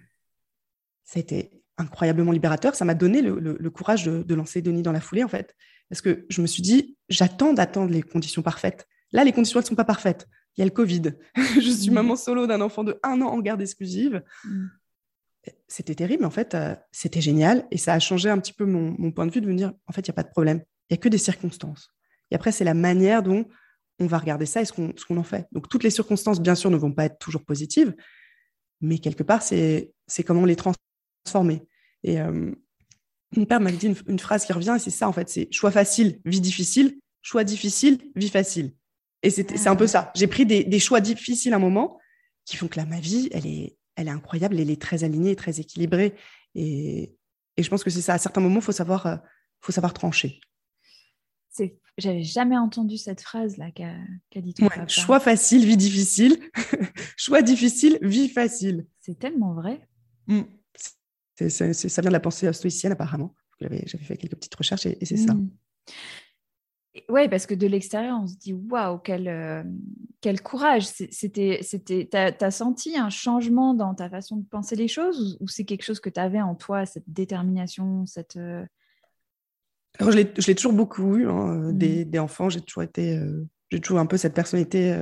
ça 1.04 1.20
a 1.20 1.22
été 1.22 1.63
incroyablement 1.78 2.32
libérateur. 2.32 2.76
Ça 2.76 2.86
m'a 2.86 2.94
donné 2.94 3.22
le, 3.22 3.70
courage 3.70 4.06
de, 4.06 4.36
lancer 4.36 4.62
Denis 4.62 4.82
dans 4.82 4.92
la 4.92 5.02
foulée, 5.02 5.24
en 5.24 5.28
fait. 5.28 5.56
Parce 5.90 6.02
que 6.02 6.26
je 6.30 6.42
me 6.42 6.48
suis 6.48 6.62
dit, 6.62 6.98
j'attends 7.10 7.54
d'attendre 7.54 7.92
les 7.92 8.02
conditions 8.02 8.42
parfaites. 8.42 8.88
Là, 9.12 9.24
les 9.24 9.32
conditions, 9.32 9.60
elles 9.60 9.66
ne 9.66 9.70
sont 9.70 9.76
pas 9.76 9.86
parfaites. 9.86 10.28
Il 10.56 10.62
y 10.62 10.64
a 10.64 10.66
le 10.66 10.72
Covid. 10.72 11.14
je 11.36 11.70
suis 11.70 11.90
mmh. 11.90 11.94
maman 11.94 12.16
solo 12.16 12.48
d'un 12.48 12.62
enfant 12.62 12.84
de 12.84 13.00
un 13.04 13.22
an 13.22 13.28
en 13.28 13.40
garde 13.40 13.62
exclusive. 13.62 14.24
Mmh. 14.44 14.66
C'était 15.68 15.96
terrible, 15.96 16.22
mais 16.22 16.28
en 16.28 16.32
fait, 16.32 16.56
euh, 16.56 16.76
c'était 16.92 17.22
génial. 17.22 17.68
Et 17.70 17.78
ça 17.78 17.94
a 17.94 18.00
changé 18.00 18.30
un 18.30 18.40
petit 18.40 18.54
peu 18.54 18.66
mon, 18.66 19.12
point 19.12 19.26
de 19.26 19.32
vue 19.32 19.42
de 19.42 19.48
me 19.48 19.56
dire, 19.56 19.74
en 19.88 19.92
fait, 19.92 20.02
il 20.02 20.10
n'y 20.10 20.14
a 20.14 20.16
pas 20.16 20.24
de 20.24 20.30
problème. 20.30 20.64
Il 20.90 20.94
n'y 20.94 20.96
a 20.96 20.98
que 20.98 21.10
des 21.10 21.18
circonstances. 21.18 21.90
Et 22.32 22.36
après, 22.36 22.52
c'est 22.52 22.64
la 22.64 22.74
manière 22.74 23.24
dont 23.24 23.46
on 24.00 24.08
va 24.08 24.18
regarder 24.18 24.46
ça 24.46 24.62
et 24.62 24.66
ce 24.66 24.74
qu'on 24.74 25.18
en 25.18 25.24
fait. 25.24 25.48
Donc, 25.52 25.70
toutes 25.70 25.84
les 25.84 25.90
circonstances, 25.90 26.42
bien 26.42 26.56
sûr, 26.56 26.72
ne 26.72 26.78
vont 26.78 26.92
pas 26.92 27.06
être 27.06 27.20
toujours 27.20 27.44
positives. 27.44 27.94
Mais 28.82 29.00
quelque 29.00 29.24
part, 29.24 29.42
c'est 29.42 29.94
comment 30.26 30.42
on 30.42 30.46
les 30.46 30.56
transforme 30.56 30.84
transformer. 31.24 31.68
Et 32.04 32.20
euh, 32.20 32.52
mon 33.36 33.46
père 33.46 33.60
m'a 33.60 33.72
dit 33.72 33.94
une, 34.08 34.20
phrase 34.20 34.46
qui 34.46 34.54
revient, 34.54 34.74
et 34.76 34.80
c'est 34.80 34.92
ça 34.92 35.08
en 35.08 35.14
fait, 35.14 35.30
c'est 35.30 35.52
choix 35.52 35.72
facile, 35.72 36.20
vie 36.26 36.42
difficile, 36.42 37.00
choix 37.22 37.44
difficile, 37.44 38.00
vie 38.16 38.30
facile. 38.30 38.74
Et 39.24 39.30
c'est 39.30 39.68
un 39.68 39.76
peu 39.76 39.88
ça. 39.88 40.12
J'ai 40.16 40.28
pris 40.28 40.46
des, 40.46 40.80
choix 40.80 41.00
difficiles 41.00 41.54
à 41.54 41.56
un 41.56 41.60
moment 41.60 41.98
qui 42.46 42.58
font 42.58 42.68
que 42.68 42.78
là, 42.78 42.86
ma 42.86 43.00
vie, 43.00 43.30
elle 43.32 43.48
est, 43.48 43.78
elle 43.96 44.10
est 44.10 44.12
incroyable, 44.12 44.60
elle 44.60 44.70
est 44.70 44.82
très 44.82 45.06
alignée, 45.06 45.36
très 45.38 45.62
équilibrée. 45.62 46.14
Et, 46.56 47.16
et 47.56 47.64
je 47.64 47.70
pense 47.70 47.86
que 47.86 47.90
c'est 47.90 48.02
ça. 48.02 48.16
À 48.16 48.18
certains 48.18 48.42
moments, 48.42 48.60
il 48.60 48.62
faut 48.62 48.74
savoir, 48.74 49.06
euh, 49.06 49.16
faut 49.62 49.72
savoir 49.72 49.94
trancher. 49.94 50.42
J'avais 52.00 52.24
jamais 52.24 52.58
entendu 52.58 52.98
cette 52.98 53.22
phrase-là 53.22 53.70
qu'a 53.72 54.42
dit 54.42 54.54
ton 54.56 54.68
papa. 54.68 54.88
Choix 54.88 55.20
facile, 55.20 55.66
vie 55.66 55.78
difficile. 55.78 56.40
choix 57.18 57.44
difficile, 57.44 58.00
vie 58.02 58.30
facile. 58.30 58.88
C'est 59.00 59.20
tellement 59.20 59.54
vrai. 59.54 59.88
Ça 61.38 61.66
vient 61.68 62.10
de 62.10 62.14
la 62.14 62.20
pensée 62.20 62.52
stoïcienne, 62.54 62.92
apparemment. 62.92 63.36
J'avais 63.60 63.86
fait 63.86 64.18
quelques 64.18 64.36
petites 64.36 64.56
recherches 64.56 64.86
et, 64.86 64.98
c'est 65.06 65.18
ça. 65.18 65.34
Mmh. 65.34 65.50
Oui, 67.10 67.28
parce 67.28 67.48
que 67.48 67.56
de 67.56 67.66
l'extérieur, 67.66 68.20
on 68.22 68.28
se 68.28 68.36
dit 68.38 68.54
waouh, 68.54 69.00
quel, 69.00 69.28
euh, 69.28 69.64
quel 70.22 70.42
courage. 70.42 70.86
C'était, 70.86 71.60
c'était, 71.64 72.08
t'as, 72.10 72.32
as 72.40 72.52
senti 72.52 72.98
un 72.98 73.10
changement 73.10 73.74
dans 73.74 73.96
ta 73.96 74.10
façon 74.10 74.38
de 74.38 74.46
penser 74.46 74.76
les 74.76 74.88
choses 74.88 75.38
ou, 75.40 75.48
c'est 75.48 75.66
quelque 75.66 75.84
chose 75.84 76.00
que 76.00 76.10
tu 76.10 76.20
avais 76.20 76.42
en 76.42 76.54
toi, 76.54 76.86
cette 76.86 77.08
détermination, 77.08 78.06
cette. 78.06 78.38
Euh 78.38 78.64
Alors, 79.98 80.12
je 80.12 80.18
l'ai, 80.18 80.56
toujours 80.56 80.74
beaucoup 80.74 81.18
eu. 81.18 81.28
Hein, 81.28 81.72
mmh. 81.72 81.78
des, 81.78 82.20
enfants, 82.20 82.50
j'ai 82.50 82.62
toujours 82.62 82.84
été, 82.84 83.18
euh, 83.18 83.44
j'ai 83.72 83.80
toujours 83.80 84.00
un 84.00 84.06
peu 84.06 84.18
cette 84.18 84.36
personnalité 84.36 84.96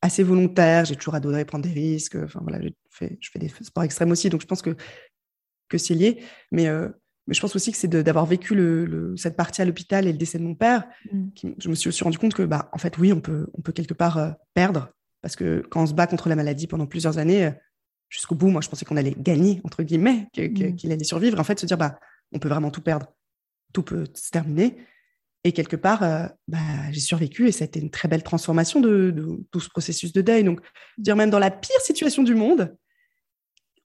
assez 0.00 0.22
volontaire. 0.22 0.86
J'ai 0.86 0.96
toujours 0.96 1.14
adoré 1.14 1.44
prendre 1.44 1.64
des 1.64 1.74
risques. 1.74 2.16
Enfin 2.16 2.40
voilà, 2.42 2.58
fait, 2.88 3.18
je 3.20 3.30
fais 3.30 3.38
des 3.38 3.48
sports 3.48 3.84
extrêmes 3.84 4.10
aussi, 4.10 4.30
donc 4.30 4.40
je 4.40 4.46
pense 4.46 4.62
que 4.62 4.76
que 5.72 5.78
c'est 5.78 5.94
lié. 5.94 6.22
Mais, 6.52 6.68
euh, 6.68 6.88
mais 7.26 7.34
je 7.34 7.40
pense 7.40 7.56
aussi 7.56 7.72
que 7.72 7.78
c'est 7.78 7.88
d'avoir 7.88 8.26
vécu 8.26 8.54
le, 8.54 9.14
cette 9.16 9.36
partie 9.36 9.62
à 9.62 9.64
l'hôpital 9.64 10.06
et 10.06 10.12
le 10.12 10.18
décès 10.18 10.38
de 10.38 10.44
mon 10.44 10.54
père. 10.54 10.84
Mm. 11.10 11.30
Qui, 11.34 11.54
je 11.58 11.68
me 11.68 11.74
suis 11.74 11.88
aussi 11.88 12.04
rendu 12.04 12.18
compte 12.18 12.34
que, 12.34 12.42
bah, 12.42 12.68
en 12.72 12.78
fait, 12.78 12.98
oui, 12.98 13.12
on 13.12 13.20
peut, 13.20 13.48
on 13.54 13.62
peut 13.62 13.72
quelque 13.72 13.94
part 13.94 14.18
euh, 14.18 14.30
perdre. 14.54 14.90
Parce 15.22 15.36
que 15.36 15.62
quand 15.70 15.82
on 15.82 15.86
se 15.86 15.94
bat 15.94 16.06
contre 16.06 16.28
la 16.28 16.36
maladie 16.36 16.66
pendant 16.66 16.86
plusieurs 16.86 17.18
années, 17.18 17.46
euh, 17.46 17.50
jusqu'au 18.08 18.34
bout, 18.34 18.48
moi, 18.48 18.60
je 18.60 18.68
pensais 18.68 18.84
qu'on 18.84 18.96
allait 18.96 19.14
gagner, 19.16 19.60
entre 19.64 19.82
guillemets, 19.82 20.28
mm. 20.36 20.76
qu'il 20.76 20.92
allait 20.92 21.04
survivre. 21.04 21.40
En 21.40 21.44
fait, 21.44 21.58
se 21.58 21.66
dire, 21.66 21.78
bah, 21.78 21.98
on 22.32 22.38
peut 22.38 22.48
vraiment 22.48 22.70
tout 22.70 22.82
perdre. 22.82 23.06
Tout 23.72 23.82
peut 23.82 24.06
se 24.14 24.30
terminer. 24.30 24.76
Et 25.44 25.52
quelque 25.52 25.74
part, 25.74 26.00
bah, 26.46 26.58
j'ai 26.92 27.00
survécu 27.00 27.48
et 27.48 27.52
ça 27.52 27.64
a 27.64 27.66
été 27.66 27.80
une 27.80 27.90
très 27.90 28.06
belle 28.06 28.22
transformation 28.22 28.80
de, 28.80 29.10
de, 29.10 29.40
tout 29.50 29.58
ce 29.58 29.68
processus 29.68 30.12
de 30.12 30.20
deuil. 30.20 30.44
Donc, 30.44 30.60
dire 30.98 31.16
même 31.16 31.30
dans 31.30 31.40
la 31.40 31.50
pire 31.50 31.80
situation 31.80 32.22
du 32.22 32.36
monde, 32.36 32.76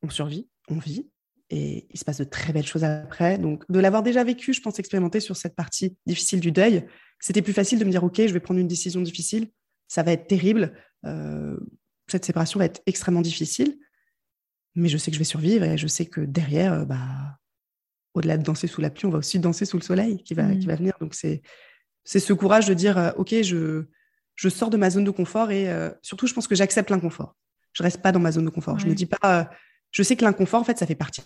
on 0.04 0.10
survit, 0.10 0.47
on 0.69 0.78
vit, 0.78 1.10
et 1.49 1.88
il 1.89 1.99
se 1.99 2.03
passe 2.03 2.17
de 2.17 2.23
très 2.23 2.51
belles 2.53 2.65
choses 2.65 2.83
après. 2.83 3.38
Donc, 3.38 3.63
de 3.69 3.79
l'avoir 3.79 4.03
déjà 4.03 4.23
vécu, 4.23 4.53
je 4.53 4.62
pense, 4.62 4.79
expérimenter 4.79 5.19
sur 5.19 5.36
cette 5.36 5.55
partie 5.55 5.95
difficile 6.05 6.39
du 6.39 6.51
deuil, 6.51 6.86
c'était 7.19 7.41
plus 7.41 7.53
facile 7.53 7.79
de 7.79 7.86
me 7.86 7.91
dire, 7.91 8.03
OK, 8.03 8.17
je 8.17 8.33
vais 8.33 8.39
prendre 8.39 8.60
une 8.60 8.67
décision 8.67 9.01
difficile, 9.01 9.49
ça 9.88 10.03
va 10.03 10.12
être 10.12 10.27
terrible, 10.27 10.73
euh, 11.05 11.57
cette 12.07 12.25
séparation 12.25 12.60
va 12.60 12.65
être 12.65 12.81
extrêmement 12.86 13.21
difficile, 13.21 13.77
mais 14.75 14.89
je 14.89 14.97
sais 14.97 15.10
que 15.10 15.15
je 15.15 15.19
vais 15.19 15.25
survivre 15.25 15.63
et 15.63 15.77
je 15.77 15.88
sais 15.88 16.05
que 16.05 16.21
derrière, 16.21 16.73
euh, 16.73 16.86
bah, 16.86 17.38
au-delà 18.13 18.38
de 18.38 18.43
danser 18.43 18.67
sous 18.67 18.81
la 18.81 18.89
pluie, 18.89 19.05
on 19.07 19.12
va 19.12 19.19
aussi 19.19 19.39
danser 19.39 19.65
sous 19.65 19.77
le 19.77 19.83
soleil 19.83 20.21
qui 20.23 20.33
va, 20.33 20.43
mmh. 20.43 20.60
qui 20.60 20.65
va 20.67 20.75
venir. 20.75 20.93
Donc, 20.99 21.15
c'est 21.15 21.41
ce 22.05 22.33
courage 22.33 22.67
de 22.67 22.73
dire, 22.73 22.97
euh, 22.97 23.12
OK, 23.17 23.33
je, 23.41 23.86
je 24.36 24.49
sors 24.49 24.69
de 24.69 24.77
ma 24.77 24.89
zone 24.89 25.05
de 25.05 25.12
confort 25.12 25.49
et 25.49 25.67
surtout, 26.03 26.27
je 26.27 26.33
pense 26.33 26.47
que 26.47 26.53
j'accepte 26.53 26.91
l'inconfort. 26.91 27.36
Je 27.73 27.81
reste 27.81 28.03
pas 28.03 28.12
dans 28.12 28.19
ma 28.19 28.31
zone 28.31 28.45
de 28.45 28.51
confort. 28.51 28.77
Je 28.77 28.83
Je 28.83 28.89
me 28.89 28.93
dis 28.93 29.07
pas, 29.07 29.49
je 29.89 30.03
sais 30.03 30.15
que 30.15 30.23
l'inconfort, 30.23 30.62
en 30.62 30.63
fait, 30.63 30.77
ça 30.77 30.86
fait 30.86 30.93
partie 30.93 31.23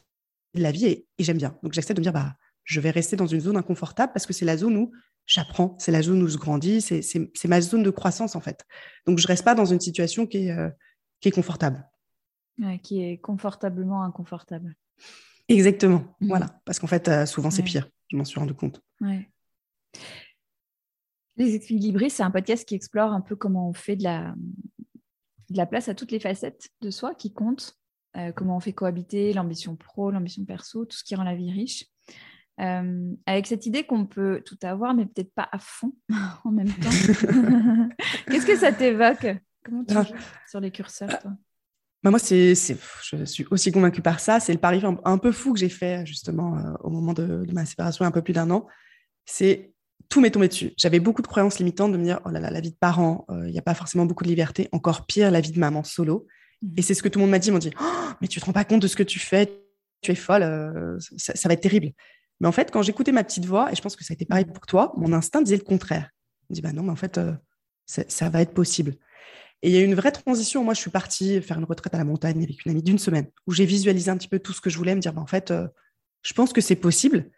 de 0.53 0.61
la 0.61 0.71
vie 0.71 0.85
et, 0.85 1.07
j'aime 1.19 1.37
bien. 1.37 1.57
Donc 1.63 1.73
j'accepte 1.73 1.97
de 1.97 2.01
me 2.01 2.03
dire, 2.03 2.13
bah, 2.13 2.35
je 2.63 2.79
vais 2.79 2.91
rester 2.91 3.15
dans 3.15 3.27
une 3.27 3.39
zone 3.39 3.57
inconfortable 3.57 4.13
parce 4.13 4.25
que 4.25 4.33
c'est 4.33 4.45
la 4.45 4.57
zone 4.57 4.77
où 4.77 4.91
j'apprends, 5.25 5.75
c'est 5.79 5.91
la 5.91 6.01
zone 6.01 6.21
où 6.21 6.27
je 6.27 6.37
grandis, 6.37 6.81
c'est 6.81 7.47
ma 7.47 7.61
zone 7.61 7.83
de 7.83 7.89
croissance 7.89 8.35
en 8.35 8.41
fait. 8.41 8.65
Donc 9.05 9.17
je 9.17 9.27
reste 9.27 9.43
pas 9.43 9.55
dans 9.55 9.65
une 9.65 9.79
situation 9.79 10.27
qui 10.27 10.47
est, 10.47 10.51
euh, 10.51 10.69
qui 11.19 11.29
est 11.29 11.31
confortable. 11.31 11.87
qui 12.83 13.01
est 13.01 13.17
confortablement 13.17 14.03
inconfortable. 14.03 14.75
Exactement, 15.47 16.15
mmh. 16.19 16.27
voilà. 16.27 16.61
Parce 16.65 16.79
qu'en 16.79 16.87
fait, 16.87 17.07
euh, 17.07 17.25
souvent 17.25 17.49
c'est 17.49 17.63
pire, 17.63 17.89
je 18.09 18.17
m'en 18.17 18.25
suis 18.25 18.39
rendu 18.39 18.53
compte. 18.53 18.81
Les 21.37 21.55
équilibristes, 21.55 22.17
c'est 22.17 22.23
un 22.23 22.31
podcast 22.31 22.67
qui 22.67 22.75
explore 22.75 23.11
un 23.11 23.21
peu 23.21 23.35
comment 23.35 23.67
on 23.67 23.73
fait 23.73 23.95
de 23.95 24.03
la, 24.03 24.35
de 25.49 25.57
la 25.57 25.65
place 25.65 25.89
à 25.89 25.95
toutes 25.95 26.11
les 26.11 26.19
facettes 26.19 26.69
de 26.81 26.91
soi 26.91 27.15
qui 27.15 27.33
comptent 27.33 27.80
euh, 28.17 28.31
comment 28.31 28.57
on 28.57 28.59
fait 28.59 28.73
cohabiter 28.73 29.33
l'ambition 29.33 29.75
pro, 29.75 30.11
l'ambition 30.11 30.43
perso, 30.43 30.85
tout 30.85 30.97
ce 30.97 31.03
qui 31.03 31.15
rend 31.15 31.23
la 31.23 31.35
vie 31.35 31.51
riche. 31.51 31.85
Euh, 32.59 33.13
avec 33.25 33.47
cette 33.47 33.65
idée 33.65 33.83
qu'on 33.83 34.05
peut 34.05 34.43
tout 34.45 34.57
avoir, 34.61 34.93
mais 34.93 35.05
peut-être 35.05 35.33
pas 35.33 35.47
à 35.51 35.57
fond 35.59 35.93
en 36.43 36.51
même 36.51 36.67
temps. 36.67 36.89
Qu'est-ce 38.27 38.45
que 38.45 38.57
ça 38.57 38.71
t'évoque? 38.71 39.27
Comment 39.63 39.83
tu 39.83 39.95
ah. 39.95 40.05
sur 40.49 40.59
les 40.59 40.71
curseurs, 40.71 41.19
toi? 41.19 41.31
Bah, 42.03 42.09
moi, 42.09 42.19
c'est, 42.19 42.55
je 42.55 43.25
suis 43.25 43.45
aussi 43.51 43.71
convaincue 43.71 44.01
par 44.01 44.19
ça. 44.19 44.39
C'est 44.39 44.53
le 44.53 44.59
pari 44.59 44.81
un, 45.05 45.17
peu 45.17 45.31
fou 45.31 45.53
que 45.53 45.59
j'ai 45.59 45.69
fait 45.69 46.05
justement 46.05 46.57
euh, 46.57 46.73
au 46.81 46.89
moment 46.89 47.13
de, 47.13 47.45
ma 47.53 47.65
séparation, 47.65 48.05
un 48.05 48.11
peu 48.11 48.21
plus 48.21 48.33
d'un 48.33 48.49
an. 48.49 48.67
C'est 49.25 49.73
tout 50.09 50.19
m'est 50.19 50.31
tombé 50.31 50.47
dessus. 50.47 50.73
J'avais 50.77 50.99
beaucoup 50.99 51.21
de 51.21 51.27
croyances 51.27 51.59
limitantes 51.59 51.91
de 51.91 51.97
me 51.97 52.03
dire, 52.03 52.19
oh 52.25 52.29
là 52.29 52.39
là, 52.39 52.49
la 52.49 52.59
vie 52.59 52.71
de 52.71 52.75
parent, 52.75 53.25
il 53.29 53.51
n'y 53.51 53.59
a 53.59 53.61
pas 53.61 53.75
forcément 53.75 54.05
beaucoup 54.05 54.23
de 54.23 54.29
liberté. 54.29 54.67
Encore 54.71 55.05
pire, 55.05 55.31
la 55.31 55.39
vie 55.41 55.51
de 55.51 55.59
maman 55.59 55.83
solo. 55.83 56.27
Mmh. 56.61 56.73
Et 56.77 56.81
c'est 56.81 56.93
ce 56.93 57.03
que 57.03 57.09
tout 57.09 57.19
le 57.19 57.23
monde 57.23 57.31
m'a 57.31 57.39
dit. 57.39 57.49
Ils 57.49 57.51
m'ont 57.51 57.59
dit 57.59 57.71
oh, 57.79 58.09
Mais 58.21 58.27
tu 58.27 58.39
te 58.39 58.45
rends 58.45 58.53
pas 58.53 58.65
compte 58.65 58.81
de 58.81 58.87
ce 58.87 58.95
que 58.95 59.03
tu 59.03 59.19
fais, 59.19 59.51
tu 60.01 60.11
es 60.11 60.15
folle, 60.15 60.43
euh, 60.43 60.97
ça, 61.17 61.47
va 61.47 61.53
être 61.53 61.61
terrible. 61.61 61.91
Mais 62.39 62.47
en 62.47 62.51
fait, 62.51 62.71
quand 62.71 62.81
j'écoutais 62.81 63.11
ma 63.11 63.23
petite 63.23 63.45
voix, 63.45 63.71
et 63.71 63.75
je 63.75 63.81
pense 63.81 63.95
que 63.95 64.03
ça 64.03 64.13
a 64.13 64.15
été 64.15 64.25
pareil 64.25 64.45
mmh. 64.45 64.53
pour 64.53 64.65
toi, 64.65 64.93
mon 64.97 65.13
instinct 65.13 65.41
disait 65.41 65.57
le 65.57 65.63
contraire. 65.63 66.09
Il 66.49 66.53
me 66.53 66.55
dit 66.55 66.61
Bah 66.61 66.73
non, 66.73 66.83
mais 66.83 66.91
en 66.91 66.95
fait, 66.95 67.17
euh, 67.17 67.33
ça, 67.85 68.29
va 68.29 68.41
être 68.41 68.53
possible. 68.53 68.95
Et 69.63 69.69
il 69.69 69.75
y 69.75 69.77
a 69.77 69.81
eu 69.81 69.85
une 69.85 69.95
vraie 69.95 70.11
transition. 70.11 70.63
Moi, 70.63 70.73
je 70.73 70.79
suis 70.79 70.89
partie 70.89 71.41
faire 71.41 71.57
une 71.57 71.65
retraite 71.65 71.93
à 71.93 71.97
la 71.97 72.03
montagne 72.03 72.41
avec 72.43 72.65
une 72.65 72.71
amie 72.71 72.83
d'une 72.83 72.97
semaine, 72.97 73.27
où 73.45 73.53
j'ai 73.53 73.65
visualisé 73.65 74.09
un 74.09 74.17
petit 74.17 74.27
peu 74.27 74.39
tout 74.39 74.53
ce 74.53 74.61
que 74.61 74.69
je 74.69 74.77
voulais, 74.77 74.95
me 74.95 75.01
dire, 75.01 75.13
bah, 75.13 75.21
en 75.21 75.27
fait, 75.27 75.51
euh, 75.51 75.67
je 76.23 76.33
pense 76.33 76.53
que 76.53 76.61
c'est 76.61 76.75
possible, 76.75 77.29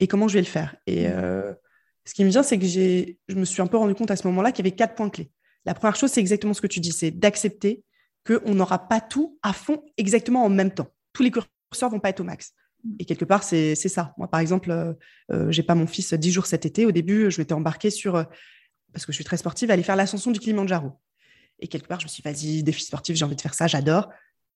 et 0.00 0.06
comment 0.06 0.28
je 0.28 0.34
vais 0.34 0.40
le 0.40 0.46
faire? 0.46 0.76
Et 0.86 1.06
mmh. 1.08 1.56
ce 2.04 2.14
qui 2.14 2.24
me 2.24 2.30
vient, 2.30 2.42
c'est 2.42 2.58
que 2.58 2.66
je 2.66 3.34
me 3.34 3.44
suis 3.44 3.62
un 3.62 3.66
peu 3.66 3.76
rendu 3.76 3.94
compte 3.94 4.10
à 4.10 4.16
ce 4.16 4.26
moment-là 4.26 4.50
qu'il 4.50 4.64
y 4.64 4.68
avait 4.68 4.76
quatre 4.76 4.94
points 4.94 5.10
clés. 5.10 5.30
La 5.64 5.74
première 5.74 5.94
chose, 5.96 6.10
c'est 6.10 6.20
exactement 6.20 6.54
ce 6.54 6.60
que 6.60 6.66
tu 6.66 6.80
dis, 6.80 6.92
c'est 6.92 7.10
d'accepter 7.10 7.84
qu'on 8.26 8.54
n'aura 8.54 8.88
pas 8.88 9.00
tout 9.00 9.38
à 9.42 9.52
fond 9.52 9.82
exactement 9.96 10.44
en 10.44 10.48
même 10.48 10.72
temps. 10.72 10.88
Tous 11.12 11.22
les 11.22 11.30
curseurs 11.30 11.90
vont 11.90 12.00
pas 12.00 12.10
être 12.10 12.20
au 12.20 12.24
max. 12.24 12.52
Mmh. 12.84 12.90
Et 13.00 13.04
quelque 13.04 13.24
part, 13.24 13.42
c'est 13.42 13.74
ça. 13.74 14.14
Moi, 14.16 14.28
par 14.28 14.40
exemple, 14.40 14.70
euh, 14.70 14.92
euh 15.30 15.50
j'ai 15.50 15.62
pas 15.62 15.74
mon 15.74 15.86
fils 15.86 16.14
dix 16.14 16.32
jours 16.32 16.46
cet 16.46 16.66
été. 16.66 16.86
Au 16.86 16.92
début, 16.92 17.30
je 17.30 17.40
m'étais 17.40 17.54
embarquée 17.54 17.90
sur, 17.90 18.24
parce 18.92 19.06
que 19.06 19.12
je 19.12 19.16
suis 19.16 19.24
très 19.24 19.36
sportive, 19.36 19.70
aller 19.70 19.82
faire 19.82 19.96
l'ascension 19.96 20.30
du 20.30 20.38
Kilimanjaro. 20.38 20.92
Et 21.58 21.68
quelque 21.68 21.86
part, 21.86 22.00
je 22.00 22.06
me 22.06 22.08
suis 22.08 22.22
dit, 22.22 22.28
vas-y, 22.28 22.62
défi 22.62 22.84
sportif, 22.84 23.16
j'ai 23.16 23.24
envie 23.24 23.36
de 23.36 23.40
faire 23.40 23.54
ça, 23.54 23.66
j'adore. 23.66 24.08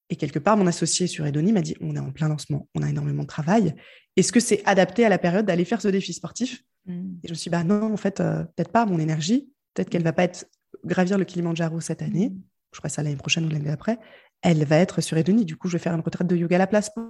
Et 0.09 0.17
quelque 0.17 0.39
part, 0.39 0.57
mon 0.57 0.67
associé 0.67 1.07
sur 1.07 1.27
Edoni 1.27 1.53
m'a 1.53 1.63
dit, 1.63 1.77
on 1.81 1.97
est 1.97 2.01
en 2.01 2.13
plein 2.13 2.29
lancement, 2.29 2.69
on 2.75 2.83
a 2.83 2.89
énormément 2.89 3.23
de 3.23 3.29
travail. 3.29 3.75
Est-ce 4.17 4.33
que 4.33 4.41
c'est 4.41 4.63
adapté 4.67 5.05
à 5.05 5.09
la 5.09 5.19
période 5.19 5.47
d'aller 5.47 5.65
faire 5.65 5.81
ce 5.81 5.89
défi 5.89 6.13
sportif? 6.13 6.63
Mm. 6.87 7.15
Et 7.23 7.29
je 7.29 7.33
me 7.33 7.35
suis 7.35 7.49
dit, 7.49 7.51
bah 7.51 7.65
non, 7.65 7.93
en 7.93 7.97
fait, 7.97 8.21
euh, 8.21 8.45
peut-être 8.45 8.71
pas, 8.71 8.87
mon 8.87 8.99
énergie, 8.99 9.49
peut-être 9.75 9.91
qu'elle 9.91 10.05
va 10.05 10.13
pas 10.13 10.25
être 10.25 10.47
gravir 10.85 11.19
le 11.19 11.25
Kilimanjaro 11.25 11.81
cette 11.81 12.03
année, 12.03 12.31
mm. 12.31 12.41
Je 12.77 12.81
ferai 12.81 12.91
ça 12.91 13.03
l'année 13.03 13.17
prochaine 13.17 13.47
ou 13.47 13.49
l'année 13.49 13.71
d'après, 13.71 13.99
elle 14.43 14.63
va 14.65 14.77
être 14.77 15.01
sur 15.01 15.17
Edoni. 15.17 15.45
Du 15.47 15.57
coup, 15.57 15.69
je 15.69 15.73
vais 15.73 15.83
faire 15.83 15.95
une 15.95 16.01
retraite 16.01 16.27
de 16.27 16.37
yoga 16.37 16.57
à 16.57 16.59
la 16.59 16.67
place 16.67 16.91
pour, 16.91 17.05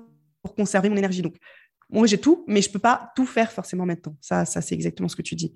conserver 0.57 0.89
mon 0.89 0.97
énergie. 0.97 1.23
Donc, 1.23 1.35
moi, 1.91 2.07
j'ai 2.07 2.19
tout, 2.19 2.45
mais 2.47 2.63
je 2.63 2.71
peux 2.71 2.79
pas 2.79 3.11
tout 3.17 3.27
faire 3.27 3.51
forcément 3.51 3.85
maintenant. 3.85 4.17
Ça, 4.21 4.45
ça 4.45 4.61
c'est 4.61 4.77
exactement 4.77 5.09
ce 5.09 5.17
que 5.17 5.23
tu 5.23 5.35
dis. 5.35 5.53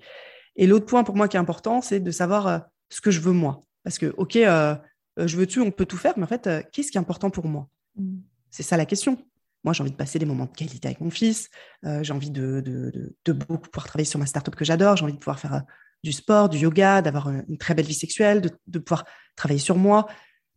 Et 0.57 0.67
l'autre 0.67 0.87
point 0.87 1.05
pour 1.05 1.15
moi 1.15 1.29
qui 1.29 1.37
est 1.37 1.41
important, 1.41 1.81
c'est 1.81 2.01
de 2.01 2.11
savoir 2.11 2.47
euh, 2.49 2.59
ce 2.89 3.01
que 3.01 3.13
je 3.13 3.21
veux 3.21 3.31
moi. 3.31 3.65
Parce 3.85 3.99
que, 3.99 4.13
OK, 4.17 4.35
euh, 4.35 4.75
euh, 5.21 5.27
je 5.29 5.37
veux 5.37 5.47
tu, 5.47 5.61
on 5.61 5.71
peut 5.71 5.87
tout 5.87 5.97
faire, 5.97 6.15
mais 6.17 6.25
en 6.25 6.27
fait, 6.27 6.49
euh, 6.49 6.61
qu'est-ce 6.73 6.91
qui 6.91 6.99
est 6.99 7.01
important 7.01 7.31
pour 7.31 7.47
moi? 7.47 7.69
Mm. 7.95 8.19
C'est 8.51 8.65
ça 8.65 8.77
la 8.77 8.85
question. 8.85 9.17
Moi, 9.63 9.73
j'ai 9.75 9.83
envie 9.83 9.93
de 9.93 9.97
passer 9.97 10.19
des 10.19 10.27
moments 10.27 10.47
de 10.47 10.57
qualité 10.57 10.89
avec 10.89 11.01
mon 11.01 11.11
fils. 11.11 11.51
j'ai 11.85 12.13
envie 12.13 12.31
de, 12.31 12.61
de, 12.61 13.33
beaucoup 13.33 13.69
pouvoir 13.69 13.87
travailler 13.87 14.07
sur 14.07 14.19
ma 14.19 14.27
startup 14.27 14.57
que 14.57 14.65
j'adore. 14.65 14.97
J'ai 14.97 15.05
envie 15.05 15.13
de 15.13 15.19
pouvoir 15.19 15.39
faire 15.39 15.63
du 16.03 16.13
sport, 16.13 16.49
du 16.49 16.59
yoga, 16.59 17.03
d'avoir 17.03 17.29
une 17.29 17.59
très 17.59 17.75
belle 17.75 17.87
vie 17.87 17.95
sexuelle, 17.95 18.41
de, 18.67 18.79
pouvoir 18.79 19.05
travailler 19.37 19.61
sur 19.61 19.77
moi. 19.77 20.07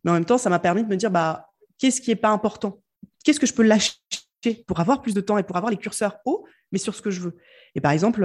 Mais 0.02 0.10
en 0.10 0.14
même 0.14 0.24
temps, 0.24 0.38
ça 0.38 0.50
m'a 0.50 0.58
permis 0.58 0.84
de 0.84 0.88
me 0.88 0.96
dire, 0.96 1.10
bah, 1.10 1.50
qu'est-ce 1.78 2.00
qui 2.00 2.10
n'est 2.10 2.16
pas 2.16 2.30
important? 2.30 2.80
Qu'est-ce 3.24 3.40
que 3.40 3.46
je 3.46 3.54
peux 3.54 3.62
lâcher 3.62 3.92
pour 4.66 4.80
avoir 4.80 5.00
plus 5.00 5.14
de 5.14 5.20
temps 5.20 5.38
et 5.38 5.42
pour 5.42 5.56
avoir 5.56 5.70
les 5.70 5.78
curseurs 5.78 6.18
hauts, 6.24 6.46
mais 6.72 6.78
sur 6.78 6.94
ce 6.94 7.02
que 7.02 7.10
je 7.10 7.20
veux? 7.20 7.36
Et 7.74 7.80
par 7.80 7.92
exemple, 7.92 8.20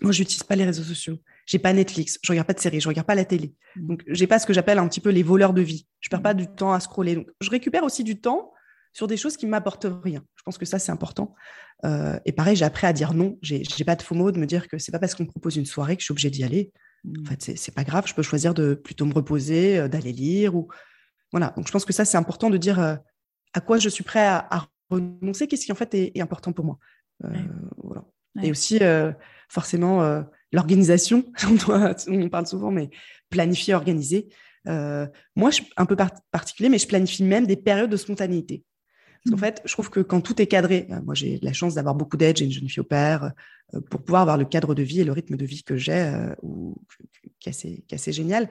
moi, 0.00 0.12
je 0.12 0.20
n'utilise 0.20 0.42
pas 0.42 0.56
les 0.56 0.64
réseaux 0.64 0.82
sociaux 0.82 1.18
j'ai 1.46 1.58
pas 1.58 1.72
Netflix, 1.72 2.18
je 2.22 2.32
regarde 2.32 2.46
pas 2.46 2.54
de 2.54 2.60
séries, 2.60 2.80
je 2.80 2.88
regarde 2.88 3.06
pas 3.06 3.14
la 3.14 3.24
télé. 3.24 3.54
Mm. 3.76 3.86
Donc 3.86 4.04
j'ai 4.06 4.26
pas 4.26 4.38
ce 4.38 4.46
que 4.46 4.52
j'appelle 4.52 4.78
un 4.78 4.88
petit 4.88 5.00
peu 5.00 5.10
les 5.10 5.22
voleurs 5.22 5.52
de 5.52 5.62
vie. 5.62 5.86
Je 6.00 6.08
perds 6.08 6.20
mm. 6.20 6.22
pas 6.22 6.34
du 6.34 6.46
temps 6.46 6.72
à 6.72 6.80
scroller. 6.80 7.16
Donc 7.16 7.28
je 7.40 7.50
récupère 7.50 7.84
aussi 7.84 8.04
du 8.04 8.20
temps 8.20 8.51
sur 8.92 9.06
des 9.06 9.16
choses 9.16 9.36
qui 9.36 9.46
m'apportent 9.46 9.86
rien. 10.02 10.22
Je 10.36 10.42
pense 10.42 10.58
que 10.58 10.64
ça 10.64 10.78
c'est 10.78 10.92
important. 10.92 11.34
Euh, 11.84 12.18
et 12.24 12.32
pareil, 12.32 12.56
j'ai 12.56 12.64
appris 12.64 12.86
à 12.86 12.92
dire 12.92 13.14
non. 13.14 13.38
J'ai 13.42 13.84
pas 13.84 13.96
de 13.96 14.02
faux 14.02 14.14
mots 14.14 14.30
de 14.30 14.38
me 14.38 14.46
dire 14.46 14.68
que 14.68 14.78
c'est 14.78 14.92
pas 14.92 14.98
parce 14.98 15.14
qu'on 15.14 15.24
me 15.24 15.28
propose 15.28 15.56
une 15.56 15.66
soirée 15.66 15.96
que 15.96 16.00
je 16.00 16.06
suis 16.06 16.12
obligée 16.12 16.30
d'y 16.30 16.44
aller. 16.44 16.72
Mm. 17.04 17.22
En 17.22 17.24
fait, 17.24 17.56
c'est 17.56 17.74
pas 17.74 17.84
grave. 17.84 18.06
Je 18.06 18.14
peux 18.14 18.22
choisir 18.22 18.54
de 18.54 18.74
plutôt 18.74 19.06
me 19.06 19.14
reposer, 19.14 19.78
euh, 19.78 19.88
d'aller 19.88 20.12
lire 20.12 20.54
ou 20.54 20.68
voilà. 21.32 21.52
Donc 21.56 21.66
je 21.66 21.72
pense 21.72 21.84
que 21.84 21.92
ça 21.92 22.04
c'est 22.04 22.18
important 22.18 22.50
de 22.50 22.58
dire 22.58 22.78
euh, 22.80 22.96
à 23.54 23.60
quoi 23.60 23.78
je 23.78 23.88
suis 23.88 24.04
prêt 24.04 24.26
à, 24.26 24.66
renoncer, 24.90 25.46
qu'est-ce 25.46 25.64
qui 25.64 25.72
en 25.72 25.76
fait 25.76 25.94
est, 25.94 26.20
important 26.20 26.52
pour 26.52 26.66
moi. 26.66 26.78
Voilà. 27.82 28.04
Et 28.42 28.50
aussi 28.50 28.78
forcément 29.48 30.22
l'organisation, 30.52 31.24
on, 32.08 32.28
parle 32.28 32.46
souvent, 32.46 32.70
mais 32.70 32.90
planifier, 33.30 33.74
organiser. 33.74 34.28
Euh, 34.68 35.06
moi, 35.34 35.50
je 35.50 35.56
suis 35.56 35.72
un 35.76 35.86
peu 35.86 35.96
particulier, 36.30 36.68
mais 36.68 36.78
je 36.78 36.86
planifie 36.86 37.24
même 37.24 37.46
des 37.46 37.56
périodes 37.56 37.90
de 37.90 37.96
spontanéité. 37.96 38.62
Parce 39.24 39.30
qu'en 39.30 39.36
mmh. 39.36 39.40
fait, 39.40 39.62
je 39.64 39.72
trouve 39.72 39.90
que 39.90 40.00
quand 40.00 40.20
tout 40.20 40.40
est 40.42 40.46
cadré, 40.46 40.88
euh, 40.90 41.00
moi 41.02 41.14
j'ai 41.14 41.38
la 41.42 41.52
chance 41.52 41.74
d'avoir 41.74 41.94
beaucoup 41.94 42.16
d'aide, 42.16 42.36
j'ai 42.36 42.44
une 42.44 42.50
jeune 42.50 42.68
fille 42.68 42.80
au 42.80 42.84
père, 42.84 43.32
euh, 43.74 43.80
pour 43.90 44.02
pouvoir 44.02 44.22
avoir 44.22 44.36
le 44.36 44.44
cadre 44.44 44.74
de 44.74 44.82
vie 44.82 45.00
et 45.00 45.04
le 45.04 45.12
rythme 45.12 45.36
de 45.36 45.44
vie 45.44 45.62
que 45.62 45.76
j'ai, 45.76 46.12
qui, 47.38 47.48
est 47.48 47.92
assez, 47.92 48.12
génial. 48.12 48.48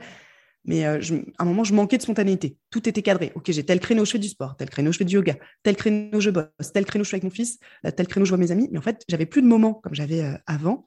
Mais 0.63 0.86
à 0.86 0.99
un 1.39 1.45
moment, 1.45 1.63
je 1.63 1.74
manquais 1.74 1.97
de 1.97 2.03
spontanéité. 2.03 2.55
Tout 2.69 2.88
était 2.88 3.01
cadré. 3.01 3.32
Ok, 3.34 3.51
j'ai 3.51 3.65
tel 3.65 3.80
créneau, 3.80 4.05
je 4.05 4.11
fais 4.11 4.19
du 4.19 4.28
sport, 4.28 4.55
tel 4.55 4.69
créneau, 4.69 4.91
je 4.91 4.99
fais 4.99 5.05
du 5.05 5.15
yoga, 5.15 5.36
tel 5.63 5.76
créneau, 5.76 6.19
je 6.19 6.30
bosse, 6.30 6.72
tel 6.72 6.86
créneau, 6.86 7.03
je 7.03 7.07
suis 7.07 7.15
avec 7.15 7.24
mon 7.24 7.32
fils, 7.32 7.57
tel 7.95 8.07
créneau, 8.07 8.26
je 8.26 8.30
vois 8.30 8.38
mes 8.38 8.51
amis. 8.51 8.69
Mais 8.72 8.78
en 8.78 8.84
fait, 8.84 9.03
j'avais 9.09 9.26
plus 9.26 9.41
de 9.41 9.47
moments 9.47 9.74
comme 9.74 9.95
j'avais 9.95 10.24
avant 10.45 10.86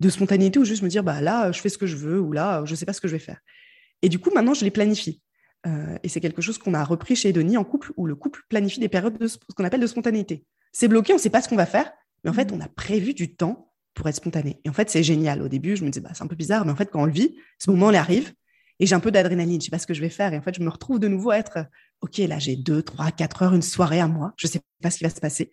de 0.00 0.08
spontanéité 0.08 0.58
ou 0.58 0.64
juste 0.64 0.82
me 0.82 0.88
dire 0.88 1.02
bah 1.02 1.20
là 1.20 1.52
je 1.52 1.60
fais 1.60 1.68
ce 1.68 1.78
que 1.78 1.86
je 1.86 1.96
veux 1.96 2.20
ou 2.20 2.32
là 2.32 2.64
je 2.64 2.74
sais 2.74 2.86
pas 2.86 2.92
ce 2.92 3.00
que 3.00 3.08
je 3.08 3.14
vais 3.14 3.18
faire 3.18 3.40
et 4.02 4.08
du 4.08 4.18
coup 4.18 4.30
maintenant 4.34 4.54
je 4.54 4.64
les 4.64 4.70
planifie 4.70 5.22
euh, 5.66 5.98
et 6.02 6.08
c'est 6.08 6.20
quelque 6.20 6.42
chose 6.42 6.58
qu'on 6.58 6.74
a 6.74 6.84
repris 6.84 7.16
chez 7.16 7.32
Denis 7.32 7.56
en 7.56 7.64
couple 7.64 7.92
où 7.96 8.06
le 8.06 8.14
couple 8.14 8.42
planifie 8.48 8.80
des 8.80 8.88
périodes 8.88 9.18
de 9.18 9.26
ce 9.26 9.36
qu'on 9.56 9.64
appelle 9.64 9.80
de 9.80 9.86
spontanéité. 9.86 10.44
C'est 10.72 10.88
bloqué 10.88 11.12
on 11.14 11.18
sait 11.18 11.30
pas 11.30 11.42
ce 11.42 11.48
qu'on 11.48 11.56
va 11.56 11.66
faire 11.66 11.90
mais 12.24 12.30
en 12.30 12.32
fait 12.32 12.50
mmh. 12.50 12.54
on 12.54 12.60
a 12.60 12.68
prévu 12.68 13.14
du 13.14 13.34
temps 13.34 13.72
pour 13.94 14.08
être 14.08 14.16
spontané. 14.16 14.60
Et 14.64 14.68
en 14.68 14.72
fait 14.72 14.90
c'est 14.90 15.02
génial. 15.02 15.42
Au 15.42 15.48
début 15.48 15.76
je 15.76 15.84
me 15.84 15.90
disais 15.90 16.00
bah 16.00 16.10
c'est 16.14 16.24
un 16.24 16.28
peu 16.28 16.36
bizarre 16.36 16.64
mais 16.64 16.72
en 16.72 16.76
fait 16.76 16.90
quand 16.90 17.02
on 17.02 17.06
le 17.06 17.12
vit 17.12 17.36
ce 17.58 17.70
moment 17.70 17.90
il 17.90 17.96
arrive 17.96 18.32
et 18.78 18.86
j'ai 18.86 18.94
un 18.94 19.00
peu 19.00 19.10
d'adrénaline 19.10 19.60
je 19.60 19.66
sais 19.66 19.70
pas 19.70 19.78
ce 19.78 19.86
que 19.86 19.94
je 19.94 20.00
vais 20.00 20.10
faire 20.10 20.32
et 20.32 20.38
en 20.38 20.42
fait 20.42 20.54
je 20.54 20.62
me 20.62 20.68
retrouve 20.68 20.98
de 20.98 21.08
nouveau 21.08 21.30
à 21.30 21.38
être 21.38 21.66
ok 22.02 22.18
là 22.18 22.38
j'ai 22.38 22.56
deux 22.56 22.82
trois 22.82 23.10
quatre 23.10 23.42
heures 23.42 23.54
une 23.54 23.62
soirée 23.62 24.00
à 24.00 24.06
moi 24.06 24.34
je 24.36 24.46
sais 24.46 24.60
pas 24.82 24.90
ce 24.90 24.98
qui 24.98 25.04
va 25.04 25.10
se 25.10 25.20
passer. 25.20 25.50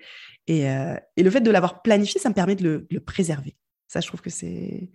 Et, 0.47 0.69
euh, 0.69 0.95
le 1.17 1.29
fait 1.29 1.41
de 1.41 1.51
l'avoir 1.51 1.81
planifié 1.81 2.19
ça 2.19 2.29
me 2.29 2.33
permet 2.33 2.55
de 2.55 2.85
le 2.89 2.99
préserver. 2.99 3.55
Ça, 3.93 3.99
je 3.99 4.07
trouve 4.07 4.21
que 4.21 4.31
c'est 4.31 4.89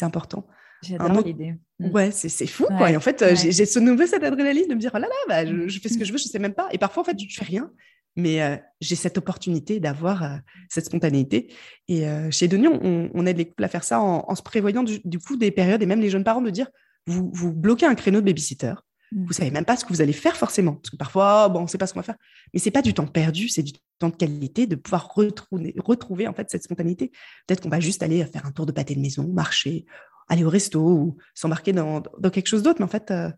important. 0.00 0.46
J'adore 0.84 1.22
l'idée. 1.22 1.54
Mm. 1.78 1.90
Ouais, 1.90 2.10
c'est 2.10 2.46
fou, 2.46 2.66
quoi. 2.66 2.90
Et 2.90 2.96
en 2.96 3.00
fait, 3.00 3.22
euh, 3.22 3.34
j'ai 3.34 3.66
ce 3.66 3.78
nouveau 3.78 4.06
cette 4.06 4.22
adrénaline 4.22 4.68
de 4.68 4.74
me 4.74 4.80
dire, 4.80 4.90
oh 4.94 4.98
là 4.98 5.08
là, 5.08 5.14
bah, 5.28 5.44
mm. 5.44 5.68
je, 5.68 5.80
fais 5.80 5.88
ce 5.88 5.98
que 5.98 6.04
je 6.04 6.12
veux, 6.12 6.18
je 6.18 6.24
sais 6.24 6.38
même 6.38 6.54
pas. 6.54 6.68
Et 6.72 6.78
parfois, 6.78 7.02
en 7.02 7.04
fait, 7.04 7.18
je 7.18 7.36
fais 7.36 7.44
rien. 7.44 7.70
Mais 8.16 8.42
euh, 8.42 8.56
j'ai 8.80 8.94
cette 8.94 9.18
opportunité 9.18 9.80
d'avoir 9.80 10.22
euh, 10.22 10.36
cette 10.68 10.84
spontanéité. 10.84 11.52
Et 11.88 12.04
chez 12.30 12.46
Denis, 12.46 12.68
on, 12.68 13.26
aide 13.26 13.38
les 13.38 13.46
couples 13.46 13.64
à 13.64 13.68
faire 13.68 13.84
ça 13.84 14.00
en, 14.00 14.34
se 14.34 14.42
prévoyant 14.42 14.84
du, 14.84 15.00
du, 15.04 15.18
coup 15.18 15.36
des 15.36 15.50
périodes 15.50 15.82
et 15.82 15.86
même 15.86 16.00
les 16.00 16.10
jeunes 16.10 16.24
parents 16.24 16.42
de 16.42 16.50
dire, 16.50 16.68
vous, 17.06 17.30
vous 17.34 17.52
bloquez 17.52 17.86
un 17.86 17.94
créneau 17.94 18.20
de 18.20 18.26
babysitter 18.26 18.74
vous 19.14 19.32
savez 19.32 19.50
même 19.50 19.64
pas 19.64 19.76
ce 19.76 19.84
que 19.84 19.92
vous 19.92 20.00
allez 20.00 20.12
faire 20.12 20.36
forcément, 20.36 20.74
parce 20.74 20.90
que 20.90 20.96
parfois, 20.96 21.48
bon, 21.48 21.60
on 21.60 21.62
ne 21.62 21.68
sait 21.68 21.78
pas 21.78 21.86
ce 21.86 21.92
qu'on 21.92 22.00
va 22.00 22.04
faire. 22.04 22.16
Mais 22.52 22.58
c'est 22.58 22.70
pas 22.70 22.82
du 22.82 22.94
temps 22.94 23.06
perdu, 23.06 23.48
c'est 23.48 23.62
du 23.62 23.72
temps 23.98 24.08
de 24.08 24.16
qualité 24.16 24.66
de 24.66 24.74
pouvoir 24.74 25.14
retrouver, 25.14 25.74
retrouver 25.78 26.26
en 26.26 26.34
fait 26.34 26.50
cette 26.50 26.64
spontanéité. 26.64 27.12
Peut-être 27.46 27.62
qu'on 27.62 27.68
va 27.68 27.80
juste 27.80 28.02
aller 28.02 28.24
faire 28.26 28.44
un 28.46 28.52
tour 28.52 28.66
de 28.66 28.72
pâté 28.72 28.94
de 28.94 29.00
maison, 29.00 29.28
marcher, 29.28 29.86
aller 30.28 30.44
au 30.44 30.50
resto 30.50 30.80
ou 30.80 31.16
s'embarquer 31.34 31.72
dans, 31.72 32.02
quelque 32.32 32.46
chose 32.46 32.62
d'autre. 32.62 32.80
Mais 32.80 32.84
en 32.84 32.88
fait, 32.88 33.10
euh, 33.10 33.30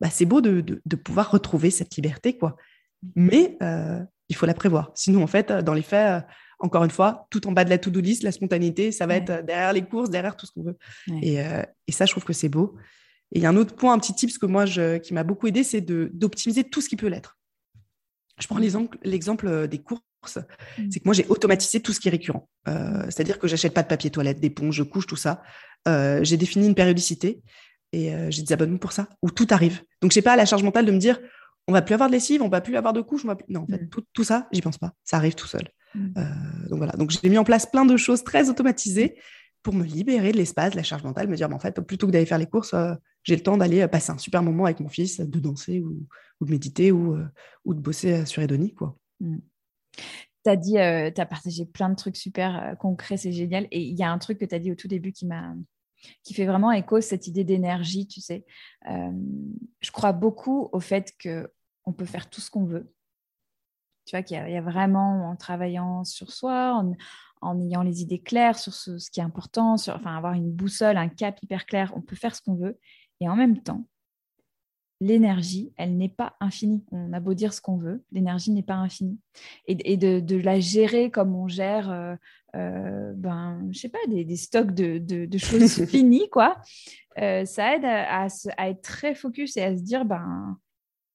bah, 0.00 0.08
c'est 0.10 0.24
beau 0.24 0.40
de, 0.40 0.80
pouvoir 0.96 1.30
retrouver 1.30 1.70
cette 1.70 1.94
liberté, 1.96 2.36
quoi. 2.36 2.56
Mais 3.14 3.56
euh, 3.62 4.00
il 4.28 4.36
faut 4.36 4.46
la 4.46 4.54
prévoir. 4.54 4.90
Sinon, 4.94 5.22
en 5.22 5.26
fait, 5.26 5.52
dans 5.52 5.74
les 5.74 5.82
faits, 5.82 6.22
euh, 6.22 6.26
encore 6.58 6.84
une 6.84 6.90
fois, 6.90 7.26
tout 7.30 7.46
en 7.46 7.52
bas 7.52 7.64
de 7.64 7.70
la 7.70 7.78
to-do 7.78 8.00
list, 8.00 8.22
la 8.22 8.32
spontanéité, 8.32 8.92
ça 8.92 9.06
va 9.06 9.16
être 9.16 9.44
derrière 9.44 9.72
les 9.72 9.82
courses, 9.82 10.10
derrière 10.10 10.36
tout 10.36 10.46
ce 10.46 10.52
qu'on 10.52 10.62
veut. 10.62 10.78
Et, 11.20 11.36
et, 11.86 11.92
ça, 11.92 12.06
je 12.06 12.12
trouve 12.12 12.24
que 12.24 12.32
c'est 12.32 12.48
beau. 12.48 12.76
Et 13.32 13.38
il 13.38 13.42
y 13.42 13.46
a 13.46 13.50
un 13.50 13.56
autre 13.56 13.74
point, 13.74 13.92
un 13.92 13.98
petit 13.98 14.14
tip 14.14 14.30
que 14.38 14.46
moi, 14.46 14.64
je, 14.64 14.98
qui 14.98 15.12
m'a 15.12 15.24
beaucoup 15.24 15.46
aidé, 15.46 15.62
c'est 15.62 15.82
d'optimiser 15.82 16.64
tout 16.64 16.80
ce 16.80 16.88
qui 16.88 16.96
peut 16.96 17.08
l'être. 17.08 17.36
Je 18.38 18.46
prends 18.46 18.58
l'exemple 19.02 19.68
des 19.68 19.78
courses. 19.82 20.02
Mm. 20.78 20.90
C'est 20.90 21.00
que 21.00 21.04
moi, 21.04 21.14
j'ai 21.14 21.26
automatisé 21.28 21.80
tout 21.80 21.92
ce 21.92 22.00
qui 22.00 22.08
est 22.08 22.10
récurrent. 22.10 22.48
Euh, 22.68 23.04
c'est-à-dire 23.04 23.38
que 23.38 23.46
j'achète 23.46 23.74
pas 23.74 23.82
de 23.82 23.88
papier 23.88 24.10
toilette, 24.10 24.40
d'éponge, 24.40 24.74
je 24.74 24.82
couche, 24.82 25.06
tout 25.06 25.16
ça. 25.16 25.42
Euh, 25.88 26.22
j'ai 26.22 26.36
défini 26.36 26.66
une 26.66 26.74
périodicité 26.74 27.42
et 27.92 28.12
j'ai 28.30 28.42
des 28.42 28.52
abonnements 28.52 28.78
pour 28.78 28.90
ça, 28.90 29.08
où 29.22 29.30
tout 29.30 29.46
arrive. 29.50 29.80
Donc, 30.02 30.10
je 30.12 30.18
n'ai 30.18 30.22
pas 30.22 30.34
la 30.34 30.46
charge 30.46 30.64
mentale 30.64 30.84
de 30.84 30.90
me 30.90 30.98
dire, 30.98 31.20
on 31.68 31.72
va 31.72 31.80
plus 31.80 31.94
avoir 31.94 32.08
de 32.08 32.14
lessive, 32.14 32.42
on 32.42 32.48
va 32.48 32.60
plus 32.60 32.76
avoir 32.76 32.92
de 32.92 33.00
couche. 33.00 33.24
Non, 33.24 33.60
en 33.60 33.66
fait, 33.66 33.82
mm. 33.82 33.88
tout, 33.88 34.02
tout, 34.12 34.24
ça, 34.24 34.48
j'y 34.50 34.60
pense 34.62 34.78
pas. 34.78 34.94
Ça 35.04 35.16
arrive 35.16 35.36
tout 35.36 35.46
seul. 35.46 35.68
Mm. 35.94 36.14
donc 36.70 36.78
voilà. 36.78 36.92
Donc, 36.94 37.12
j'ai 37.12 37.28
mis 37.28 37.38
en 37.38 37.44
place 37.44 37.66
plein 37.66 37.84
de 37.84 37.96
choses 37.96 38.24
très 38.24 38.50
automatisées 38.50 39.16
pour 39.62 39.74
me 39.74 39.84
libérer 39.84 40.32
de 40.32 40.36
l'espace, 40.38 40.72
de 40.72 40.76
la 40.76 40.82
charge 40.82 41.04
mentale, 41.04 41.28
me 41.28 41.36
dire, 41.36 41.48
en 41.52 41.60
fait, 41.60 41.80
plutôt 41.82 42.08
que 42.08 42.12
d'aller 42.12 42.26
faire 42.26 42.38
les 42.38 42.46
courses, 42.46 42.74
j'ai 43.24 43.34
le 43.34 43.42
temps 43.42 43.56
d'aller 43.56 43.80
euh, 43.80 43.88
passer 43.88 44.12
un 44.12 44.18
super 44.18 44.42
moment 44.42 44.66
avec 44.66 44.80
mon 44.80 44.88
fils, 44.88 45.18
de 45.18 45.38
danser 45.40 45.80
ou, 45.80 46.06
de 46.40 46.50
méditer 46.50 46.92
ou, 46.92 47.14
euh, 47.14 47.26
ou, 47.64 47.74
de 47.74 47.80
bosser 47.80 48.12
euh, 48.12 48.24
sur 48.26 48.42
Edonie. 48.42 48.74
Quoi. 48.74 48.96
Mm. 49.20 49.38
Tu 50.44 50.50
as 50.50 50.56
dit, 50.56 50.72
tu 50.72 51.20
as 51.20 51.26
partagé 51.26 51.64
plein 51.64 51.88
de 51.88 51.94
trucs 51.94 52.18
super 52.18 52.76
concrets, 52.78 53.16
c'est 53.16 53.32
génial. 53.32 53.66
Et 53.70 53.80
il 53.80 53.98
y 53.98 54.02
a 54.02 54.12
un 54.12 54.18
truc 54.18 54.36
que 54.36 54.44
tu 54.44 54.54
as 54.54 54.58
dit 54.58 54.70
au 54.70 54.74
tout 54.74 54.88
début 54.88 55.10
qui 55.10 55.24
m'a 55.24 55.54
qui 56.22 56.34
fait 56.34 56.46
vraiment 56.46 56.72
écho, 56.72 57.00
cette 57.00 57.26
idée 57.26 57.44
d'énergie, 57.44 58.06
tu 58.06 58.20
sais. 58.20 58.44
je 58.86 59.90
crois 59.90 60.12
beaucoup 60.12 60.68
au 60.72 60.80
fait 60.80 61.12
qu'on 61.22 61.92
peut 61.92 62.04
faire 62.04 62.28
tout 62.28 62.40
ce 62.40 62.50
qu'on 62.50 62.64
veut. 62.64 62.92
Tu 64.06 64.14
vois 64.14 64.22
qu'il 64.22 64.36
y, 64.36 64.56
a 64.56 64.60
vraiment, 64.60 65.30
en 65.30 65.36
travaillant 65.36 66.04
sur 66.04 66.30
soi, 66.30 66.74
en, 66.74 66.94
en 67.40 67.60
ayant 67.60 67.82
les 67.82 68.02
idées 68.02 68.20
claires 68.20 68.58
sur 68.58 68.74
ce, 68.74 68.98
ce 68.98 69.10
qui 69.10 69.20
est 69.20 69.22
important, 69.22 69.76
sur, 69.76 69.94
enfin 69.94 70.16
avoir 70.16 70.34
une 70.34 70.50
boussole, 70.50 70.96
un 70.96 71.08
cap 71.08 71.42
hyper 71.42 71.66
clair, 71.66 71.92
on 71.94 72.00
peut 72.00 72.16
faire 72.16 72.34
ce 72.34 72.42
qu'on 72.42 72.54
veut. 72.54 72.78
Et 73.20 73.28
en 73.28 73.36
même 73.36 73.62
temps, 73.62 73.86
l'énergie, 75.00 75.72
elle 75.76 75.96
n'est 75.96 76.08
pas 76.08 76.36
infinie. 76.40 76.84
On 76.92 77.12
a 77.12 77.20
beau 77.20 77.34
dire 77.34 77.52
ce 77.52 77.60
qu'on 77.60 77.76
veut, 77.76 78.04
l'énergie 78.12 78.50
n'est 78.50 78.62
pas 78.62 78.74
infinie. 78.74 79.18
Et, 79.66 79.96
de, 79.96 80.36
la 80.36 80.60
gérer 80.60 81.10
comme 81.10 81.34
on 81.34 81.48
gère, 81.48 81.90
euh, 81.90 82.14
euh, 82.54 83.12
ben, 83.16 83.66
je 83.70 83.78
sais 83.78 83.88
pas, 83.88 83.98
des, 84.08 84.36
stocks 84.36 84.72
de, 84.72 85.38
choses 85.38 85.84
finies, 85.90 86.28
quoi, 86.30 86.60
euh, 87.18 87.44
ça 87.44 87.76
aide 87.76 87.84
à, 87.84 88.26
être 88.68 88.82
très 88.82 89.14
focus 89.14 89.56
et 89.56 89.62
à 89.62 89.76
se 89.76 89.82
dire, 89.82 90.04
ben, 90.04 90.58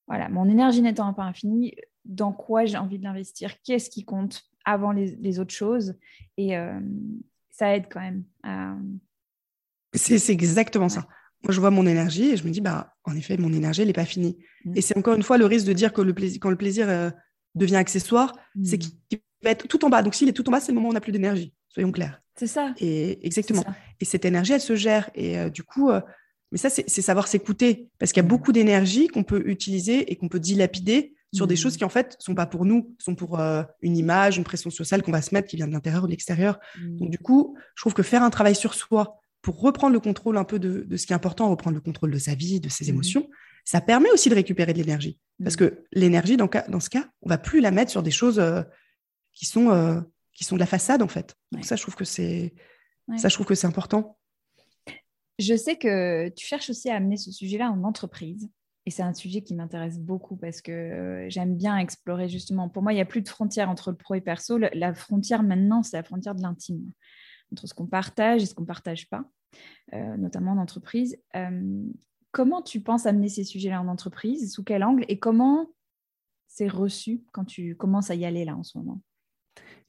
voilà, 0.07 0.29
mon 0.29 0.49
énergie 0.49 0.81
n'étant 0.81 1.13
pas 1.13 1.23
infinie, 1.23 1.75
dans 2.05 2.31
quoi 2.31 2.65
j'ai 2.65 2.77
envie 2.77 2.97
de 2.97 3.03
l'investir, 3.03 3.53
qu'est-ce 3.63 3.89
qui 3.89 4.03
compte 4.03 4.43
avant 4.65 4.91
les, 4.91 5.39
autres 5.39 5.53
choses? 5.53 5.95
Et 6.37 6.55
ça 7.51 7.75
aide 7.75 7.85
quand 7.89 8.01
même 8.01 8.23
à... 8.43 8.75
C'est 9.93 10.29
exactement 10.29 10.89
ça. 10.89 11.07
Moi, 11.43 11.53
je 11.53 11.59
vois 11.59 11.71
mon 11.71 11.85
énergie 11.85 12.31
et 12.31 12.37
je 12.37 12.43
me 12.43 12.49
dis, 12.49 12.61
bah, 12.61 12.95
en 13.05 13.15
effet, 13.15 13.37
mon 13.37 13.53
énergie, 13.53 13.81
elle 13.81 13.87
n'est 13.87 13.93
pas 13.93 14.05
finie. 14.05 14.37
Mm. 14.65 14.73
Et 14.75 14.81
c'est 14.81 14.97
encore 14.97 15.15
une 15.15 15.23
fois 15.23 15.37
le 15.37 15.45
risque 15.45 15.65
de 15.65 15.73
dire 15.73 15.93
que 15.93 16.01
le 16.01 16.13
plaisir, 16.13 16.39
quand 16.41 16.49
le 16.49 16.57
plaisir 16.57 16.89
euh, 16.89 17.09
devient 17.55 17.77
accessoire, 17.77 18.35
c'est 18.63 18.77
mm. 18.77 18.89
qu'il 19.09 19.19
va 19.43 19.51
être 19.51 19.67
tout 19.67 19.85
en 19.85 19.89
bas. 19.89 20.01
Donc, 20.01 20.15
s'il 20.15 20.27
est 20.27 20.33
tout 20.33 20.47
en 20.49 20.51
bas, 20.51 20.59
c'est 20.59 20.71
le 20.71 20.75
moment 20.75 20.89
où 20.89 20.91
on 20.91 20.93
n'a 20.93 21.01
plus 21.01 21.13
d'énergie. 21.13 21.53
Soyons 21.69 21.91
clairs. 21.91 22.21
C'est 22.35 22.47
ça. 22.47 22.73
Et 22.77 23.25
exactement. 23.25 23.63
Et 23.99 24.05
cette 24.05 24.25
énergie, 24.25 24.53
elle 24.53 24.61
se 24.61 24.75
gère. 24.75 25.09
Et 25.15 25.37
euh, 25.37 25.49
du 25.49 25.63
coup, 25.63 25.89
euh, 25.89 26.01
mais 26.51 26.57
ça, 26.57 26.69
c'est 26.69 26.89
savoir 27.01 27.27
s'écouter. 27.27 27.89
Parce 27.99 28.11
qu'il 28.11 28.21
y 28.21 28.25
a 28.25 28.27
mm. 28.27 28.29
beaucoup 28.29 28.51
d'énergie 28.51 29.07
qu'on 29.07 29.23
peut 29.23 29.43
utiliser 29.45 30.11
et 30.11 30.17
qu'on 30.17 30.27
peut 30.27 30.39
dilapider 30.39 31.15
sur 31.31 31.47
des 31.47 31.55
choses 31.55 31.77
qui, 31.77 31.85
en 31.85 31.89
fait, 31.89 32.17
sont 32.19 32.35
pas 32.35 32.47
pour 32.47 32.65
nous, 32.65 32.95
sont 32.97 33.13
pour 33.13 33.39
une 33.81 33.95
image, 33.95 34.37
une 34.37 34.43
pression 34.43 34.71
sociale 34.71 35.03
qu'on 35.03 35.11
va 35.11 35.21
se 35.21 35.31
mettre 35.31 35.47
qui 35.47 35.57
vient 35.57 35.67
de 35.67 35.71
l'intérieur 35.71 36.03
ou 36.03 36.07
de 36.07 36.11
l'extérieur. 36.11 36.59
Donc, 36.81 37.11
du 37.11 37.19
coup, 37.19 37.55
je 37.75 37.83
trouve 37.83 37.93
que 37.93 38.01
faire 38.01 38.23
un 38.23 38.31
travail 38.31 38.55
sur 38.55 38.73
soi, 38.73 39.19
pour 39.41 39.61
reprendre 39.61 39.93
le 39.93 39.99
contrôle 39.99 40.37
un 40.37 40.43
peu 40.43 40.59
de, 40.59 40.95
ce 40.97 41.05
qui 41.05 41.13
est 41.13 41.15
important, 41.15 41.49
reprendre 41.49 41.75
le 41.75 41.81
contrôle 41.81 42.11
de 42.11 42.17
sa 42.17 42.35
vie, 42.35 42.59
de 42.59 42.69
ses 42.69 42.85
mmh 42.85 42.89
émotions, 42.89 43.29
ça 43.65 43.81
permet 43.81 44.11
aussi 44.11 44.29
de 44.29 44.35
récupérer 44.35 44.73
de 44.73 44.79
l'énergie. 44.79 45.19
Parce 45.41 45.55
mmh. 45.55 45.59
que 45.59 45.83
l'énergie, 45.93 46.37
dans, 46.37 46.49
dans, 46.67 46.79
ce 46.79 46.89
cas, 46.89 47.07
on 47.21 47.29
va 47.29 47.37
plus 47.37 47.61
la 47.61 47.71
mettre 47.71 47.91
sur 47.91 48.03
des 48.03 48.11
choses 48.11 48.39
euh, 48.39 48.61
qui, 49.33 49.45
sont, 49.45 49.69
euh, 49.69 50.01
qui 50.33 50.43
sont 50.43 50.55
de 50.55 50.59
la 50.59 50.65
façade, 50.65 51.01
en 51.01 51.07
fait. 51.07 51.35
Donc 51.51 51.65
ça, 51.65 51.75
je 51.75 51.81
trouve 51.81 51.95
que 51.95 52.05
c'est 52.05 52.53
ça, 53.17 53.27
je 53.27 53.33
trouve 53.33 53.47
que 53.47 53.55
c'est 53.55 53.67
important. 53.67 54.17
Je 55.39 55.55
sais 55.55 55.77
que 55.77 56.29
tu 56.29 56.45
cherches 56.45 56.69
aussi 56.69 56.89
à 56.89 56.95
amener 56.95 57.17
ce 57.17 57.31
sujet-là 57.31 57.71
en 57.71 57.83
entreprise. 57.83 58.49
Et 58.85 58.91
c'est 58.91 59.03
un 59.03 59.13
sujet 59.13 59.41
qui 59.41 59.55
m'intéresse 59.55 59.99
beaucoup 59.99 60.35
parce 60.35 60.61
que 60.61 60.71
euh, 60.71 61.29
j'aime 61.29 61.55
bien 61.55 61.77
explorer 61.77 62.29
justement. 62.29 62.69
Pour 62.69 62.81
moi, 62.81 62.91
il 62.91 62.95
n'y 62.95 63.01
a 63.01 63.05
plus 63.05 63.21
de 63.21 63.29
frontière 63.29 63.69
entre 63.69 63.91
le 63.91 63.97
pro 63.97 64.15
et 64.15 64.21
perso. 64.21 64.57
La 64.57 64.93
frontière 64.93 65.43
maintenant, 65.43 65.83
c'est 65.83 65.97
la 65.97 66.03
frontière 66.03 66.35
de 66.35 66.41
l'intime 66.41 66.91
entre 67.51 67.67
ce 67.67 67.73
qu'on 67.73 67.87
partage 67.87 68.43
et 68.43 68.45
ce 68.45 68.53
qu'on 68.53 68.63
ne 68.63 68.67
partage 68.67 69.09
pas, 69.09 69.25
euh, 69.93 70.17
notamment 70.17 70.51
en 70.51 70.57
entreprise. 70.57 71.17
Euh, 71.35 71.83
comment 72.31 72.61
tu 72.61 72.81
penses 72.81 73.05
amener 73.05 73.29
ces 73.29 73.43
sujets-là 73.43 73.81
en 73.81 73.87
entreprise? 73.87 74.51
Sous 74.53 74.63
quel 74.63 74.83
angle? 74.83 75.05
Et 75.07 75.19
comment 75.19 75.69
c'est 76.47 76.67
reçu 76.67 77.23
quand 77.31 77.45
tu 77.45 77.75
commences 77.75 78.11
à 78.11 78.15
y 78.15 78.25
aller 78.25 78.45
là 78.45 78.55
en 78.55 78.63
ce 78.63 78.77
moment? 78.77 79.01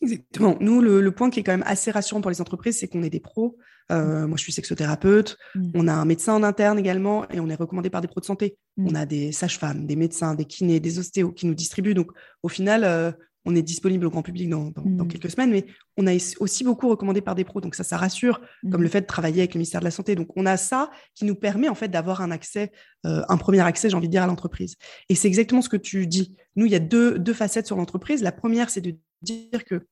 Exactement. 0.03 0.57
Nous, 0.61 0.81
le, 0.81 1.11
point 1.13 1.29
qui 1.31 1.41
est 1.41 1.43
quand 1.43 1.53
même 1.53 1.65
assez 1.67 1.91
rassurant 1.91 2.21
pour 2.21 2.31
les 2.31 2.41
entreprises, 2.41 2.79
c'est 2.79 2.89
qu'on 2.89 3.03
est 3.03 3.11
des 3.11 3.21
pros. 3.21 3.59
Euh, 3.93 4.27
moi, 4.27 4.37
je 4.39 4.43
suis 4.45 4.53
sexothérapeute. 4.53 5.37
Mm. 5.55 5.71
On 5.75 5.89
a 5.89 5.93
un 5.93 6.05
médecin 6.05 6.35
en 6.35 6.43
interne 6.43 6.79
également 6.79 7.29
et 7.29 7.41
on 7.41 7.49
est 7.49 7.55
recommandé 7.55 7.91
par 7.91 8.01
des 8.01 8.09
pros 8.09 8.21
de 8.21 8.25
santé. 8.25 8.57
Mm. 8.77 8.89
On 8.89 8.95
a 8.95 9.05
des 9.05 9.33
sages-femmes, 9.33 9.87
des 9.87 9.97
médecins, 9.97 10.35
des 10.35 10.47
kinés, 10.47 10.81
des 10.81 10.99
ostéos 10.99 11.33
qui 11.33 11.47
nous 11.47 11.55
distribuent. 11.55 11.95
Donc, 11.95 12.13
au 12.43 12.49
final, 12.49 13.15
on 13.51 13.57
est 13.57 13.63
disponible 13.63 14.07
au 14.07 14.11
grand 14.11 14.23
public 14.23 14.49
dans, 14.49 14.73
mm. 14.77 15.09
quelques 15.09 15.31
semaines, 15.31 15.51
mais 15.51 15.67
on 15.97 16.07
a 16.07 16.13
aussi 16.39 16.65
beaucoup 16.65 16.89
recommandé 16.89 17.21
par 17.21 17.35
des 17.35 17.45
pros, 17.45 17.61
donc 17.61 17.75
ça, 17.75 17.85
ça 17.85 17.97
rassure, 17.97 18.41
comme 18.71 18.81
mm. 18.81 18.85
le 18.85 18.89
fait 18.89 19.01
de 19.03 19.07
travailler 19.07 19.41
avec 19.41 19.55
le 19.55 19.59
ministère 19.59 19.81
de 19.81 19.85
la 19.85 19.91
Santé. 19.91 20.15
Donc, 20.15 20.29
on 20.37 20.47
a 20.47 20.57
ça 20.57 20.91
qui 21.15 21.25
nous 21.25 21.35
permet 21.35 21.69
en 21.69 21.75
fait 21.75 21.89
d'avoir 21.89 22.21
un 22.21 22.31
accès, 22.31 22.73
euh, 23.07 23.23
un 23.29 23.37
premier 23.37 23.61
accès, 23.61 23.91
j'ai 23.91 23.97
envie 23.97 24.09
de 24.09 24.13
dire, 24.13 24.23
à 24.23 24.27
l'entreprise. 24.27 24.77
Et 25.09 25.15
c'est 25.15 25.29
exactement 25.29 25.63
ce 25.63 25.69
que 25.69 25.77
tu 25.77 26.07
dis. 26.07 26.37
Nous, 26.57 26.67
il 26.67 26.73
y 26.73 26.77
a 26.77 26.81
deux, 26.81 27.19
deux 27.19 27.35
facettes 27.35 27.67
sur 27.67 27.77
l'entreprise. 27.77 28.23
La 28.23 28.33
première, 28.33 28.71
c'est 28.71 28.81
de 28.81 28.97
dire 29.23 29.65
que 29.65 29.87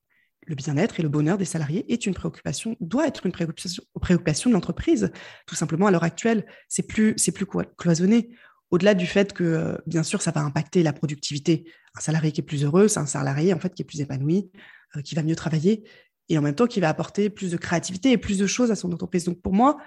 le 0.46 0.54
bien-être 0.54 0.98
et 0.98 1.02
le 1.02 1.08
bonheur 1.08 1.36
des 1.36 1.44
salariés 1.44 1.84
est 1.92 2.06
une 2.06 2.14
préoccupation, 2.14 2.76
doit 2.80 3.06
être 3.06 3.26
une 3.26 3.32
préoccupation, 3.32 3.82
préoccupation 4.00 4.50
de 4.50 4.54
l'entreprise. 4.54 5.12
Tout 5.46 5.54
simplement, 5.54 5.86
à 5.86 5.90
l'heure 5.90 6.04
actuelle, 6.04 6.46
c'est 6.68 6.86
plus, 6.86 7.14
c'est 7.16 7.32
plus 7.32 7.46
cloisonné 7.76 8.30
au-delà 8.70 8.94
du 8.94 9.06
fait 9.06 9.32
que, 9.32 9.44
euh, 9.44 9.76
bien 9.86 10.02
sûr, 10.02 10.20
ça 10.20 10.30
va 10.30 10.40
impacter 10.40 10.82
la 10.82 10.92
productivité. 10.92 11.70
Un 11.96 12.00
salarié 12.00 12.32
qui 12.32 12.40
est 12.40 12.44
plus 12.44 12.64
heureux, 12.64 12.88
c'est 12.88 13.00
un 13.00 13.06
salarié 13.06 13.54
en 13.54 13.58
fait 13.58 13.74
qui 13.74 13.82
est 13.82 13.84
plus 13.84 14.00
épanoui, 14.00 14.50
euh, 14.96 15.02
qui 15.02 15.14
va 15.14 15.22
mieux 15.22 15.36
travailler 15.36 15.84
et 16.28 16.36
en 16.36 16.42
même 16.42 16.54
temps 16.54 16.66
qui 16.66 16.80
va 16.80 16.90
apporter 16.90 17.30
plus 17.30 17.50
de 17.52 17.56
créativité 17.56 18.12
et 18.12 18.18
plus 18.18 18.38
de 18.38 18.46
choses 18.46 18.70
à 18.70 18.76
son 18.76 18.92
entreprise. 18.92 19.24
Donc 19.24 19.40
pour 19.40 19.54
moi, 19.54 19.78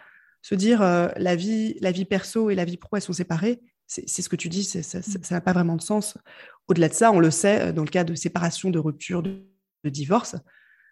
se 0.41 0.55
dire 0.55 0.81
euh, 0.81 1.09
la 1.17 1.35
vie, 1.35 1.75
la 1.81 1.91
vie 1.91 2.05
perso 2.05 2.49
et 2.49 2.55
la 2.55 2.65
vie 2.65 2.77
pro 2.77 2.95
elles 2.95 3.03
sont 3.03 3.13
séparées, 3.13 3.61
c'est 3.85 4.21
ce 4.21 4.29
que 4.29 4.37
tu 4.37 4.47
dis, 4.47 4.63
ça 4.63 5.01
n'a 5.31 5.41
pas 5.41 5.51
vraiment 5.51 5.75
de 5.75 5.81
sens. 5.81 6.17
Au-delà 6.69 6.87
de 6.87 6.93
ça, 6.93 7.11
on 7.11 7.19
le 7.19 7.29
sait, 7.29 7.73
dans 7.73 7.83
le 7.83 7.89
cas 7.89 8.05
de 8.05 8.15
séparation, 8.15 8.69
de 8.69 8.79
rupture, 8.79 9.21
de, 9.21 9.43
divorce, 9.83 10.37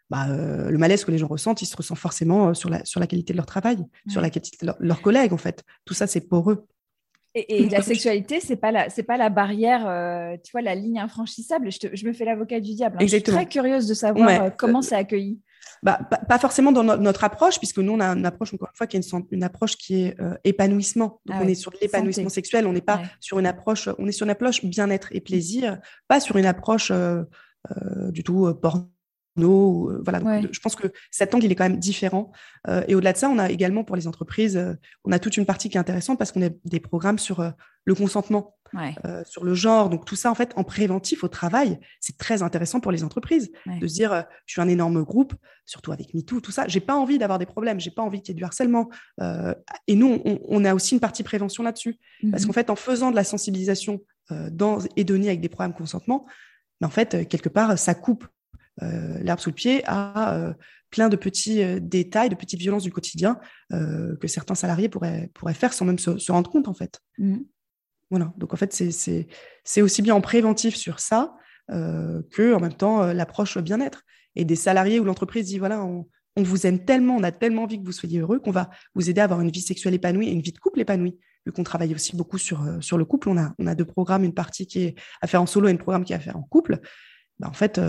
bah, 0.10 0.28
le 0.28 0.78
malaise 0.78 1.06
que 1.06 1.12
les 1.12 1.18
gens 1.18 1.28
ressentent, 1.28 1.62
il 1.62 1.66
se 1.66 1.78
ressent 1.78 1.96
forcément 1.96 2.54
sur 2.54 2.70
la, 2.70 2.84
sur 2.84 3.00
la 3.00 3.08
qualité 3.08 3.32
de 3.32 3.38
leur 3.38 3.46
travail, 3.46 3.78
sur 4.10 4.20
la 4.20 4.30
qualité 4.30 4.66
de 4.66 4.74
leurs 4.82 5.02
collègues, 5.02 5.32
en 5.32 5.38
fait. 5.38 5.64
Tout 5.86 5.94
ça, 5.94 6.08
c'est 6.08 6.28
pour 6.28 6.54
Et, 7.36 7.69
la 7.69 7.82
sexualité, 7.82 8.39
c'est 8.39 8.55
pas 8.55 8.71
la, 8.71 8.89
c'est 8.89 9.03
pas 9.03 9.17
la 9.17 9.30
barrière, 9.30 9.88
euh, 9.88 10.36
tu 10.43 10.51
vois, 10.51 10.61
la 10.61 10.73
ligne 10.73 10.99
infranchissable. 10.99 11.71
Je, 11.71 11.88
je 11.93 12.07
me 12.07 12.13
fais 12.13 12.25
l'avocat 12.25 12.59
du 12.59 12.73
diable. 12.73 12.97
Hein. 12.97 13.05
Je 13.05 13.07
suis 13.07 13.23
très 13.23 13.45
curieuse 13.45 13.88
de 13.88 13.93
savoir 13.93 14.30
euh, 14.30 14.49
comment 14.49 14.82
c'est 14.82 14.95
accueilli. 14.95 15.39
Bah, 15.84 15.99
pas, 16.27 16.39
forcément 16.39 16.71
dans 16.71 16.84
notre 16.84 17.23
approche, 17.23 17.59
puisque 17.59 17.77
nous, 17.77 17.93
on 17.93 17.99
a 17.99 18.07
une 18.07 18.25
approche, 18.25 18.53
encore 18.53 18.69
une 18.71 18.75
fois, 18.75 18.88
qui 18.88 18.97
est 18.97 19.13
une, 19.32 19.43
approche 19.43 19.77
qui 19.77 20.01
est 20.05 20.19
euh, 20.19 20.36
épanouissement. 20.43 21.21
Donc, 21.25 21.38
ah 21.39 21.43
on 21.43 21.47
est 21.47 21.55
sur 21.55 21.71
l'épanouissement 21.80 22.30
sexuel, 22.30 22.65
on 22.65 22.73
n'est 22.73 22.82
pas 22.82 23.01
sur 23.19 23.38
une 23.39 23.45
approche, 23.45 23.89
on 23.99 24.07
est 24.07 24.11
sur 24.11 24.25
une 24.25 24.32
approche 24.32 24.65
bien-être 24.65 25.09
et 25.11 25.21
plaisir, 25.21 25.80
pas 26.07 26.19
sur 26.19 26.36
une 26.36 26.45
approche 26.45 26.91
du 28.11 28.23
tout 28.23 28.53
porno 28.61 28.89
euh, 29.48 30.02
voilà, 30.04 30.20
je 30.52 30.60
pense 30.60 30.76
que 30.76 30.88
cet 31.12 31.34
angle, 31.34 31.46
il 31.46 31.52
est 31.52 31.56
quand 31.56 31.68
même 31.70 31.80
différent. 31.80 32.32
Euh, 32.68 32.84
et 32.88 32.96
au-delà 32.96 33.14
de 33.14 33.18
ça, 33.18 33.30
on 33.30 33.38
a 33.38 33.50
également 33.50 33.84
pour 33.84 33.96
les 33.96 34.08
entreprises, 34.08 34.58
euh, 34.58 34.74
on 35.06 35.12
a 35.12 35.20
toute 35.20 35.38
une 35.38 35.46
partie 35.46 35.70
qui 35.70 35.78
est 35.78 35.80
intéressante 35.80 36.18
parce 36.18 36.32
qu'on 36.32 36.42
a 36.42 36.50
des 36.66 36.80
programmes 36.80 37.20
sur 37.20 37.54
le 37.86 37.96
consentement, 37.96 38.56
sur 39.26 39.44
le 39.44 39.54
genre. 39.54 39.90
Donc 39.90 40.06
tout 40.06 40.16
ça, 40.16 40.30
en 40.30 40.36
fait, 40.36 40.54
en 40.56 40.64
préventif 40.64 41.24
au 41.24 41.28
travail, 41.28 41.80
c'est 42.00 42.18
très 42.18 42.42
intéressant 42.44 42.80
pour 42.80 42.92
les 42.92 43.04
entreprises 43.04 43.52
de 43.82 43.88
se 43.88 43.94
dire, 43.94 44.26
je 44.46 44.54
suis 44.54 44.62
un 44.62 44.68
énorme 44.68 45.04
groupe, 45.04 45.34
surtout 45.66 45.92
avec 45.92 46.14
MeToo, 46.14 46.42
tout 46.42 46.52
ça. 46.52 46.68
J'ai 46.68 46.80
pas 46.80 46.96
envie 46.96 47.18
d'avoir 47.18 47.40
des 47.40 47.46
problèmes, 47.46 47.80
j'ai 47.80 47.92
pas 47.92 48.04
envie 48.04 48.22
qu'il 48.22 48.34
y 48.34 48.36
ait 48.36 48.40
du 48.40 48.44
harcèlement. 48.44 48.90
et 49.88 49.96
nous, 49.96 50.22
on, 50.26 50.66
a 50.66 50.74
aussi 50.74 50.94
une 50.94 51.02
partie 51.02 51.24
prévention 51.24 51.64
là-dessus, 51.64 51.98
parce 52.32 52.44
mmh 52.44 52.48
qu'en 52.48 52.54
fait, 52.54 52.70
en 52.70 52.76
faisant 52.76 53.12
de 53.12 53.16
la 53.16 53.24
sensibilisation 53.24 54.02
dans 54.52 54.80
Edonie 54.96 55.28
avec 55.28 55.42
des 55.42 55.50
programmes 55.50 55.74
consentement, 55.74 56.26
mais 56.80 56.88
en 56.88 56.92
fait, 56.92 57.28
quelque 57.28 57.50
part, 57.50 57.78
ça 57.78 57.96
coupe 57.96 58.28
euh, 58.84 59.19
l'herbe 59.19 59.39
sous 59.39 59.49
le 59.49 59.55
pied 59.55 59.84
à 59.86 60.36
euh, 60.36 60.53
plein 60.89 61.09
de 61.09 61.15
petits 61.15 61.63
euh, 61.63 61.80
détails, 61.82 62.30
de 62.30 62.36
petites 62.36 62.59
violences 62.59 62.84
du 62.84 62.91
quotidien 62.91 63.39
que 63.71 64.27
certains 64.27 64.55
salariés 64.55 64.89
pourraient, 64.89 65.30
pourraient 65.36 65.53
faire 65.53 65.73
sans 65.73 65.86
même 65.86 65.99
se, 65.99 66.32
rendre 66.32 66.49
compte, 66.49 66.67
en 66.67 66.73
fait. 66.73 67.01
Mmh. 67.19 67.38
Voilà. 68.09 68.34
Donc, 68.38 68.53
en 68.53 68.57
fait, 68.57 68.73
c'est 68.73 69.82
aussi 69.82 70.01
bien 70.01 70.15
en 70.15 70.21
préventif 70.21 70.75
sur 70.75 70.99
ça 70.99 71.36
que, 71.69 72.55
en 72.55 72.59
même 72.59 72.73
temps, 72.73 73.13
l'approche 73.13 73.59
bien-être. 73.59 74.01
Et 74.36 74.43
des 74.43 74.55
salariés 74.55 74.99
où 74.99 75.03
l'entreprise 75.03 75.45
dit 75.45 75.59
voilà, 75.59 75.84
on, 75.84 76.07
vous 76.36 76.65
aime 76.65 76.84
tellement, 76.84 77.15
on 77.15 77.23
a 77.23 77.32
tellement 77.32 77.63
envie 77.63 77.80
que 77.80 77.86
vous 77.86 77.91
soyez 77.91 78.19
heureux 78.19 78.39
qu'on 78.39 78.51
va 78.51 78.71
vous 78.95 79.09
aider 79.09 79.21
à 79.21 79.25
avoir 79.25 79.41
une 79.41 79.51
vie 79.51 79.61
sexuelle 79.61 79.93
épanouie 79.93 80.30
et 80.30 80.32
une 80.32 80.41
vie 80.41 80.53
de 80.53 80.57
couple 80.57 80.80
épanouie. 80.80 81.19
Vu 81.45 81.51
qu'on 81.51 81.63
travaille 81.63 81.93
aussi 81.93 82.15
beaucoup 82.15 82.39
sur, 82.39 82.65
sur 82.82 82.97
le 82.97 83.05
couple, 83.05 83.30
on 83.30 83.38
a, 83.38 83.53
on 83.59 83.67
a 83.67 83.75
deux 83.75 83.86
programmes, 83.86 84.23
une 84.23 84.34
partie 84.34 84.65
qui 84.65 84.82
est 84.82 84.95
à 85.21 85.27
faire 85.27 85.43
en 85.43 85.45
solo 85.45 85.67
et 85.67 85.71
un 85.71 85.77
programme 85.77 86.03
qui 86.03 86.13
est 86.13 86.15
à 86.15 86.19
faire 86.19 86.38
en 86.38 86.43
couple. 86.43 86.80
Ben, 87.38 87.49
en 87.49 87.53
fait, 87.53 87.80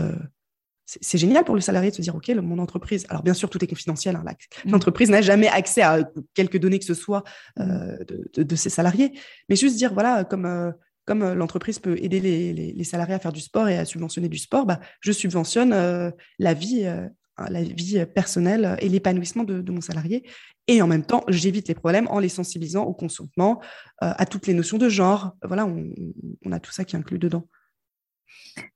c'est 1.01 1.17
génial 1.17 1.45
pour 1.45 1.55
le 1.55 1.61
salarié 1.61 1.91
de 1.91 1.95
se 1.95 2.01
dire, 2.01 2.15
OK, 2.15 2.29
mon 2.29 2.59
entreprise, 2.59 3.05
alors 3.09 3.23
bien 3.23 3.33
sûr, 3.33 3.49
tout 3.49 3.63
est 3.63 3.67
confidentiel, 3.67 4.15
hein, 4.15 4.23
mmh. 4.25 4.71
l'entreprise 4.71 5.09
n'a 5.09 5.21
jamais 5.21 5.47
accès 5.47 5.81
à 5.81 5.99
quelques 6.33 6.57
données 6.57 6.79
que 6.79 6.85
ce 6.85 6.93
soit 6.93 7.23
mmh. 7.57 7.61
euh, 7.61 7.97
de, 8.35 8.55
ses 8.55 8.69
salariés, 8.69 9.13
mais 9.47 9.55
juste 9.55 9.77
dire, 9.77 9.93
voilà, 9.93 10.23
comme, 10.25 10.45
euh, 10.45 10.71
comme 11.05 11.21
euh, 11.21 11.35
l'entreprise 11.35 11.79
peut 11.79 11.97
aider 12.01 12.19
les, 12.19 12.83
salariés 12.83 13.13
à 13.13 13.19
faire 13.19 13.31
du 13.31 13.41
sport 13.41 13.69
et 13.69 13.77
à 13.77 13.85
subventionner 13.85 14.27
du 14.27 14.37
sport, 14.37 14.65
bah, 14.65 14.79
je 14.99 15.11
subventionne 15.11 15.71
la 16.39 16.53
vie 16.53 16.87
la 17.49 17.63
vie 17.63 18.05
personnelle 18.13 18.77
et 18.81 18.89
l'épanouissement 18.89 19.43
de, 19.43 19.71
mon 19.71 19.81
salarié. 19.81 20.27
Et 20.67 20.81
en 20.81 20.87
même 20.87 21.03
temps, 21.03 21.23
j'évite 21.27 21.67
les 21.69 21.73
problèmes 21.73 22.07
en 22.09 22.19
les 22.19 22.29
sensibilisant 22.29 22.83
au 22.83 22.93
consentement, 22.93 23.61
à 23.99 24.25
toutes 24.25 24.45
les 24.45 24.53
notions 24.53 24.77
de 24.77 24.89
genre. 24.89 25.35
Voilà, 25.43 25.65
on, 25.65 26.51
a 26.51 26.59
tout 26.59 26.71
ça 26.71 26.85
qui 26.85 26.95
est 26.95 26.99
inclus 26.99 27.17
dedans. 27.17 27.47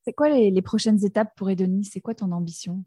C'est 0.03 0.14
quoi 0.14 0.30
les, 0.30 0.62
prochaines 0.62 1.03
étapes 1.03 1.36
pour 1.36 1.49
Edonie 1.49 1.86
C'est 1.86 2.01
quoi 2.01 2.16
ton 2.16 2.32
ambition? 2.32 2.84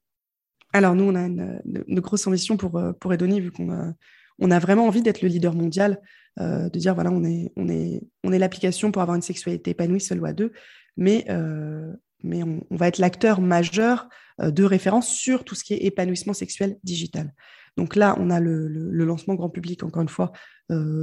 Alors, 0.72 0.94
nous, 0.94 1.04
on 1.04 1.14
a 1.14 1.26
une, 1.26 2.00
grosse 2.00 2.26
ambition 2.26 2.56
pour, 2.56 2.76
euh, 2.76 2.92
pour 2.92 3.12
Edonie, 3.12 3.40
vu 3.40 3.50
qu'on 3.50 3.72
a, 3.72 3.92
on 4.38 4.50
a 4.50 4.58
vraiment 4.58 4.86
envie 4.86 5.02
d'être 5.02 5.22
le 5.22 5.28
leader 5.28 5.54
mondial, 5.54 6.00
euh, 6.40 6.68
de 6.68 6.78
dire, 6.78 6.94
voilà, 6.94 7.10
on 7.10 7.24
est, 7.24 7.52
on 7.56 7.68
est, 7.68 8.02
on 8.24 8.32
est 8.32 8.38
l'application 8.38 8.92
pour 8.92 9.02
avoir 9.02 9.16
une 9.16 9.22
sexualité 9.22 9.70
épanouie 9.70 10.06
ou 10.12 10.24
à 10.24 10.32
deux, 10.32 10.52
mais, 10.96 11.24
euh, 11.28 11.92
mais 12.22 12.42
on, 12.42 12.62
va 12.70 12.88
être 12.88 12.98
l'acteur 12.98 13.40
majeur 13.40 14.08
de 14.40 14.62
référence 14.62 15.08
sur 15.08 15.44
tout 15.44 15.54
ce 15.54 15.64
qui 15.64 15.74
est 15.74 15.84
épanouissement 15.84 16.32
sexuel 16.32 16.78
digital. 16.84 17.32
Donc 17.78 17.96
là, 17.96 18.14
on 18.18 18.28
a 18.28 18.40
le, 18.40 18.68
lancement 19.04 19.34
grand 19.34 19.48
public, 19.48 19.82
encore 19.82 20.02
une 20.02 20.08
fois, 20.08 20.32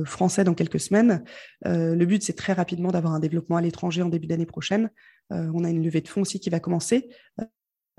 français 0.06 0.44
dans 0.44 0.54
quelques 0.54 0.80
semaines. 0.80 1.24
le 1.64 2.06
but, 2.06 2.22
c'est 2.22 2.34
très 2.34 2.54
rapidement 2.54 2.92
d'avoir 2.92 3.14
un 3.14 3.20
développement 3.20 3.58
à 3.58 3.62
l'étranger 3.62 4.04
en 4.04 4.10
début 4.10 4.28
d'année 4.28 4.46
prochaine. 4.46 4.92
on 5.32 5.64
a 5.64 5.70
une 5.70 5.84
levée 5.84 6.02
de 6.02 6.08
fonds 6.08 6.22
aussi 6.22 6.40
qui 6.40 6.52
va 6.52 6.60
commencer. 6.60 7.10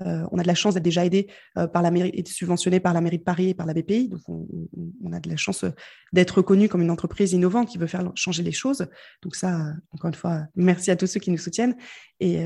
Euh, 0.05 0.23
on 0.31 0.37
a 0.37 0.43
de 0.43 0.47
la 0.47 0.55
chance 0.55 0.75
d'être 0.75 0.83
déjà 0.83 1.05
aidé 1.05 1.27
euh, 1.57 1.67
par 1.67 1.81
la 1.81 1.89
mairie, 1.89 2.11
et 2.13 2.23
subventionné 2.25 2.79
par 2.79 2.93
la 2.93 3.01
mairie 3.01 3.17
de 3.17 3.23
Paris 3.23 3.49
et 3.49 3.53
par 3.53 3.65
la 3.65 3.73
BPI. 3.73 4.09
Donc, 4.09 4.21
on, 4.27 5.11
a 5.11 5.19
de 5.19 5.29
la 5.29 5.37
chance 5.37 5.63
euh, 5.63 5.71
d'être 6.13 6.37
reconnu 6.37 6.69
comme 6.69 6.81
une 6.81 6.91
entreprise 6.91 7.33
innovante 7.33 7.69
qui 7.69 7.77
veut 7.77 7.87
faire 7.87 8.11
changer 8.15 8.43
les 8.43 8.51
choses. 8.51 8.87
Donc, 9.23 9.35
ça, 9.35 9.73
encore 9.91 10.09
une 10.09 10.15
fois, 10.15 10.43
merci 10.55 10.91
à 10.91 10.95
tous 10.95 11.07
ceux 11.07 11.19
qui 11.19 11.31
nous 11.31 11.37
soutiennent. 11.37 11.75
Et, 12.19 12.39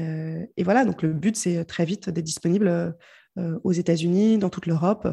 voilà, 0.63 0.86
donc 0.86 1.01
le 1.01 1.13
but, 1.13 1.36
c'est 1.36 1.65
très 1.65 1.86
vite 1.86 2.09
d'être 2.09 2.25
disponible 2.25 2.95
aux 3.38 3.71
États-Unis, 3.71 4.38
dans 4.38 4.49
toute 4.49 4.65
l'Europe, 4.65 5.07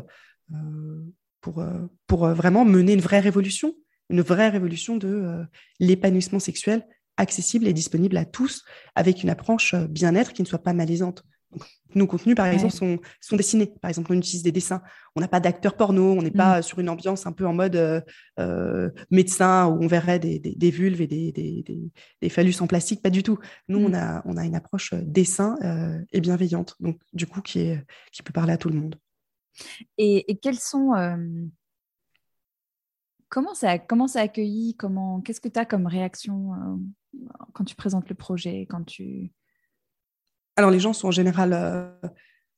pour, 1.41 1.65
pour 2.07 2.29
vraiment 2.29 2.65
mener 2.65 2.93
une 2.93 3.01
vraie 3.01 3.21
révolution, 3.21 3.75
une 4.11 4.23
vraie 4.23 4.49
révolution 4.49 4.97
de 4.97 5.45
l'épanouissement 5.81 6.41
sexuel 6.41 6.87
accessible 7.19 7.67
et 7.67 7.73
disponible 7.73 8.17
à 8.17 8.25
tous, 8.25 8.65
avec 8.95 9.23
une 9.23 9.31
approche 9.31 9.75
bien-être 9.75 10.33
qui 10.33 10.43
ne 10.43 10.47
soit 10.47 10.63
pas 10.63 10.73
malaisante. 10.73 11.25
Nos 11.95 12.07
contenus, 12.07 12.37
par 12.37 12.47
exemple, 12.47 12.75
sont, 12.75 12.99
sont, 13.21 13.37
dessinés. 13.37 13.73
Par 13.81 13.89
exemple, 13.89 14.13
on 14.13 14.17
utilise 14.17 14.43
des 14.43 14.53
dessins. 14.53 14.83
On 15.17 15.21
n'a 15.21 15.29
pas 15.29 15.41
d'acteurs 15.41 15.77
porno, 15.77 16.13
on 16.13 16.21
n'est 16.21 16.31
pas 16.31 16.59
mm. 16.59 16.63
sur 16.63 16.79
une 16.79 16.91
ambiance 16.91 17.27
un 17.27 17.33
peu 17.33 17.47
en 17.47 17.55
mode 17.55 17.77
euh, 17.77 18.03
euh, 18.39 18.91
médecin 19.11 19.67
où 19.67 19.83
on 19.83 19.87
verrait 19.87 20.19
des, 20.19 20.39
des, 20.39 20.71
vulves 20.71 21.01
et 21.01 21.07
des, 21.07 21.33
des, 22.21 22.29
phallus 22.29 22.61
en 22.61 22.67
plastique. 22.67 23.01
Pas 23.01 23.09
du 23.09 23.23
tout. 23.23 23.39
Nous, 23.69 23.79
on, 23.79 23.89
mm. 23.89 23.95
a, 23.95 24.23
on 24.27 24.37
a 24.37 24.45
une 24.45 24.55
approche 24.55 24.93
euh, 24.93 25.01
dessin 25.03 25.57
et 26.13 26.21
bienveillante, 26.21 26.77
donc 26.81 27.01
du 27.15 27.27
coup, 27.27 27.41
qui, 27.41 27.61
est, 27.61 27.83
qui 28.13 28.23
peut 28.23 28.33
parler 28.33 28.53
à 28.53 28.59
tout 28.59 28.69
le 28.69 28.77
monde. 28.77 28.97
Et, 29.99 30.39
quels 30.43 30.59
sont. 30.59 30.93
Comment 33.29 33.55
ça, 33.55 33.79
comment 33.79 34.09
ça 34.09 34.21
accueilli? 34.21 34.77
Qu'est-ce 35.25 35.41
que 35.41 35.49
tu 35.49 35.59
as 35.61 35.67
comme 35.67 35.87
réaction 35.87 36.81
quand 37.53 37.65
tu 37.65 37.75
présentes 37.75 38.09
le 38.09 38.15
projet 38.15 38.67
quand 38.69 38.85
tu... 38.85 39.33
Alors, 40.57 40.71
les 40.71 40.81
gens 40.81 40.93
sont 40.93 41.09
en 41.09 41.13
général 41.13 41.53
euh, 41.53 41.91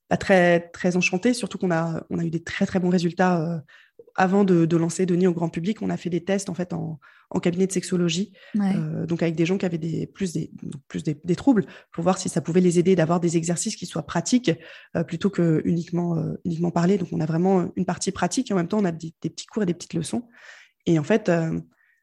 pas 0.08 0.16
très, 0.16 0.70
très 0.70 0.96
enchantés, 0.96 1.34
surtout 1.34 1.58
qu'on 1.58 1.70
a, 1.70 2.02
on 2.08 2.18
a 2.18 2.24
eu 2.24 2.30
des 2.30 2.42
très, 2.42 2.64
très 2.64 2.80
bons 2.80 2.88
résultats 2.88 3.40
euh, 3.40 3.60
avant 4.16 4.44
de, 4.44 4.76
lancer 4.76 5.06
Denis 5.06 5.26
au 5.26 5.32
grand 5.32 5.48
public. 5.48 5.82
On 5.82 5.90
a 5.90 5.96
fait 5.96 6.10
des 6.10 6.24
tests 6.24 6.48
en, 6.48 6.54
fait, 6.54 6.72
en, 6.72 6.98
cabinet 7.42 7.66
de 7.66 7.72
sexologie, 7.72 8.32
euh, 8.56 9.06
donc 9.06 9.22
avec 9.22 9.36
des 9.36 9.46
gens 9.46 9.58
qui 9.58 9.66
avaient 9.66 9.78
des, 9.78 10.06
plus, 10.06 10.32
des, 10.32 10.50
plus 10.88 11.02
des, 11.02 11.36
troubles, 11.36 11.66
pour 11.92 12.02
voir 12.02 12.18
si 12.18 12.28
ça 12.28 12.40
pouvait 12.40 12.60
les 12.60 12.78
aider 12.78 12.96
d'avoir 12.96 13.20
des 13.20 13.36
exercices 13.36 13.76
qui 13.76 13.86
soient 13.86 14.06
pratiques 14.06 14.50
plutôt 15.06 15.30
que 15.30 15.62
uniquement, 15.64 16.22
uniquement 16.44 16.70
parler. 16.70 16.98
Donc, 16.98 17.08
on 17.12 17.20
a 17.20 17.26
vraiment 17.26 17.70
une 17.76 17.86
partie 17.86 18.12
pratique 18.12 18.50
et 18.50 18.54
en 18.54 18.56
même 18.56 18.68
temps, 18.68 18.78
on 18.78 18.84
a 18.84 18.92
des, 18.92 19.12
des 19.22 19.30
petits 19.30 19.46
cours 19.46 19.62
et 19.62 19.66
des 19.66 19.74
petites 19.74 19.94
leçons. 19.94 20.28
Et 20.86 20.98
en 20.98 21.04
fait, 21.04 21.30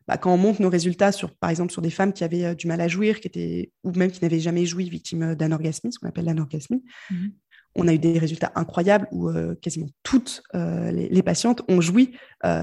bah, 0.08 0.18
quand 0.18 0.34
on 0.34 0.38
monte 0.38 0.60
nos 0.60 0.70
résultats 0.70 1.12
sur, 1.12 1.36
par 1.36 1.50
exemple, 1.50 1.72
sur 1.72 1.82
des 1.82 1.90
femmes 1.90 2.14
qui 2.14 2.24
avaient 2.24 2.46
euh, 2.46 2.56
du 2.56 2.68
mal 2.68 2.80
à 2.80 2.88
jouir, 2.88 3.20
qui 3.20 3.28
étaient, 3.28 3.72
ou 3.84 3.92
même 3.92 4.10
qui 4.10 4.24
n'avaient 4.24 4.40
jamais 4.40 4.66
joui, 4.66 4.90
victimes 4.90 5.24
euh, 5.24 5.36
d'anorgasmie, 5.36 5.92
ce 5.92 6.00
qu'on 6.00 6.08
appelle 6.08 6.26
l'anorgasmie, 6.26 6.84
mmh 7.12 7.28
on 7.76 7.88
a 7.88 7.94
eu 7.94 8.00
des 8.00 8.18
résultats 8.18 8.52
incroyables 8.56 9.08
où 9.12 9.30
euh, 9.30 9.56
quasiment 9.62 9.88
toutes 10.04 10.42
les, 10.54 11.24
patientes 11.24 11.62
ont 11.68 11.82
joui 11.82 12.18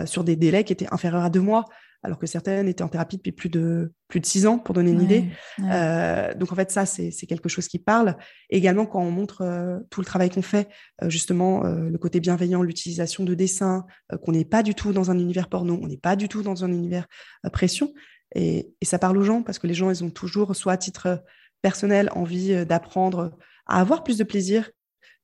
sur 0.06 0.24
des 0.24 0.36
délais 0.36 0.64
qui 0.64 0.72
étaient 0.72 0.92
inférieurs 0.92 1.24
à 1.24 1.30
deux 1.30 1.40
mois 1.40 1.66
alors 2.04 2.18
que 2.18 2.26
certaines 2.26 2.68
étaient 2.68 2.84
en 2.84 2.88
thérapie 2.88 3.16
depuis 3.16 3.32
plus 3.32 3.48
de, 3.48 3.92
plus 4.08 4.20
de 4.20 4.26
six 4.26 4.46
ans, 4.46 4.58
pour 4.58 4.74
donner 4.74 4.90
une 4.90 5.00
idée. 5.00 5.24
Euh, 5.60 6.34
donc, 6.34 6.52
en 6.52 6.54
fait, 6.54 6.70
ça, 6.70 6.84
c'est 6.84 7.26
quelque 7.26 7.48
chose 7.48 7.66
qui 7.66 7.78
parle. 7.78 8.16
également, 8.50 8.84
quand 8.84 9.00
on 9.00 9.10
montre 9.10 9.40
euh, 9.40 9.78
tout 9.90 10.00
le 10.00 10.06
travail 10.06 10.28
qu'on 10.28 10.42
fait, 10.42 10.68
euh, 11.02 11.08
justement, 11.08 11.62
le 11.64 11.96
côté 11.96 12.20
bienveillant, 12.20 12.62
l'utilisation 12.62 13.24
de 13.24 13.34
dessins, 13.34 13.86
qu'on 14.22 14.32
n'est 14.32 14.44
pas 14.44 14.62
du 14.62 14.74
tout 14.74 14.92
dans 14.92 15.10
un 15.10 15.18
univers 15.18 15.48
porno, 15.48 15.80
on 15.82 15.86
n'est 15.86 15.96
pas 15.96 16.14
du 16.14 16.28
tout 16.28 16.42
dans 16.42 16.62
un 16.62 16.70
univers 16.70 17.06
pression. 17.52 17.94
Et, 18.34 18.74
et, 18.80 18.84
ça 18.84 18.98
parle 18.98 19.16
aux 19.16 19.22
gens, 19.22 19.42
parce 19.42 19.58
que 19.58 19.66
les 19.66 19.74
gens, 19.74 19.90
ils 19.90 20.04
ont 20.04 20.10
toujours, 20.10 20.54
soit 20.54 20.74
à 20.74 20.76
titre 20.76 21.24
personnel, 21.62 22.10
envie 22.14 22.66
d'apprendre 22.66 23.38
à 23.66 23.80
avoir 23.80 24.04
plus 24.04 24.18
de 24.18 24.24
plaisir, 24.24 24.70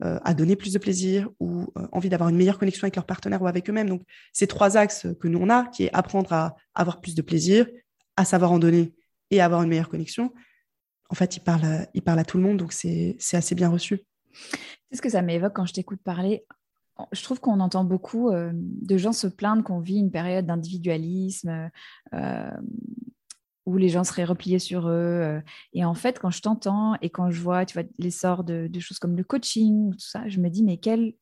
euh, 0.03 0.19
à 0.25 0.35
donner 0.35 0.57
plus 0.57 0.73
de 0.73 0.79
plaisir 0.79 1.29
ou 1.41 1.67
euh, 1.77 1.87
envie 1.93 2.09
d'avoir 2.09 2.31
une 2.31 2.37
meilleure 2.37 2.59
connexion 2.59 2.85
avec 2.85 2.97
leur 2.97 3.07
partenaire 3.07 3.43
ou 3.43 3.47
avec 3.47 3.69
eux-mêmes. 3.69 3.89
Donc, 3.89 4.03
ces 4.33 4.47
trois 4.47 4.77
axes 4.77 5.07
que 5.21 5.29
nous, 5.29 5.39
on 5.39 5.51
a, 5.51 5.67
qui 5.67 5.85
est 5.85 5.91
apprendre 5.93 6.33
à 6.33 6.57
avoir 6.75 7.01
plus 7.01 7.15
de 7.15 7.23
plaisir, 7.23 7.67
à 8.17 8.25
savoir 8.25 8.53
en 8.53 8.59
donner 8.59 8.95
et 9.31 9.41
à 9.41 9.45
avoir 9.45 9.63
une 9.63 9.69
meilleure 9.69 9.89
connexion, 9.89 10.33
en 11.11 11.15
fait, 11.15 11.37
il 11.37 11.41
parle, 11.41 11.87
il 11.93 12.03
parle 12.03 12.19
à 12.19 12.25
tout 12.25 12.39
le 12.39 12.45
monde, 12.45 12.57
donc 12.57 12.73
c'est 12.73 13.17
assez 13.33 13.55
bien 13.55 13.69
reçu. 13.69 14.01
C'est 14.91 14.97
ce 14.97 15.03
que 15.03 15.09
ça 15.11 15.23
m'évoque 15.23 15.55
quand 15.55 15.67
je 15.67 15.75
t'écoute 15.75 16.01
parler. 16.03 16.47
Je 17.13 17.23
trouve 17.23 17.41
qu'on 17.41 17.61
entend 17.61 17.85
beaucoup 17.85 18.31
euh, 18.31 18.53
de 18.55 18.97
gens 18.97 19.13
se 19.13 19.27
plaindre 19.27 19.65
qu'on 19.65 19.81
vit 19.81 19.99
une 19.99 20.11
période 20.11 20.47
d'individualisme, 20.47 21.71
où 23.67 23.77
les 23.77 23.89
gens 23.89 24.05
seraient 24.05 24.25
repliés 24.25 24.59
sur 24.59 24.89
eux. 24.89 24.93
Euh. 24.93 25.41
Et 25.73 25.85
en 25.85 25.95
fait, 25.95 26.19
quand 26.19 26.31
je 26.31 26.43
t'entends 26.43 26.97
et 27.03 27.11
quand 27.11 27.31
je 27.31 27.41
vois, 27.41 27.67
tu 27.67 27.75
vois, 27.75 27.89
l'essor 27.99 28.45
de, 28.45 28.69
de, 28.69 28.81
choses 28.81 28.99
comme 28.99 29.17
le 29.17 29.25
coaching, 29.25 29.93
tout 29.93 29.99
ça, 29.99 30.29
je 30.29 30.41
me 30.41 30.49
dis, 30.49 30.63
mais 30.63 30.79
quelle, 30.79 31.15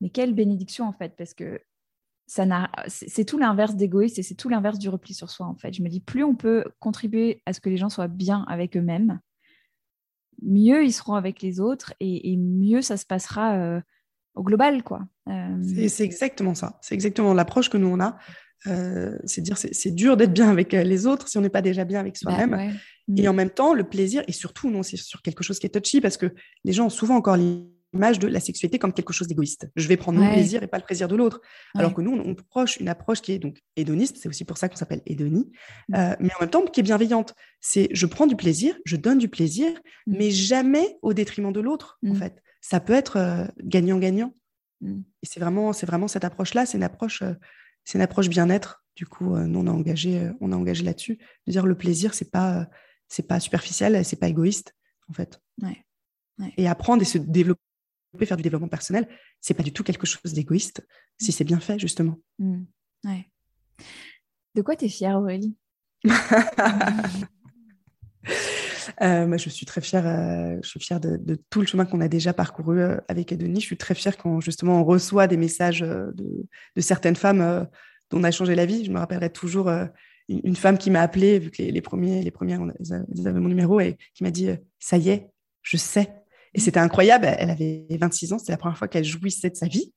mais 0.00 0.10
quelle 0.10 0.34
bénédiction 0.34 0.86
en 0.86 0.92
fait, 0.92 1.14
parce 1.16 1.34
que 1.34 1.60
ça 2.26 2.44
n'a, 2.44 2.70
c'est 2.88 3.24
tout 3.24 3.38
l'inverse 3.38 3.76
d'égoïste 3.76 4.18
et 4.18 4.22
c'est 4.22 4.34
tout 4.34 4.48
l'inverse 4.48 4.78
du 4.78 4.88
repli 4.88 5.14
sur 5.14 5.30
soi 5.30 5.46
en 5.46 5.54
fait. 5.54 5.72
Je 5.72 5.82
me 5.82 5.88
dis, 5.88 6.00
plus 6.00 6.24
on 6.24 6.34
peut 6.34 6.64
contribuer 6.80 7.42
à 7.46 7.52
ce 7.52 7.60
que 7.60 7.68
les 7.68 7.76
gens 7.76 7.88
soient 7.88 8.08
bien 8.08 8.44
avec 8.48 8.76
eux-mêmes, 8.76 9.20
mieux 10.42 10.84
ils 10.84 10.92
seront 10.92 11.14
avec 11.14 11.40
les 11.40 11.60
autres 11.60 11.94
et, 12.00 12.36
mieux 12.36 12.82
ça 12.82 12.96
se 12.96 13.06
passera 13.06 13.54
euh, 13.54 13.80
au 14.34 14.42
global, 14.42 14.82
quoi. 14.82 15.06
Euh. 15.28 15.86
C'est 15.88 16.04
exactement 16.04 16.54
ça. 16.54 16.78
C'est 16.82 16.94
exactement 16.94 17.32
l'approche 17.32 17.70
que 17.70 17.78
nous 17.78 17.88
on 17.88 18.00
a. 18.00 18.18
Euh, 18.66 19.16
c'est 19.24 19.40
dire 19.40 19.56
c'est 19.58 19.94
dur 19.94 20.16
d'être 20.16 20.32
bien 20.32 20.50
avec 20.50 20.74
euh, 20.74 20.82
les 20.82 21.06
autres 21.06 21.28
si 21.28 21.38
on 21.38 21.40
n'est 21.40 21.48
pas 21.48 21.62
déjà 21.62 21.84
bien 21.84 22.00
avec 22.00 22.16
bah 22.22 22.36
soi-même. 22.36 22.78
Et 23.16 23.22
mm. 23.22 23.28
en 23.28 23.32
même 23.32 23.50
temps, 23.50 23.74
le 23.74 23.84
plaisir, 23.84 24.22
et 24.26 24.32
surtout, 24.32 24.70
non, 24.70 24.82
c'est 24.82 24.96
sur 24.96 25.22
quelque 25.22 25.44
chose 25.44 25.58
qui 25.58 25.66
est 25.66 25.70
touchy, 25.70 26.00
parce 26.00 26.16
que 26.16 26.34
les 26.64 26.72
gens 26.72 26.86
ont 26.86 26.90
souvent 26.90 27.16
encore 27.16 27.36
l'image 27.36 28.18
de 28.18 28.26
la 28.26 28.40
sexualité 28.40 28.78
comme 28.78 28.92
quelque 28.92 29.12
chose 29.12 29.28
d'égoïste. 29.28 29.68
Je 29.76 29.86
vais 29.86 29.96
prendre 29.96 30.18
mon 30.18 30.32
plaisir 30.32 30.62
et 30.62 30.66
pas 30.66 30.78
le 30.78 30.84
plaisir 30.84 31.06
de 31.06 31.14
l'autre. 31.14 31.40
Alors 31.76 31.94
que 31.94 32.00
nous, 32.00 32.12
on, 32.12 32.34
proche 32.34 32.78
une 32.78 32.88
approche 32.88 33.20
qui 33.20 33.32
est 33.32 33.38
donc 33.38 33.60
hédoniste, 33.76 34.16
c'est 34.20 34.28
aussi 34.28 34.44
pour 34.44 34.58
ça 34.58 34.68
qu'on 34.68 34.76
s'appelle 34.76 35.02
hédonie, 35.06 35.50
mm. 35.88 35.94
euh, 35.94 36.16
mais 36.20 36.30
en 36.36 36.40
même 36.40 36.50
temps 36.50 36.64
qui 36.64 36.80
est 36.80 36.82
bienveillante. 36.82 37.34
C'est 37.60 37.88
je 37.92 38.06
prends 38.06 38.26
du 38.26 38.36
plaisir, 38.36 38.76
je 38.84 38.96
donne 38.96 39.18
du 39.18 39.28
plaisir, 39.28 39.70
mm. 40.06 40.16
mais 40.18 40.30
jamais 40.30 40.98
au 41.02 41.14
détriment 41.14 41.52
de 41.52 41.60
l'autre, 41.60 41.98
en 42.08 42.14
fait. 42.14 42.42
Ça 42.60 42.80
peut 42.80 42.94
être 42.94 43.46
gagnant-gagnant. 43.62 44.34
Et 44.84 45.26
c'est 45.26 45.40
vraiment, 45.40 45.72
c'est 45.72 45.86
vraiment 45.86 46.08
cette 46.08 46.24
approche-là, 46.24 46.66
c'est 46.66 46.76
une 46.76 46.84
approche 46.84 47.22
c'est 47.86 47.96
une 47.96 48.02
approche 48.02 48.28
bien-être. 48.28 48.84
Du 48.96 49.06
coup, 49.06 49.34
euh, 49.34 49.46
nous, 49.46 49.60
on 49.60 49.66
a 49.66 49.70
engagé, 49.70 50.20
euh, 50.20 50.32
on 50.40 50.52
a 50.52 50.56
engagé 50.56 50.84
là-dessus. 50.84 51.18
De 51.46 51.52
dire 51.52 51.64
le 51.64 51.76
plaisir, 51.76 52.12
c'est 52.12 52.30
pas, 52.30 52.60
euh, 52.60 52.64
c'est 53.08 53.26
pas 53.26 53.40
superficiel, 53.40 54.04
c'est 54.04 54.16
pas 54.16 54.28
égoïste, 54.28 54.74
en 55.08 55.14
fait. 55.14 55.40
Et 56.58 56.68
apprendre 56.68 57.00
et 57.00 57.06
se 57.06 57.16
développer, 57.16 57.60
faire 58.24 58.36
du 58.36 58.42
développement 58.42 58.68
personnel, 58.68 59.08
c'est 59.40 59.54
pas 59.54 59.62
du 59.62 59.72
tout 59.72 59.84
quelque 59.84 60.06
chose 60.06 60.32
d'égoïste, 60.34 60.86
si 61.18 61.32
c'est 61.32 61.44
bien 61.44 61.60
fait, 61.60 61.78
justement. 61.78 62.18
Mmh. 62.38 62.64
De 64.54 64.62
quoi 64.62 64.76
tu 64.76 64.86
es 64.86 64.88
fière, 64.88 65.16
Aurélie? 65.16 65.56
moi, 69.00 69.36
je 69.36 69.48
suis 69.48 69.66
très 69.66 69.80
fière, 69.80 70.04
je 70.62 70.68
suis 70.68 70.80
fière 70.80 71.00
de, 71.00 71.38
tout 71.50 71.60
le 71.60 71.66
chemin 71.66 71.84
qu'on 71.84 72.00
a 72.00 72.08
déjà 72.08 72.32
parcouru 72.32 72.80
avec 73.08 73.32
Edenis. 73.32 73.60
Je 73.60 73.66
suis 73.66 73.76
très 73.76 73.94
fière 73.94 74.16
quand 74.16 74.40
justement 74.40 74.80
on 74.80 74.84
reçoit 74.84 75.26
des 75.26 75.36
messages 75.36 75.80
de, 75.80 76.46
certaines 76.78 77.16
femmes 77.16 77.68
dont 78.10 78.20
on 78.20 78.24
a 78.24 78.30
changé 78.30 78.54
la 78.54 78.66
vie. 78.66 78.84
Je 78.84 78.90
me 78.90 78.98
rappellerai 78.98 79.30
toujours 79.30 79.70
une, 80.28 80.56
femme 80.56 80.78
qui 80.78 80.90
m'a 80.90 81.02
appelée, 81.02 81.38
vu 81.38 81.50
que 81.50 81.62
les, 81.62 81.82
premiers, 81.82 82.22
les 82.22 82.30
premières, 82.30 82.60
avaient 82.62 83.40
mon 83.40 83.48
numéro, 83.48 83.80
et 83.80 83.96
qui 84.14 84.24
m'a 84.24 84.30
dit 84.30 84.48
Ça 84.78 84.96
y 84.96 85.10
est, 85.10 85.30
je 85.62 85.76
sais. 85.76 86.12
Et 86.54 86.60
c'était 86.60 86.80
incroyable. 86.80 87.26
Elle 87.38 87.50
avait 87.50 87.86
26 87.90 88.32
ans, 88.32 88.38
c'était 88.38 88.52
la 88.52 88.58
première 88.58 88.78
fois 88.78 88.88
qu'elle 88.88 89.04
jouissait 89.04 89.50
de 89.50 89.56
sa 89.56 89.66
vie. 89.66 89.92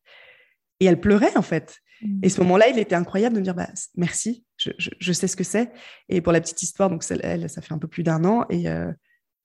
Et 0.82 0.86
elle 0.86 1.00
pleurait, 1.00 1.36
en 1.38 1.42
fait. 1.42 1.78
Mmh. 2.02 2.20
Et 2.24 2.30
ce 2.30 2.42
moment-là, 2.42 2.68
il 2.68 2.80
était 2.80 2.96
incroyable 2.96 3.36
de 3.36 3.40
me 3.40 3.44
dire 3.44 3.56
bah, 3.56 3.70
merci, 3.96 4.46
je, 4.60 5.12
sais 5.14 5.28
ce 5.28 5.36
que 5.36 5.44
c'est. 5.44 5.72
Et 6.10 6.22
pour 6.22 6.34
la 6.34 6.42
petite 6.42 6.62
histoire, 6.62 6.90
donc 6.90 7.04
elle, 7.10 7.50
ça 7.50 7.62
fait 7.62 7.74
un 7.74 7.78
peu 7.78 7.88
plus 7.88 8.04
d'un 8.04 8.24
an 8.26 8.46
et 8.50 8.68
euh, 8.70 8.92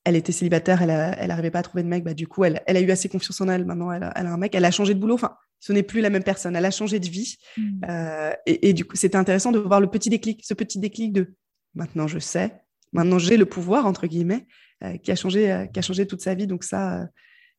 elle 0.05 0.17
était 0.17 0.33
célibataire, 0.33 0.83
elle 0.83 1.29
n'arrivait 1.29 1.51
pas 1.51 1.61
à 1.61 1.63
trouver 1.63 1.83
de 1.83 1.89
mec. 1.89 2.05
Bah, 2.05 2.15
du 2.15 2.27
coup, 2.27 2.45
elle, 2.45 2.61
a 2.67 2.81
eu 2.81 2.91
assez 2.91 3.09
confiance 3.09 3.41
en 3.41 3.49
elle. 3.49 3.65
Maintenant, 3.65 3.91
elle 3.91 4.03
a, 4.03 4.13
un 4.17 4.37
mec, 4.37 4.55
elle 4.55 4.65
a 4.65 4.71
changé 4.71 4.95
de 4.95 4.99
boulot. 4.99 5.15
Enfin, 5.15 5.37
ce 5.61 5.73
n'est 5.73 5.83
plus 5.83 6.01
la 6.01 6.11
même 6.11 6.25
personne. 6.25 6.57
Elle 6.57 6.65
a 6.65 6.71
changé 6.71 7.01
de 7.01 7.09
vie. 7.09 7.37
Mmh. 7.57 7.81
Euh, 7.89 8.33
et, 8.45 8.75
du 8.75 8.85
coup, 8.85 8.97
c'était 8.97 9.17
intéressant 9.17 9.51
de 9.51 9.59
voir 9.59 9.81
le 9.81 9.87
petit 9.87 10.11
déclic, 10.11 10.45
ce 10.45 10.53
petit 10.53 10.79
déclic 10.79 11.13
de 11.13 11.35
maintenant 11.75 12.07
je 12.07 12.21
sais, 12.21 12.55
maintenant 12.93 13.19
j'ai 13.19 13.37
le 13.37 13.47
pouvoir 13.47 13.87
entre 13.87 14.07
guillemets, 14.07 14.47
euh, 14.85 14.97
qui 14.99 15.11
a 15.11 15.17
changé, 15.17 15.67
qui 15.73 15.79
a 15.79 15.83
changé 15.83 16.07
toute 16.07 16.21
sa 16.21 16.35
vie. 16.35 16.47
Donc 16.47 16.65
ça 16.65 17.09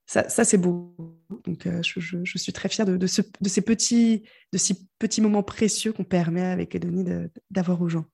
ça, 0.06 0.30
c'est 0.30 0.58
beau. 0.58 0.96
Donc, 1.46 1.66
euh, 1.66 1.82
je, 1.82 2.38
suis 2.38 2.54
très 2.54 2.70
fière 2.70 2.86
de, 2.86 2.98
de, 2.98 3.08
ces, 3.08 3.24
petits, 3.62 4.24
de 4.52 4.58
ces 4.58 4.76
petits 5.00 5.22
moments 5.22 5.44
précieux 5.44 5.94
qu'on 5.94 6.04
permet 6.04 6.44
avec 6.44 6.76
Edonie 6.76 7.04
d'avoir 7.50 7.82
aux 7.82 7.90
gens. 7.90 8.06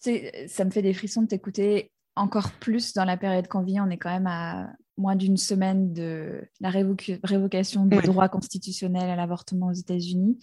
Ça 0.00 0.64
me 0.64 0.70
fait 0.70 0.82
des 0.82 0.94
frissons 0.94 1.22
de 1.22 1.28
t'écouter 1.28 1.90
encore 2.16 2.52
plus 2.52 2.92
dans 2.92 3.04
la 3.04 3.16
période 3.16 3.48
qu'on 3.48 3.62
vit. 3.62 3.80
On 3.80 3.90
est 3.90 3.98
quand 3.98 4.10
même 4.10 4.26
à 4.26 4.72
moins 4.96 5.16
d'une 5.16 5.36
semaine 5.36 5.92
de 5.92 6.48
la 6.60 6.70
révocation 6.70 7.86
du 7.86 7.98
droit 7.98 8.28
constitutionnel 8.28 9.10
à 9.10 9.16
l'avortement 9.16 9.68
aux 9.68 9.72
États-Unis. 9.72 10.38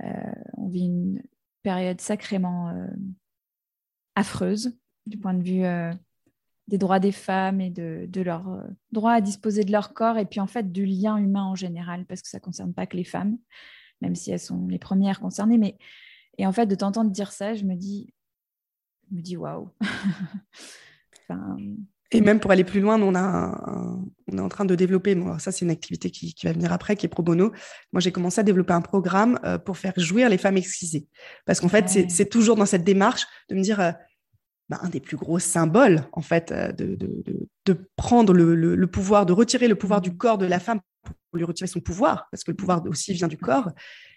on 0.00 0.68
vit 0.68 0.86
une 0.86 1.22
période 1.62 2.00
sacrément 2.00 2.72
affreuse 4.16 4.76
du 5.06 5.18
point 5.18 5.34
de 5.34 5.42
vue 5.42 5.64
des 6.68 6.78
droits 6.78 7.00
des 7.00 7.12
femmes 7.12 7.60
et 7.60 7.70
de, 7.70 8.20
leur 8.20 8.48
euh, 8.48 8.60
droit 8.92 9.12
à 9.12 9.20
disposer 9.20 9.64
de 9.64 9.72
leur 9.72 9.94
corps 9.94 10.18
et 10.18 10.26
puis 10.26 10.38
en 10.38 10.46
fait 10.46 10.70
du 10.70 10.84
lien 10.84 11.16
humain 11.16 11.44
en 11.44 11.54
général 11.54 12.04
parce 12.04 12.20
que 12.22 12.28
ça 12.28 12.38
ne 12.38 12.42
concerne 12.42 12.74
pas 12.74 12.86
que 12.86 12.96
les 12.96 13.04
femmes, 13.04 13.38
même 14.02 14.14
si 14.14 14.30
elles 14.30 14.38
sont 14.38 14.68
les 14.68 14.78
premières 14.78 15.18
concernées. 15.18 15.58
Mais 15.58 15.78
et 16.36 16.46
en 16.46 16.52
fait 16.52 16.66
de 16.66 16.74
t'entendre 16.74 17.10
dire 17.10 17.32
ça, 17.32 17.54
je 17.54 17.64
me 17.64 17.74
dis, 17.74 18.12
je 19.10 19.16
me 19.16 19.22
dis 19.22 19.38
waouh. 19.38 19.70
et 22.10 22.20
même 22.20 22.38
pour 22.38 22.50
aller 22.50 22.64
plus 22.64 22.80
loin, 22.80 23.00
on, 23.00 23.14
a 23.14 24.06
on 24.30 24.36
est 24.36 24.40
en 24.40 24.50
train 24.50 24.66
de 24.66 24.74
développer, 24.74 25.14
bon, 25.14 25.38
ça 25.38 25.50
c'est 25.52 25.64
une 25.64 25.70
activité 25.70 26.10
qui, 26.10 26.34
va 26.44 26.52
venir 26.52 26.70
après, 26.70 26.96
qui 26.96 27.06
est 27.06 27.08
pro 27.08 27.22
bono. 27.22 27.50
Moi 27.92 28.00
j'ai 28.00 28.12
commencé 28.12 28.40
à 28.40 28.44
développer 28.44 28.74
un 28.74 28.82
programme 28.82 29.40
euh, 29.42 29.56
pour 29.56 29.78
faire 29.78 29.94
jouir 29.96 30.28
les 30.28 30.38
femmes 30.38 30.58
excisées. 30.58 31.08
Parce 31.46 31.60
qu'en 31.60 31.68
fait, 31.68 31.88
c'est 31.88 32.28
toujours 32.28 32.56
dans 32.56 32.66
cette 32.66 32.84
démarche 32.84 33.26
de 33.48 33.54
me 33.54 33.62
dire, 33.62 33.80
euh, 33.80 33.92
bah, 34.68 34.78
un 34.82 34.88
des 34.88 35.00
plus 35.00 35.16
gros 35.16 35.38
symboles, 35.38 36.04
en 36.12 36.20
fait, 36.20 36.52
euh, 36.52 36.72
de, 36.72 37.88
prendre 37.96 38.32
le, 38.32 38.86
pouvoir, 38.86 39.26
de 39.26 39.32
retirer 39.32 39.68
le 39.68 39.74
pouvoir 39.74 40.00
du 40.00 40.16
corps 40.16 40.38
de 40.38 40.46
la 40.46 40.60
femme 40.60 40.80
pour 41.02 41.38
lui 41.38 41.44
retirer 41.44 41.68
son 41.68 41.80
pouvoir, 41.80 42.28
parce 42.30 42.44
que 42.44 42.50
le 42.50 42.56
pouvoir 42.56 42.84
aussi 42.86 43.12
vient 43.14 43.28
du 43.28 43.38
corps, 43.38 43.70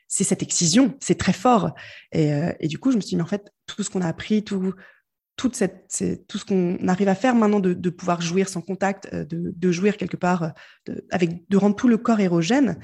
c'est 0.08 0.24
cette 0.26 0.44
excision, 0.44 0.98
c'est 1.00 1.18
très 1.18 1.34
fort. 1.34 1.74
Et, 2.12 2.34
euh, 2.34 2.52
du 2.64 2.78
coup, 2.80 2.92
je 2.92 2.98
me 2.98 3.02
suis 3.02 3.12
dit, 3.12 3.16
mais 3.16 3.24
en 3.24 3.28
fait, 3.28 3.50
tout 3.66 3.82
ce 3.82 3.90
qu'on 3.90 4.02
a 4.02 4.08
appris, 4.08 4.44
tout, 4.44 4.74
toute 5.38 5.56
cette, 5.56 6.04
tout 6.28 6.38
ce 6.38 6.44
qu'on 6.44 6.86
arrive 6.88 7.08
à 7.08 7.16
faire 7.16 7.34
maintenant 7.34 7.62
de, 7.62 7.90
pouvoir 7.90 8.22
jouir 8.22 8.50
sans 8.50 8.62
contact, 8.62 9.10
euh, 9.14 9.24
de, 9.24 9.54
de 9.56 9.72
jouir 9.72 9.96
quelque 9.96 10.18
part, 10.18 10.52
de, 10.86 11.06
avec, 11.12 11.50
de 11.50 11.58
rendre 11.58 11.78
tout 11.78 11.88
le 11.88 11.98
corps 11.98 12.20
érogène, 12.20 12.78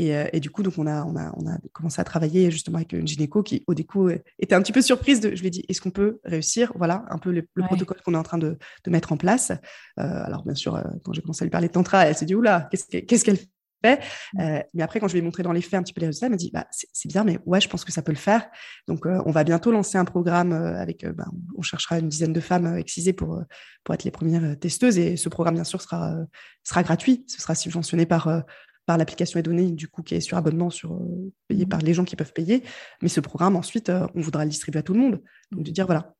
euh, 0.00 0.26
et, 0.32 0.40
du 0.40 0.50
coup, 0.50 0.62
donc 0.62 0.74
on 0.78 0.86
a, 0.86 1.04
on, 1.04 1.16
a, 1.16 1.32
on 1.36 1.46
a 1.46 1.58
commencé 1.72 2.00
à 2.00 2.04
travailler 2.04 2.50
justement 2.50 2.78
avec 2.78 2.92
une 2.92 3.06
gynéco 3.06 3.42
qui, 3.42 3.64
au 3.66 3.74
début, 3.74 4.18
était 4.38 4.54
un 4.54 4.62
petit 4.62 4.72
peu 4.72 4.82
surprise. 4.82 5.20
De, 5.20 5.34
je 5.34 5.40
lui 5.40 5.48
ai 5.48 5.50
dit, 5.50 5.64
est-ce 5.68 5.80
qu'on 5.80 5.90
peut 5.90 6.20
réussir? 6.24 6.72
Voilà, 6.76 7.04
un 7.10 7.18
peu 7.18 7.30
le, 7.32 7.46
protocole 7.64 7.98
qu'on 8.04 8.14
est 8.14 8.18
en 8.18 8.22
train 8.22 8.38
de, 8.38 8.56
de 8.84 8.90
mettre 8.90 9.12
en 9.12 9.16
place. 9.16 9.50
Euh, 9.50 10.24
alors, 10.24 10.44
bien 10.44 10.54
sûr, 10.54 10.76
euh, 10.76 10.82
quand 11.04 11.12
j'ai 11.12 11.22
commencé 11.22 11.42
à 11.42 11.46
lui 11.46 11.50
parler 11.50 11.68
de 11.68 11.72
tantra, 11.72 12.06
elle 12.06 12.14
s'est 12.14 12.24
dit, 12.24 12.34
oula, 12.34 12.68
qu'est-ce 12.70 13.24
qu'elle 13.24 13.36
fait? 13.36 14.00
Mmh. 14.34 14.58
mais 14.74 14.82
après, 14.82 15.00
quand 15.00 15.08
je 15.08 15.14
lui 15.14 15.20
ai 15.20 15.22
montré 15.22 15.42
dans 15.42 15.52
les 15.52 15.62
faits 15.62 15.72
un 15.72 15.82
petit 15.82 15.94
peu 15.94 16.02
les 16.02 16.08
résultats, 16.08 16.26
elle 16.26 16.32
m'a 16.32 16.36
dit 16.36 16.50
bah, 16.52 16.66
c'est 16.70 17.08
bien, 17.08 17.24
mais 17.24 17.38
ouais, 17.46 17.62
je 17.62 17.68
pense 17.70 17.82
que 17.82 17.92
ça 17.92 18.02
peut 18.02 18.12
le 18.12 18.18
faire. 18.18 18.46
Donc, 18.86 19.06
on 19.06 19.30
va 19.30 19.42
bientôt 19.42 19.72
lancer 19.72 19.96
un 19.96 20.04
programme 20.04 20.52
avec, 20.52 21.06
bah, 21.06 21.24
on 21.56 21.62
cherchera 21.62 21.98
une 21.98 22.10
dizaine 22.10 22.34
de 22.34 22.40
femmes 22.40 22.76
excisées 22.76 23.14
pour, 23.14 23.42
pour 23.82 23.94
être 23.94 24.04
les 24.04 24.10
premières 24.10 24.58
testeuses. 24.58 24.98
Et 24.98 25.16
ce 25.16 25.30
programme, 25.30 25.54
bien 25.54 25.64
sûr, 25.64 25.80
sera, 25.80 26.14
sera 26.62 26.82
gratuit. 26.82 27.24
Ce 27.26 27.40
sera 27.40 27.54
subventionné 27.54 28.04
par, 28.04 28.44
par 28.86 28.98
l'application 28.98 29.38
est 29.38 29.42
donnée, 29.42 29.70
du 29.70 29.88
coup, 29.88 30.02
qui 30.02 30.14
est 30.14 30.20
sur 30.20 30.36
abonnement, 30.36 30.70
sur, 30.70 30.94
euh, 30.94 31.32
payé 31.48 31.64
mmh. 31.64 31.68
par 31.68 31.80
les 31.80 31.94
gens 31.94 32.04
qui 32.04 32.16
peuvent 32.16 32.32
payer. 32.32 32.62
Mais 33.02 33.08
ce 33.08 33.20
programme, 33.20 33.56
ensuite, 33.56 33.88
euh, 33.88 34.06
on 34.14 34.20
voudra 34.20 34.44
le 34.44 34.50
distribuer 34.50 34.80
à 34.80 34.82
tout 34.82 34.94
le 34.94 35.00
monde. 35.00 35.22
Donc, 35.52 35.64
de 35.64 35.70
dire, 35.70 35.86
voilà, 35.86 36.14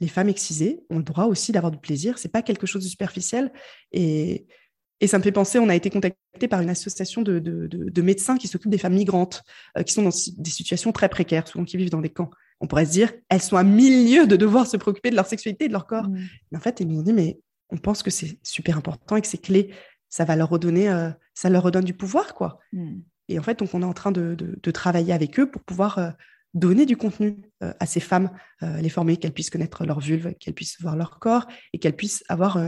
les 0.00 0.08
femmes 0.08 0.28
excisées 0.28 0.80
ont 0.90 0.98
le 0.98 1.04
droit 1.04 1.24
aussi 1.26 1.52
d'avoir 1.52 1.70
du 1.70 1.78
plaisir. 1.78 2.18
C'est 2.18 2.32
pas 2.32 2.42
quelque 2.42 2.66
chose 2.66 2.82
de 2.82 2.88
superficiel. 2.88 3.52
Et, 3.92 4.46
et 5.00 5.06
ça 5.06 5.18
me 5.18 5.22
fait 5.22 5.32
penser, 5.32 5.58
on 5.58 5.68
a 5.68 5.74
été 5.74 5.90
contacté 5.90 6.48
par 6.48 6.60
une 6.60 6.70
association 6.70 7.22
de, 7.22 7.38
de, 7.38 7.66
de, 7.68 8.02
médecins 8.02 8.36
qui 8.36 8.48
s'occupent 8.48 8.70
des 8.70 8.78
femmes 8.78 8.94
migrantes, 8.94 9.42
euh, 9.78 9.82
qui 9.82 9.92
sont 9.92 10.02
dans 10.02 10.10
des 10.10 10.50
situations 10.50 10.92
très 10.92 11.08
précaires, 11.08 11.46
souvent 11.48 11.64
qui 11.64 11.76
vivent 11.76 11.90
dans 11.90 12.00
des 12.00 12.10
camps. 12.10 12.30
On 12.60 12.66
pourrait 12.66 12.86
se 12.86 12.90
dire, 12.90 13.12
elles 13.28 13.42
sont 13.42 13.56
à 13.56 13.64
milieu 13.64 14.26
de 14.26 14.36
devoir 14.36 14.66
se 14.66 14.76
préoccuper 14.76 15.10
de 15.10 15.16
leur 15.16 15.26
sexualité 15.26 15.64
et 15.64 15.68
de 15.68 15.72
leur 15.72 15.86
corps. 15.86 16.08
Mmh. 16.08 16.18
Mais 16.50 16.58
en 16.58 16.60
fait, 16.60 16.80
ils 16.80 16.86
nous 16.86 17.00
ont 17.00 17.02
dit, 17.02 17.12
mais 17.12 17.40
on 17.70 17.78
pense 17.78 18.02
que 18.02 18.10
c'est 18.10 18.38
super 18.42 18.76
important 18.76 19.16
et 19.16 19.20
que 19.20 19.26
c'est 19.26 19.38
clé 19.38 19.70
ça 20.12 20.26
va 20.26 20.36
leur 20.36 20.50
redonner, 20.50 20.90
euh, 20.90 21.10
ça 21.32 21.48
leur 21.48 21.62
redonne 21.62 21.84
du 21.84 21.94
pouvoir, 21.94 22.34
quoi. 22.34 22.60
Hmm. 22.72 23.00
Et 23.28 23.38
en 23.38 23.42
fait, 23.42 23.58
donc, 23.58 23.72
on 23.72 23.80
est 23.80 23.86
en 23.86 23.94
train 23.94 24.12
de, 24.12 24.36
travailler 24.72 25.14
avec 25.14 25.40
eux 25.40 25.50
pour 25.50 25.62
pouvoir 25.62 25.98
euh, 25.98 26.10
donner 26.52 26.84
du 26.84 26.98
contenu 26.98 27.38
euh, 27.62 27.72
à 27.80 27.86
ces 27.86 27.98
femmes, 27.98 28.30
les 28.60 28.90
former, 28.90 29.16
qu'elles 29.16 29.32
puissent 29.32 29.48
connaître 29.48 29.86
leur 29.86 30.00
vulve, 30.00 30.34
qu'elles 30.34 30.54
puissent 30.54 30.78
voir 30.82 30.96
leur 30.96 31.18
corps 31.18 31.46
et 31.72 31.78
qu'elles 31.78 31.96
puissent 31.96 32.22
avoir, 32.28 32.58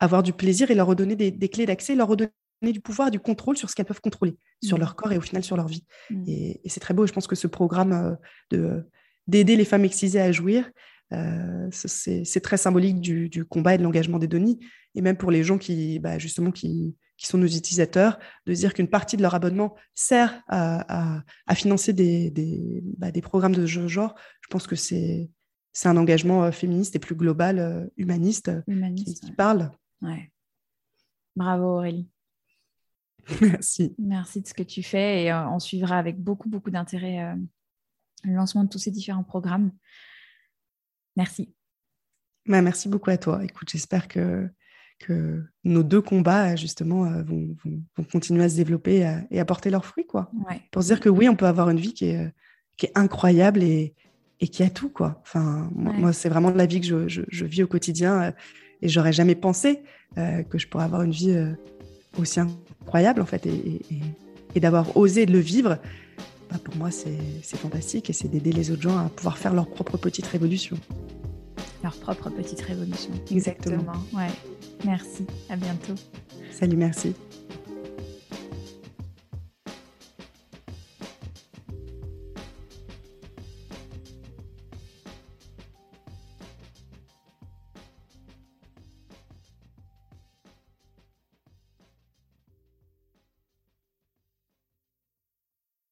avoir 0.00 0.22
du 0.22 0.32
plaisir 0.32 0.70
et 0.70 0.74
leur 0.74 0.86
redonner 0.86 1.16
des, 1.16 1.48
clés 1.50 1.66
d'accès, 1.66 1.94
leur 1.94 2.08
redonner 2.08 2.32
du 2.62 2.80
pouvoir, 2.80 3.10
du 3.10 3.20
contrôle 3.20 3.58
sur 3.58 3.68
ce 3.68 3.74
qu'elles 3.74 3.86
peuvent 3.86 4.00
contrôler, 4.00 4.38
sur 4.64 4.78
hmm. 4.78 4.80
leur 4.80 4.96
corps 4.96 5.12
et 5.12 5.18
au 5.18 5.20
final 5.20 5.44
sur 5.44 5.56
leur 5.56 5.68
vie. 5.68 5.84
Hmm. 6.08 6.24
Et, 6.26 6.62
et 6.64 6.68
c'est 6.70 6.80
très 6.80 6.94
beau. 6.94 7.06
Je 7.06 7.12
pense 7.12 7.26
que 7.26 7.36
ce 7.36 7.46
programme 7.46 8.16
de 8.50 8.88
d'aider 9.26 9.56
les 9.56 9.64
femmes 9.64 9.84
excisées 9.84 10.20
à 10.20 10.32
jouir, 10.32 10.70
euh, 11.12 11.68
c'est 11.70 12.40
très 12.40 12.56
symbolique 12.56 13.00
du, 13.00 13.44
combat 13.44 13.74
et 13.74 13.78
de 13.78 13.82
l'engagement 13.82 14.18
des 14.18 14.28
Denis. 14.28 14.58
Et 14.94 15.02
même 15.02 15.16
pour 15.16 15.30
les 15.30 15.44
gens 15.44 15.58
qui, 15.58 15.98
bah, 15.98 16.18
justement, 16.18 16.50
qui, 16.50 16.96
sont 17.18 17.38
nos 17.38 17.46
utilisateurs, 17.46 18.18
de 18.46 18.52
dire 18.52 18.74
qu'une 18.74 18.88
partie 18.88 19.16
de 19.16 19.22
leur 19.22 19.34
abonnement 19.34 19.74
sert 19.94 20.42
à, 20.48 21.22
financer 21.54 21.92
des, 21.92 22.82
bah, 22.98 23.10
des, 23.10 23.22
programmes 23.22 23.54
de 23.54 23.66
ce 23.66 23.88
genre, 23.88 24.14
je 24.40 24.48
pense 24.48 24.66
que 24.66 24.76
c'est 24.76 25.30
un 25.84 25.96
engagement 25.96 26.44
euh, 26.44 26.50
féministe 26.50 26.96
et 26.96 26.98
plus 26.98 27.14
global, 27.14 27.58
euh, 27.58 27.86
humaniste, 27.96 28.50
qui, 28.96 29.32
parle. 29.32 29.70
Ouais. 30.02 30.30
Bravo 31.34 31.78
Aurélie. 31.78 32.08
Merci. 33.40 33.94
Merci 33.98 34.40
de 34.40 34.46
ce 34.46 34.54
que 34.54 34.62
tu 34.62 34.82
fais 34.82 35.24
et 35.24 35.34
on 35.34 35.58
suivra 35.58 35.98
avec 35.98 36.18
beaucoup, 36.18 36.48
beaucoup 36.48 36.70
d'intérêt 36.70 37.34
le 38.24 38.34
lancement 38.34 38.64
de 38.64 38.68
tous 38.68 38.78
ces 38.78 38.90
différents 38.90 39.24
programmes. 39.24 39.72
Merci. 41.16 41.52
Bah, 42.46 42.62
merci 42.62 42.88
beaucoup 42.88 43.10
à 43.10 43.16
toi. 43.16 43.40
Écoute, 43.42 43.70
j'espère 43.70 44.08
que, 44.08 44.48
que 44.98 45.42
nos 45.64 45.82
deux 45.82 46.00
combats, 46.00 46.56
justement, 46.56 47.06
euh, 47.06 47.22
vont, 47.22 47.56
vont, 47.64 48.04
continuer 48.10 48.44
à 48.44 48.48
se 48.48 48.56
développer 48.56 49.06
et 49.30 49.40
à, 49.40 49.44
porter 49.44 49.70
leurs 49.70 49.84
fruits, 49.84 50.06
quoi. 50.06 50.30
Pour 50.70 50.82
se 50.82 50.88
dire 50.88 51.00
que 51.00 51.08
oui, 51.08 51.28
on 51.28 51.36
peut 51.36 51.46
avoir 51.46 51.70
une 51.70 51.80
vie 51.80 51.94
qui 51.94 52.06
est, 52.06 52.32
qui 52.76 52.86
est 52.86 52.92
incroyable 52.94 53.62
et, 53.62 53.94
et 54.40 54.48
qui 54.48 54.62
a 54.62 54.70
tout, 54.70 54.90
quoi. 54.90 55.20
Enfin, 55.22 55.70
moi, 55.74 56.12
c'est 56.12 56.28
vraiment 56.28 56.50
la 56.50 56.66
vie 56.66 56.80
que 56.80 56.86
je, 57.08 57.24
je, 57.28 57.44
vis 57.44 57.62
au 57.62 57.66
quotidien 57.66 58.22
euh, 58.22 58.30
et 58.82 58.88
j'aurais 58.88 59.12
jamais 59.12 59.34
pensé 59.34 59.82
euh, 60.18 60.42
que 60.42 60.58
je 60.58 60.68
pourrais 60.68 60.84
avoir 60.84 61.02
une 61.02 61.12
vie 61.12 61.36
aussi 62.18 62.38
incroyable, 62.40 63.20
en 63.20 63.26
fait, 63.26 63.44
et, 63.46 63.80
et 64.54 64.60
d'avoir 64.60 64.96
osé 64.96 65.26
de 65.26 65.32
le 65.32 65.38
vivre 65.38 65.78
bah, 66.50 66.58
pour 66.62 66.76
moi, 66.76 66.90
c'est 66.90 67.56
fantastique 67.56 68.10
et 68.10 68.12
c'est 68.12 68.28
d'aider 68.28 68.52
les 68.52 68.70
autres 68.70 68.82
gens 68.82 68.98
à 68.98 69.08
pouvoir 69.08 69.38
faire 69.38 69.54
leur 69.54 69.66
propre 69.66 69.96
petite 69.96 70.26
révolution. 70.26 70.76
Leur 71.82 71.94
propre 71.96 72.30
petite 72.30 72.60
révolution. 72.60 73.10
Exactement. 73.30 73.92
Ouais. 74.12 74.30
Merci. 74.84 75.26
À 75.48 75.56
bientôt. 75.56 75.94
Salut, 76.52 76.76
merci. 76.76 77.14